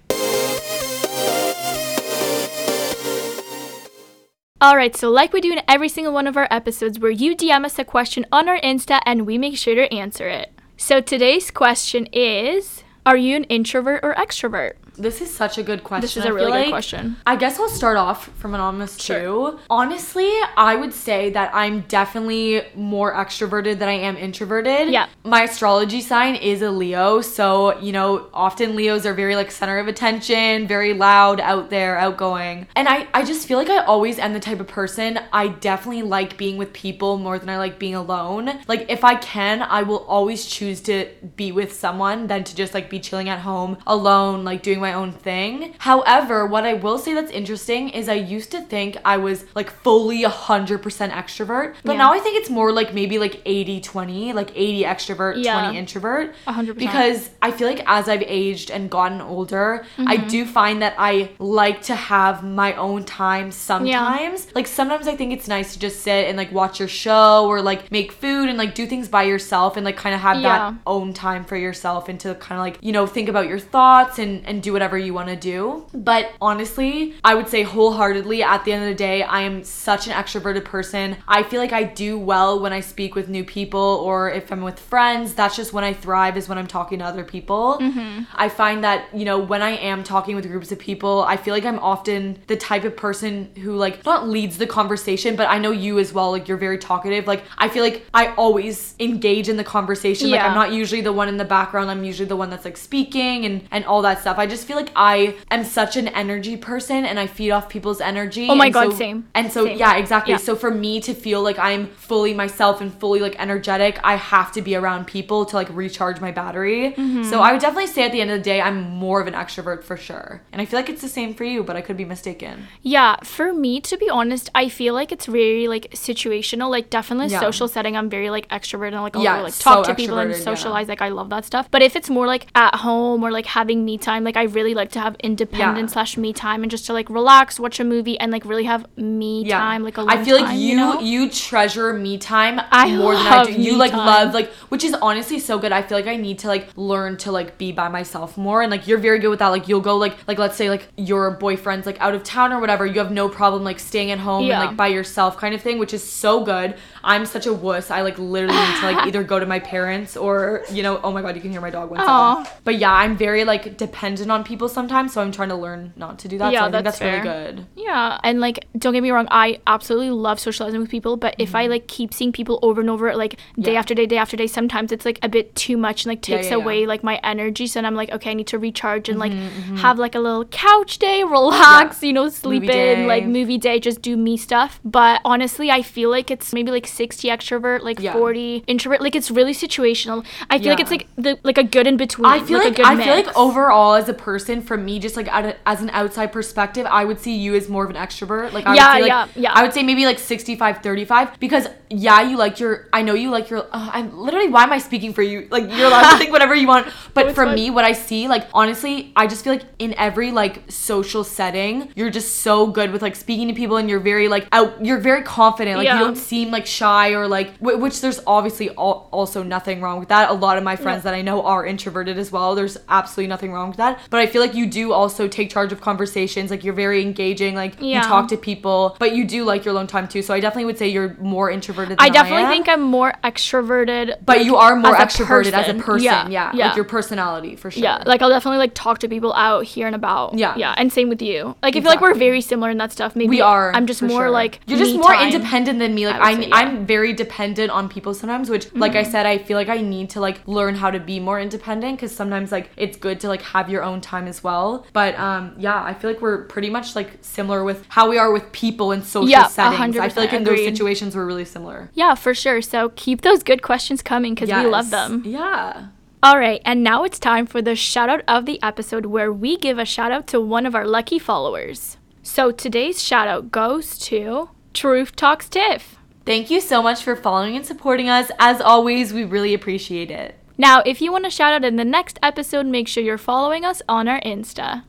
All 4.60 4.76
right, 4.76 4.94
so 4.94 5.08
like 5.08 5.32
we 5.32 5.40
do 5.40 5.50
in 5.50 5.62
every 5.66 5.88
single 5.88 6.12
one 6.12 6.26
of 6.26 6.36
our 6.36 6.46
episodes, 6.50 6.98
where 6.98 7.10
you 7.10 7.34
DM 7.34 7.64
us 7.64 7.78
a 7.78 7.84
question 7.84 8.26
on 8.30 8.46
our 8.46 8.60
Insta 8.60 9.00
and 9.06 9.26
we 9.26 9.38
make 9.38 9.56
sure 9.56 9.74
to 9.74 9.90
answer 9.90 10.28
it. 10.28 10.52
So 10.76 11.00
today's 11.00 11.50
question 11.50 12.04
is 12.12 12.84
Are 13.06 13.16
you 13.16 13.36
an 13.36 13.44
introvert 13.44 14.00
or 14.02 14.14
extrovert? 14.14 14.74
This 15.00 15.20
is 15.22 15.32
such 15.32 15.56
a 15.56 15.62
good 15.62 15.82
question. 15.82 16.02
This 16.02 16.16
is 16.18 16.24
a 16.26 16.32
really 16.32 16.46
good 16.52 16.58
like- 16.60 16.68
question. 16.70 17.16
I 17.26 17.36
guess 17.36 17.58
I'll 17.58 17.68
start 17.70 17.96
off 17.96 18.28
from 18.38 18.54
anonymous 18.54 18.98
Sure. 19.00 19.20
too. 19.20 19.58
Honestly, 19.70 20.30
I 20.56 20.76
would 20.76 20.92
say 20.92 21.30
that 21.30 21.50
I'm 21.54 21.80
definitely 21.88 22.62
more 22.74 23.14
extroverted 23.14 23.78
than 23.78 23.88
I 23.88 23.94
am 23.94 24.16
introverted. 24.16 24.90
Yeah. 24.90 25.06
My 25.24 25.42
astrology 25.44 26.00
sign 26.02 26.34
is 26.34 26.60
a 26.60 26.70
Leo, 26.70 27.20
so 27.22 27.78
you 27.80 27.92
know, 27.92 28.26
often 28.34 28.76
Leos 28.76 29.06
are 29.06 29.14
very 29.14 29.36
like 29.36 29.50
center 29.50 29.78
of 29.78 29.88
attention, 29.88 30.66
very 30.66 30.92
loud, 30.92 31.40
out 31.40 31.70
there, 31.70 31.98
outgoing. 31.98 32.66
And 32.76 32.88
I 32.88 33.06
I 33.14 33.24
just 33.24 33.46
feel 33.48 33.56
like 33.58 33.70
I 33.70 33.78
always 33.84 34.18
am 34.18 34.34
the 34.34 34.40
type 34.40 34.60
of 34.60 34.68
person 34.68 35.18
I 35.32 35.48
definitely 35.48 36.02
like 36.02 36.36
being 36.36 36.58
with 36.58 36.72
people 36.72 37.16
more 37.16 37.38
than 37.38 37.48
I 37.48 37.56
like 37.56 37.78
being 37.78 37.94
alone. 37.94 38.50
Like 38.68 38.86
if 38.90 39.02
I 39.04 39.14
can, 39.14 39.62
I 39.62 39.82
will 39.82 40.04
always 40.06 40.44
choose 40.44 40.80
to 40.82 41.08
be 41.36 41.52
with 41.52 41.72
someone 41.72 42.26
than 42.26 42.44
to 42.44 42.54
just 42.54 42.74
like 42.74 42.90
be 42.90 43.00
chilling 43.00 43.28
at 43.30 43.40
home 43.40 43.78
alone, 43.86 44.44
like 44.44 44.62
doing 44.62 44.80
my 44.80 44.89
own 44.92 45.12
thing. 45.12 45.74
However, 45.78 46.46
what 46.46 46.64
I 46.64 46.74
will 46.74 46.98
say 46.98 47.14
that's 47.14 47.30
interesting 47.30 47.88
is 47.90 48.08
I 48.08 48.14
used 48.14 48.50
to 48.52 48.60
think 48.60 48.96
I 49.04 49.16
was 49.16 49.44
like 49.54 49.70
fully 49.70 50.22
100% 50.24 51.10
extrovert, 51.12 51.74
but 51.84 51.92
Yeah. 51.92 51.98
now 51.98 52.12
I 52.12 52.18
think 52.18 52.36
it's 52.36 52.50
more 52.50 52.72
like 52.72 52.92
maybe 52.94 53.18
like 53.18 53.40
80 53.44 53.80
20, 53.80 54.32
like 54.32 54.50
80 54.54 54.84
extrovert, 54.84 55.34
Yeah. 55.44 55.60
20 55.60 55.78
introvert. 55.78 56.34
100%. 56.46 56.74
Because 56.78 57.30
I 57.42 57.50
feel 57.50 57.68
like 57.68 57.82
as 57.86 58.08
I've 58.08 58.22
aged 58.22 58.70
and 58.70 58.90
gotten 58.90 59.20
older, 59.20 59.84
I 59.98 60.16
Mm-hmm. 60.16 60.28
do 60.28 60.44
find 60.44 60.82
that 60.82 60.94
I 60.98 61.30
like 61.38 61.82
to 61.82 61.94
have 61.94 62.42
my 62.44 62.74
own 62.74 63.04
time 63.04 63.50
sometimes. 63.52 64.46
Like 64.54 64.66
sometimes 64.66 65.06
I 65.08 65.16
think 65.16 65.32
it's 65.32 65.48
nice 65.48 65.72
to 65.74 65.78
just 65.78 66.00
sit 66.00 66.26
and 66.28 66.36
like 66.36 66.52
watch 66.52 66.78
your 66.78 66.88
show 66.88 67.46
or 67.46 67.62
like 67.62 67.90
make 67.90 68.12
food 68.12 68.48
and 68.48 68.58
like 68.58 68.74
do 68.74 68.86
things 68.86 69.08
by 69.08 69.22
yourself 69.24 69.76
and 69.76 69.84
like 69.84 69.96
kind 69.96 70.14
of 70.14 70.20
have 70.20 70.38
Yeah. 70.40 70.48
that 70.70 70.74
own 70.86 71.12
time 71.12 71.44
for 71.44 71.56
yourself 71.56 72.08
and 72.08 72.18
to 72.20 72.34
kind 72.36 72.58
of 72.58 72.64
like, 72.66 72.78
you 72.80 72.92
know, 72.92 73.06
think 73.06 73.28
about 73.28 73.48
your 73.48 73.58
thoughts 73.58 74.18
and 74.18 74.44
and 74.46 74.62
do 74.62 74.72
whatever 74.80 74.96
you 74.96 75.12
want 75.12 75.28
to 75.28 75.36
do. 75.36 75.86
But 75.92 76.32
honestly, 76.40 77.14
I 77.22 77.34
would 77.34 77.48
say 77.48 77.62
wholeheartedly 77.62 78.42
at 78.42 78.64
the 78.64 78.72
end 78.72 78.82
of 78.82 78.88
the 78.88 78.94
day, 78.94 79.22
I 79.22 79.42
am 79.42 79.62
such 79.62 80.06
an 80.06 80.14
extroverted 80.14 80.64
person. 80.64 81.18
I 81.28 81.42
feel 81.42 81.60
like 81.60 81.74
I 81.74 81.84
do 81.84 82.18
well 82.18 82.58
when 82.58 82.72
I 82.72 82.80
speak 82.80 83.14
with 83.14 83.28
new 83.28 83.44
people 83.44 83.78
or 83.78 84.30
if 84.30 84.50
I'm 84.50 84.62
with 84.62 84.78
friends. 84.78 85.34
That's 85.34 85.54
just 85.54 85.74
when 85.74 85.84
I 85.84 85.92
thrive 85.92 86.38
is 86.38 86.48
when 86.48 86.56
I'm 86.56 86.66
talking 86.66 87.00
to 87.00 87.04
other 87.04 87.24
people. 87.24 87.76
Mm-hmm. 87.78 88.22
I 88.34 88.48
find 88.48 88.82
that, 88.82 89.14
you 89.14 89.26
know, 89.26 89.38
when 89.38 89.60
I 89.60 89.72
am 89.72 90.02
talking 90.02 90.34
with 90.34 90.46
groups 90.48 90.72
of 90.72 90.78
people, 90.78 91.24
I 91.24 91.36
feel 91.36 91.52
like 91.52 91.66
I'm 91.66 91.78
often 91.80 92.38
the 92.46 92.56
type 92.56 92.84
of 92.84 92.96
person 92.96 93.54
who 93.56 93.76
like 93.76 94.02
not 94.06 94.26
leads 94.26 94.56
the 94.56 94.66
conversation, 94.66 95.36
but 95.36 95.46
I 95.50 95.58
know 95.58 95.72
you 95.72 95.98
as 95.98 96.14
well, 96.14 96.30
like 96.30 96.48
you're 96.48 96.56
very 96.56 96.78
talkative. 96.78 97.26
Like 97.26 97.44
I 97.58 97.68
feel 97.68 97.84
like 97.84 98.06
I 98.14 98.32
always 98.36 98.94
engage 98.98 99.50
in 99.50 99.58
the 99.58 99.64
conversation. 99.64 100.30
Like 100.30 100.40
I'm 100.40 100.54
not 100.54 100.72
usually 100.72 101.02
the 101.02 101.12
one 101.12 101.28
in 101.28 101.36
the 101.36 101.44
background. 101.44 101.90
I'm 101.90 102.02
usually 102.02 102.30
the 102.30 102.36
one 102.36 102.48
that's 102.48 102.64
like 102.64 102.78
speaking 102.78 103.44
and 103.44 103.68
and 103.70 103.84
all 103.84 104.00
that 104.00 104.22
stuff. 104.22 104.38
I 104.38 104.46
just 104.46 104.59
feel 104.64 104.76
like 104.76 104.90
I 104.96 105.36
am 105.50 105.64
such 105.64 105.96
an 105.96 106.08
energy 106.08 106.56
person 106.56 107.04
and 107.04 107.18
I 107.18 107.26
feed 107.26 107.50
off 107.50 107.68
people's 107.68 108.00
energy. 108.00 108.48
Oh 108.48 108.54
my 108.54 108.66
And 108.66 108.74
God, 108.74 108.90
so- 108.92 108.96
same. 108.96 109.28
And 109.34 109.52
so 109.52 109.64
Same. 109.64 109.78
yeah, 109.78 109.96
exactly. 109.96 110.32
Yeah. 110.32 110.38
So 110.38 110.56
for 110.56 110.70
me 110.70 111.00
to 111.00 111.14
feel 111.14 111.42
like 111.42 111.58
I'm 111.58 111.86
fully 111.88 112.34
myself 112.34 112.80
and 112.80 112.92
fully 112.92 113.20
like 113.20 113.36
energetic, 113.38 113.98
I 114.04 114.16
have 114.16 114.52
to 114.52 114.62
be 114.62 114.74
around 114.76 115.06
people 115.06 115.44
to 115.46 115.56
like 115.56 115.68
recharge 115.70 116.20
my 116.20 116.30
battery. 116.30 116.92
Mm-hmm. 116.92 117.24
So 117.24 117.40
I 117.40 117.52
would 117.52 117.60
definitely 117.60 117.86
say 117.88 118.02
at 118.04 118.12
the 118.12 118.20
end 118.20 118.30
of 118.30 118.38
the 118.38 118.44
day, 118.44 118.60
I'm 118.60 118.80
more 118.82 119.20
of 119.20 119.26
an 119.26 119.34
extrovert 119.34 119.82
for 119.84 119.96
sure. 119.96 120.42
And 120.52 120.60
I 120.60 120.64
feel 120.64 120.78
like 120.78 120.88
it's 120.88 121.02
the 121.02 121.08
same 121.08 121.34
for 121.34 121.44
you, 121.44 121.62
but 121.62 121.76
I 121.76 121.80
could 121.80 121.96
be 121.96 122.04
mistaken. 122.04 122.66
Yeah, 122.82 123.16
for 123.24 123.52
me, 123.52 123.80
to 123.82 123.96
be 123.96 124.08
honest, 124.08 124.50
I 124.54 124.68
feel 124.68 124.94
like 124.94 125.12
it's 125.12 125.26
very 125.26 125.68
like 125.68 125.90
situational. 125.92 126.70
Like 126.70 126.90
definitely 126.90 127.28
Yeah. 127.32 127.40
social 127.40 127.68
setting, 127.68 127.96
I'm 127.96 128.10
very 128.10 128.30
like 128.30 128.48
extroverted 128.48 128.92
and 128.94 129.02
like 129.02 129.16
I'll 129.16 129.22
Yeah, 129.22 129.40
like 129.42 129.52
so 129.52 129.64
talk 129.64 129.86
to 129.86 129.94
people 129.94 130.18
and 130.18 130.30
extroverted, 130.30 130.38
yeah. 130.38 130.44
socialize. 130.54 130.88
Like 130.88 131.02
I 131.02 131.08
love 131.08 131.30
that 131.30 131.44
stuff. 131.44 131.70
But 131.70 131.82
if 131.82 131.96
it's 131.96 132.10
more 132.10 132.26
like 132.26 132.46
at 132.54 132.74
home 132.76 133.22
or 133.22 133.30
like 133.30 133.46
having 133.46 133.84
me 133.84 133.98
time, 133.98 134.24
like 134.24 134.36
I 134.36 134.44
really 134.54 134.74
like 134.74 134.90
to 134.92 135.00
have 135.00 135.16
independent 135.20 135.88
Yeah. 135.88 135.92
slash 135.92 136.16
me 136.16 136.32
time 136.32 136.62
and 136.62 136.70
just 136.70 136.86
to 136.86 136.92
like 136.92 137.08
relax, 137.10 137.58
watch 137.60 137.80
a 137.80 137.84
movie, 137.84 138.18
and 138.18 138.30
like 138.32 138.44
really 138.44 138.64
have 138.64 138.86
me 138.96 139.44
Yeah. 139.44 139.58
time. 139.58 139.82
Like 139.82 139.96
alone 139.96 140.10
I 140.10 140.24
feel 140.24 140.36
like 140.36 140.46
time, 140.46 140.58
you 140.58 140.76
know? 140.76 141.00
you 141.00 141.30
treasure 141.30 141.92
me 141.92 142.18
time 142.18 142.60
I 142.70 142.94
more 142.96 143.14
than 143.14 143.26
I 143.26 143.44
do. 143.44 143.52
You 143.52 143.76
like 143.76 143.92
time. 143.92 144.06
love 144.06 144.34
like 144.34 144.50
which 144.68 144.84
is 144.84 144.94
honestly 145.02 145.38
so 145.38 145.58
good. 145.58 145.72
I 145.72 145.82
feel 145.82 145.96
like 145.98 146.06
I 146.06 146.16
need 146.16 146.38
to 146.40 146.48
like 146.48 146.68
learn 146.76 147.16
to 147.18 147.32
like 147.32 147.58
be 147.58 147.72
by 147.72 147.88
myself 147.88 148.36
more 148.36 148.62
and 148.62 148.70
like 148.70 148.86
you're 148.86 148.98
very 148.98 149.18
good 149.18 149.28
with 149.28 149.38
that. 149.40 149.48
Like 149.48 149.68
you'll 149.68 149.80
go 149.80 149.96
like 149.96 150.16
like 150.28 150.38
let's 150.38 150.56
say 150.56 150.68
like 150.68 150.88
your 150.96 151.30
boyfriend's 151.32 151.86
like 151.86 152.00
out 152.00 152.14
of 152.14 152.22
town 152.22 152.52
or 152.52 152.60
whatever. 152.60 152.84
You 152.86 152.98
have 153.00 153.10
no 153.12 153.28
problem 153.28 153.64
like 153.64 153.78
staying 153.78 154.10
at 154.10 154.18
home 154.18 154.46
Yeah. 154.46 154.58
and 154.60 154.68
like 154.68 154.76
by 154.76 154.88
yourself 154.88 155.36
kind 155.36 155.54
of 155.54 155.60
thing, 155.62 155.78
which 155.78 155.94
is 155.94 156.02
so 156.02 156.44
good. 156.44 156.74
I'm 157.02 157.24
such 157.26 157.46
a 157.46 157.52
wuss. 157.52 157.90
I 157.90 158.02
like 158.02 158.18
literally 158.18 158.56
need 158.56 158.76
to 158.80 158.92
like 158.92 159.06
either 159.08 159.22
go 159.22 159.38
to 159.38 159.46
my 159.46 159.58
parents 159.58 160.16
or 160.16 160.62
you 160.70 160.82
know, 160.82 161.00
oh 161.02 161.12
my 161.12 161.22
god, 161.22 161.34
you 161.36 161.42
can 161.42 161.50
hear 161.50 161.60
my 161.60 161.70
dog 161.70 161.90
one 161.90 162.00
second. 162.00 162.60
But 162.64 162.76
yeah, 162.78 162.92
I'm 162.92 163.16
very 163.16 163.44
like 163.44 163.76
dependent 163.76 164.30
on 164.30 164.39
people 164.44 164.68
sometimes, 164.68 165.12
so 165.12 165.20
I'm 165.20 165.32
trying 165.32 165.48
to 165.50 165.56
learn 165.56 165.92
not 165.96 166.18
to 166.20 166.28
do 166.28 166.38
that. 166.38 166.52
Yeah, 166.52 166.60
so 166.60 166.66
I 166.66 166.70
think 166.70 166.84
that's 166.84 166.98
that's, 166.98 167.12
really 167.12 167.22
good. 167.22 167.66
Yeah, 167.76 168.18
and 168.22 168.40
like 168.40 168.66
don't 168.78 168.92
get 168.92 169.02
me 169.02 169.10
wrong, 169.10 169.28
I 169.30 169.60
absolutely 169.66 170.10
love 170.10 170.38
socializing 170.40 170.80
with 170.80 170.90
people, 170.90 171.16
but 171.16 171.34
if 171.38 171.54
I 171.54 171.66
like 171.66 171.86
keep 171.86 172.12
seeing 172.14 172.32
people 172.32 172.58
over 172.62 172.80
and 172.80 172.90
over 172.90 173.14
like 173.16 173.32
day 173.32 173.38
Mm-hmm. 173.60 173.70
Yeah. 173.72 173.78
after 173.78 173.94
day, 173.94 174.06
day 174.06 174.16
after 174.16 174.36
day, 174.36 174.46
sometimes 174.46 174.92
it's 174.92 175.04
like 175.04 175.18
a 175.22 175.28
bit 175.28 175.54
too 175.54 175.76
much 175.76 176.04
and 176.04 176.10
like 176.10 176.22
takes 176.22 176.46
yeah, 176.46 176.56
yeah. 176.56 176.62
away 176.62 176.86
like 176.86 177.02
my 177.02 177.20
energy. 177.22 177.66
So 177.66 177.78
then 177.78 177.86
I'm 177.86 177.94
like, 177.94 178.10
okay, 178.10 178.30
I 178.32 178.34
need 178.34 178.46
to 178.48 178.58
recharge 178.58 179.08
and 179.08 179.18
like 179.18 179.32
Mm-hmm, 179.32 179.76
have 179.76 179.98
like 179.98 180.14
a 180.14 180.20
little 180.20 180.44
couch 180.46 180.98
day, 180.98 181.22
relax, 181.38 182.02
you 182.02 182.12
know, 182.12 182.28
sleep 182.28 182.62
Movie 182.62 182.72
in, 182.72 182.98
day. 183.00 183.06
like 183.06 183.24
movie 183.26 183.58
day, 183.58 183.78
just 183.80 184.02
do 184.02 184.16
me 184.16 184.36
stuff. 184.36 184.80
But 184.84 185.20
honestly, 185.24 185.70
I 185.70 185.82
feel 185.82 186.10
like 186.10 186.30
it's 186.30 186.52
maybe 186.52 186.70
like 186.70 186.86
60 186.86 187.28
extrovert, 187.28 187.80
like 187.82 187.98
Yeah. 188.00 188.12
40 188.12 188.64
introvert. 188.66 189.00
Like 189.00 189.14
it's 189.16 189.30
really 189.30 189.52
situational. 189.54 190.24
I 190.50 190.58
feel 190.58 190.70
like 190.70 190.80
it's 190.80 190.90
like 190.90 191.06
the 191.16 191.38
like 191.42 191.58
a 191.58 191.64
good 191.64 191.86
in 191.86 191.96
between. 191.96 192.26
I 192.26 192.40
feel 192.40 192.58
like, 192.58 192.64
like, 192.64 192.72
a 192.74 192.76
good 192.76 192.86
I 192.86 193.04
feel 193.04 193.14
like 193.14 193.36
overall 193.36 193.94
as 193.94 194.08
a 194.08 194.14
person, 194.14 194.29
from 194.38 194.84
me, 194.84 194.98
just 194.98 195.16
like 195.16 195.26
a, 195.28 195.56
as 195.66 195.82
an 195.82 195.90
outside 195.90 196.32
perspective, 196.32 196.86
I 196.86 197.04
would 197.04 197.18
see 197.20 197.36
you 197.36 197.54
as 197.54 197.68
more 197.68 197.84
of 197.84 197.90
an 197.90 197.96
extrovert. 197.96 198.52
Like 198.52 198.66
I 198.66 198.74
Yeah, 198.74 198.86
would 198.94 198.96
say, 198.96 199.00
like, 199.02 199.08
yeah, 199.08 199.42
yeah. 199.42 199.52
I 199.54 199.62
would 199.62 199.72
say 199.72 199.82
maybe 199.82 200.04
like 200.06 200.18
65, 200.18 200.82
35 200.82 201.38
because 201.40 201.66
yeah, 201.92 202.20
you 202.22 202.36
like 202.36 202.60
your. 202.60 202.88
I 202.92 203.02
know 203.02 203.14
you 203.14 203.30
like 203.30 203.50
your. 203.50 203.60
Uh, 203.64 203.90
I'm 203.92 204.16
literally. 204.16 204.48
Why 204.48 204.62
am 204.62 204.72
I 204.72 204.78
speaking 204.78 205.12
for 205.12 205.22
you? 205.22 205.48
Like 205.50 205.64
you're 205.76 205.86
allowed 205.88 206.12
to 206.12 206.18
think 206.22 206.30
whatever 206.30 206.54
you 206.54 206.68
want. 206.68 206.86
But 207.14 207.34
for 207.34 207.44
fine. 207.46 207.54
me, 207.56 207.70
what 207.70 207.84
I 207.84 207.92
see, 207.92 208.28
like 208.28 208.46
honestly, 208.54 209.12
I 209.16 209.26
just 209.26 209.42
feel 209.42 209.54
like 209.54 209.64
in 209.80 209.94
every 209.94 210.30
like 210.30 210.70
social 210.70 211.24
setting, 211.24 211.92
you're 211.96 212.10
just 212.10 212.42
so 212.42 212.68
good 212.68 212.92
with 212.92 213.02
like 213.02 213.16
speaking 213.16 213.48
to 213.48 213.54
people, 213.54 213.76
and 213.76 213.90
you're 213.90 213.98
very 213.98 214.28
like 214.28 214.46
out. 214.52 214.84
You're 214.84 214.98
very 215.00 215.22
confident. 215.22 215.78
Like 215.78 215.86
Yeah. 215.86 215.98
you 215.98 216.04
don't 216.04 216.16
seem 216.16 216.52
like 216.52 216.66
shy 216.66 217.10
or 217.14 217.26
like 217.26 217.56
wh- 217.58 217.80
which 217.80 218.00
there's 218.00 218.20
obviously 218.26 218.68
al- 218.70 219.08
also 219.10 219.42
nothing 219.42 219.80
wrong 219.80 219.98
with 219.98 220.10
that. 220.10 220.30
A 220.30 220.32
lot 220.34 220.58
of 220.58 220.62
my 220.62 220.76
friends 220.76 221.02
that 221.02 221.14
I 221.14 221.22
know 221.22 221.42
are 221.42 221.66
introverted 221.66 222.18
as 222.18 222.30
well. 222.30 222.54
There's 222.54 222.78
absolutely 222.88 223.26
nothing 223.28 223.52
wrong 223.52 223.68
with 223.68 223.78
that. 223.78 223.98
But 224.10 224.19
I 224.20 224.26
feel 224.26 224.40
like 224.40 224.54
you 224.54 224.66
do 224.66 224.92
also 224.92 225.28
take 225.28 225.50
charge 225.50 225.72
of 225.72 225.80
conversations. 225.80 226.50
Like 226.50 226.64
you're 226.64 226.74
very 226.74 227.02
engaging. 227.02 227.54
Like 227.54 227.74
Yeah. 227.80 228.02
you 228.02 228.08
talk 228.08 228.28
to 228.28 228.36
people, 228.36 228.96
but 228.98 229.14
you 229.14 229.24
do 229.24 229.44
like 229.44 229.64
your 229.64 229.72
alone 229.72 229.86
time 229.86 230.08
too. 230.08 230.22
So 230.22 230.34
I 230.34 230.40
definitely 230.40 230.66
would 230.66 230.78
say 230.78 230.88
you're 230.88 231.16
more 231.20 231.50
introverted. 231.50 231.98
Than 231.98 232.06
I 232.06 232.08
definitely 232.08 232.44
am. 232.44 232.50
think 232.50 232.68
I'm 232.68 232.82
more 232.82 233.14
extroverted. 233.24 234.16
But 234.24 234.44
you 234.44 234.56
are 234.56 234.76
more 234.76 234.96
as 234.96 235.12
extroverted 235.12 235.52
as 235.52 235.68
a 235.68 235.74
person. 235.74 236.04
Yeah, 236.04 236.28
Yeah, 236.28 236.50
yeah. 236.54 236.66
Like 236.68 236.76
your 236.76 236.84
personality 236.84 237.56
for 237.56 237.70
sure. 237.70 237.82
Yeah, 237.82 238.02
like 238.06 238.22
I'll 238.22 238.28
definitely 238.28 238.58
like 238.58 238.74
talk 238.74 238.98
to 239.00 239.08
people 239.08 239.32
out 239.34 239.64
here 239.64 239.86
and 239.86 239.96
about. 239.96 240.36
Yeah. 240.36 240.54
yeah, 240.56 240.74
and 240.76 240.92
same 240.92 241.08
with 241.08 241.22
you. 241.22 241.56
Like 241.62 241.76
I 241.76 241.80
feel 241.80 241.90
like 241.90 242.00
we're 242.00 242.14
very 242.14 242.40
similar 242.40 242.70
in 242.70 242.78
that 242.78 242.92
stuff. 242.92 243.16
Maybe 243.16 243.28
we 243.28 243.40
are. 243.40 243.72
I'm 243.74 243.86
just 243.86 244.02
more 244.02 244.22
sure. 244.22 244.30
like 244.30 244.60
you're 244.66 244.78
just 244.78 244.96
more 244.96 245.14
time. 245.14 245.32
independent 245.32 245.78
than 245.78 245.94
me. 245.94 246.06
Like 246.06 246.20
I 246.20 246.30
I'm. 246.30 246.42
say, 246.42 246.48
yeah. 246.48 246.56
I'm 246.56 246.86
very 246.86 247.12
dependent 247.12 247.70
on 247.70 247.88
people 247.88 248.14
sometimes. 248.14 248.50
Which, 248.50 248.72
like 248.74 248.92
I 248.92 249.02
mm-hmm. 249.02 249.10
said, 249.10 249.26
I 249.26 249.38
feel 249.38 249.56
like 249.56 249.68
I 249.68 249.80
need 249.80 250.10
to 250.10 250.20
like 250.20 250.46
learn 250.46 250.74
how 250.74 250.90
to 250.90 251.00
be 251.00 251.20
more 251.20 251.40
independent 251.40 251.96
because 251.96 252.14
sometimes 252.14 252.52
like 252.52 252.70
it's 252.76 252.96
good 252.96 253.20
to 253.20 253.28
like 253.28 253.42
have 253.42 253.68
your 253.70 253.82
own 253.82 254.00
time 254.00 254.09
as 254.28 254.44
well. 254.44 254.86
But 254.92 255.18
um, 255.18 255.54
yeah, 255.58 255.82
I 255.82 255.94
feel 255.94 256.10
like 256.10 256.20
we're 256.20 256.44
pretty 256.44 256.70
much 256.70 256.94
like 256.94 257.18
similar 257.22 257.64
with 257.64 257.84
how 257.88 258.08
we 258.08 258.18
are 258.18 258.30
with 258.32 258.50
people 258.52 258.92
in 258.92 259.02
social 259.02 259.28
Yeah, 259.28 259.46
settings. 259.46 259.96
I 259.96 260.08
feel 260.08 260.22
like 260.22 260.32
in 260.32 260.44
percent 260.44 260.44
those 260.44 260.64
situations 260.64 261.16
we're 261.16 261.26
really 261.26 261.44
similar. 261.44 261.90
Yeah, 261.94 262.14
for 262.14 262.34
sure. 262.34 262.62
So 262.62 262.90
keep 262.96 263.22
those 263.22 263.42
good 263.42 263.62
questions 263.62 264.02
coming 264.02 264.34
because 264.34 264.48
we 264.50 264.66
love 264.68 264.90
them. 264.90 265.22
Yeah. 265.24 265.88
All 266.22 266.38
right, 266.38 266.60
and 266.66 266.84
now 266.84 267.04
it's 267.04 267.18
time 267.18 267.46
for 267.46 267.62
the 267.62 267.74
shout 267.74 268.10
out 268.10 268.22
of 268.28 268.44
the 268.44 268.62
episode 268.62 269.06
where 269.06 269.32
we 269.32 269.56
give 269.56 269.78
a 269.78 269.86
shout 269.86 270.12
out 270.12 270.26
to 270.28 270.40
one 270.40 270.66
of 270.66 270.74
our 270.74 270.86
lucky 270.86 271.18
followers. 271.18 271.96
So 272.22 272.50
today's 272.50 273.02
shout 273.02 273.26
out 273.26 273.50
goes 273.50 273.98
to 274.00 274.50
Truth 274.74 275.16
Talks 275.16 275.48
Tiff. 275.48 275.96
Thank 276.26 276.50
you 276.50 276.60
so 276.60 276.82
much 276.82 277.02
for 277.02 277.16
following 277.16 277.56
and 277.56 277.64
supporting 277.64 278.10
us. 278.10 278.30
As 278.38 278.60
always, 278.60 279.14
we 279.14 279.24
really 279.24 279.54
appreciate 279.54 280.10
it. 280.10 280.36
Now, 280.60 280.82
if 280.84 281.00
you 281.00 281.10
want 281.10 281.24
to 281.24 281.30
shout 281.30 281.54
out 281.54 281.64
in 281.64 281.76
the 281.76 281.86
next 281.86 282.18
episode, 282.22 282.66
make 282.66 282.86
sure 282.86 283.02
you're 283.02 283.16
following 283.16 283.64
us 283.64 283.80
on 283.88 284.06
our 284.06 284.20
Insta. 284.20 284.82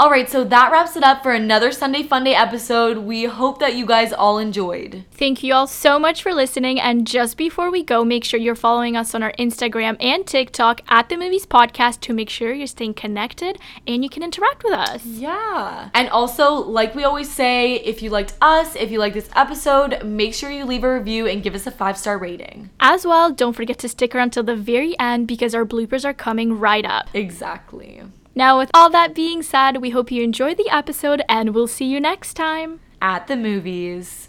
All 0.00 0.10
right, 0.10 0.28
so 0.28 0.42
that 0.42 0.72
wraps 0.72 0.96
it 0.96 1.04
up 1.04 1.22
for 1.22 1.32
another 1.32 1.70
Sunday 1.70 2.02
Funday 2.02 2.34
episode. 2.34 2.98
We 2.98 3.26
hope 3.26 3.60
that 3.60 3.76
you 3.76 3.86
guys 3.86 4.12
all 4.12 4.38
enjoyed. 4.38 5.04
Thank 5.12 5.44
you 5.44 5.54
all 5.54 5.68
so 5.68 6.00
much 6.00 6.20
for 6.20 6.34
listening. 6.34 6.80
And 6.80 7.06
just 7.06 7.36
before 7.36 7.70
we 7.70 7.84
go, 7.84 8.04
make 8.04 8.24
sure 8.24 8.40
you're 8.40 8.56
following 8.56 8.96
us 8.96 9.14
on 9.14 9.22
our 9.22 9.32
Instagram 9.38 9.96
and 10.00 10.26
TikTok 10.26 10.80
at 10.88 11.08
the 11.08 11.16
Movies 11.16 11.46
Podcast 11.46 12.00
to 12.00 12.12
make 12.12 12.28
sure 12.28 12.52
you're 12.52 12.66
staying 12.66 12.94
connected 12.94 13.56
and 13.86 14.02
you 14.02 14.10
can 14.10 14.24
interact 14.24 14.64
with 14.64 14.72
us. 14.72 15.06
Yeah. 15.06 15.90
And 15.94 16.08
also, 16.08 16.54
like 16.54 16.96
we 16.96 17.04
always 17.04 17.32
say, 17.32 17.76
if 17.76 18.02
you 18.02 18.10
liked 18.10 18.34
us, 18.42 18.74
if 18.74 18.90
you 18.90 18.98
like 18.98 19.14
this 19.14 19.30
episode, 19.36 20.02
make 20.04 20.34
sure 20.34 20.50
you 20.50 20.64
leave 20.64 20.82
a 20.82 20.92
review 20.92 21.28
and 21.28 21.40
give 21.40 21.54
us 21.54 21.68
a 21.68 21.70
five 21.70 21.96
star 21.96 22.18
rating. 22.18 22.68
As 22.80 23.06
well, 23.06 23.30
don't 23.30 23.52
forget 23.52 23.78
to 23.78 23.88
stick 23.88 24.12
around 24.12 24.32
till 24.32 24.42
the 24.42 24.56
very 24.56 24.98
end 24.98 25.28
because 25.28 25.54
our 25.54 25.64
bloopers 25.64 26.04
are 26.04 26.12
coming 26.12 26.58
right 26.58 26.84
up. 26.84 27.08
Exactly. 27.14 28.02
Now, 28.36 28.58
with 28.58 28.68
all 28.74 28.90
that 28.90 29.14
being 29.14 29.42
said, 29.42 29.80
we 29.80 29.90
hope 29.90 30.10
you 30.10 30.24
enjoyed 30.24 30.56
the 30.56 30.68
episode 30.68 31.22
and 31.28 31.54
we'll 31.54 31.68
see 31.68 31.84
you 31.84 32.00
next 32.00 32.34
time. 32.34 32.80
At 33.00 33.28
the 33.28 33.36
movies. 33.36 34.28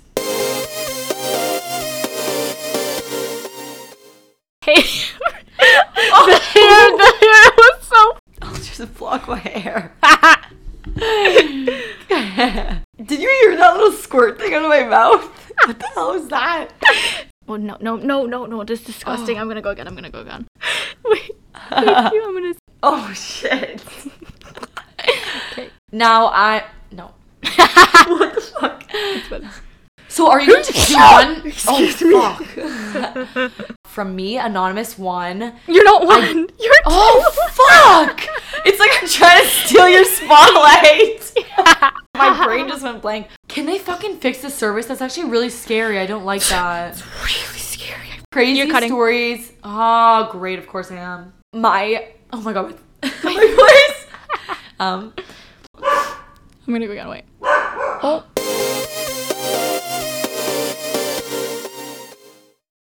Hey, 4.62 4.76
oh. 5.60 6.26
the 6.28 6.38
hair, 6.38 6.98
the 6.98 7.14
hair 7.20 7.52
was 7.58 7.82
so. 7.82 7.96
Oh, 7.96 8.20
I'll 8.44 8.54
just 8.56 8.94
block 8.96 9.28
my 9.28 9.38
hair. 9.38 9.92
Did 13.04 13.20
you 13.20 13.28
hear 13.42 13.58
that 13.58 13.76
little 13.76 13.92
squirt 13.92 14.40
thing 14.40 14.54
out 14.54 14.64
of 14.64 14.70
my 14.70 14.84
mouth? 14.84 15.24
What 15.66 15.80
the 15.80 15.88
hell 15.96 16.14
was 16.14 16.28
that? 16.28 16.70
Oh 17.48 17.58
no, 17.58 17.78
no, 17.80 17.96
no, 17.96 18.26
no, 18.26 18.46
no! 18.46 18.64
This 18.64 18.80
is 18.82 18.88
disgusting. 18.88 19.38
Oh. 19.38 19.42
I'm 19.42 19.48
gonna 19.48 19.62
go 19.62 19.70
again. 19.70 19.88
I'm 19.88 19.96
gonna 19.96 20.10
go 20.10 20.22
again. 20.22 20.48
Wait, 21.06 21.32
thank 21.70 22.14
you. 22.14 22.24
I'm 22.24 22.34
gonna. 22.34 22.54
Oh 22.84 23.12
shit. 23.14 23.84
Okay. 25.52 25.70
Now 25.92 26.28
I 26.28 26.66
no. 26.92 27.14
what 28.08 28.34
the 28.34 28.42
fuck? 28.42 28.84
So 30.08 30.30
are 30.30 30.42
you 30.42 30.48
going 30.48 30.64
to 30.64 30.74
do 30.74 30.96
one? 30.96 31.48
Excuse 31.48 32.02
oh, 32.06 32.36
fuck. 32.36 33.78
From 33.86 34.16
me, 34.16 34.38
anonymous 34.38 34.98
one. 34.98 35.54
You're 35.68 35.84
not 35.84 36.06
one. 36.06 36.48
You're 36.60 36.74
oh, 36.86 37.32
two. 37.34 37.42
Oh 37.68 38.08
fuck! 38.08 38.28
It's 38.66 38.80
like 38.80 38.92
I'm 39.02 39.08
trying 39.08 39.44
to 39.44 39.50
steal 39.50 39.90
your 39.90 40.06
spotlight. 40.06 41.34
My 42.16 42.46
brain 42.46 42.68
just 42.68 42.84
went 42.84 43.02
blank. 43.02 43.28
Can 43.56 43.66
they 43.66 43.78
fucking 43.80 44.18
fix 44.18 44.40
the 44.42 44.50
service? 44.50 44.88
That's 44.88 45.00
actually 45.00 45.30
really 45.30 45.50
scary. 45.50 45.98
I 45.98 46.06
don't 46.06 46.26
like 46.26 46.44
that. 46.48 47.02
really 47.22 47.58
scary. 47.58 48.10
Crazy 48.34 48.58
You're 48.58 48.68
cutting. 48.70 48.90
stories. 48.90 49.54
Oh, 49.64 50.28
great. 50.30 50.60
Of 50.60 50.68
course 50.68 50.92
I 50.92 50.98
am. 50.98 51.32
My, 51.54 52.10
oh 52.34 52.42
my 52.42 52.52
God. 52.52 52.78
my 53.24 53.94
voice. 54.44 54.58
um, 54.78 55.14
I'm 55.78 56.74
gonna 56.74 56.86
go 56.86 56.94
get 56.96 57.08
away. 57.08 57.24
Oh. 57.42 58.26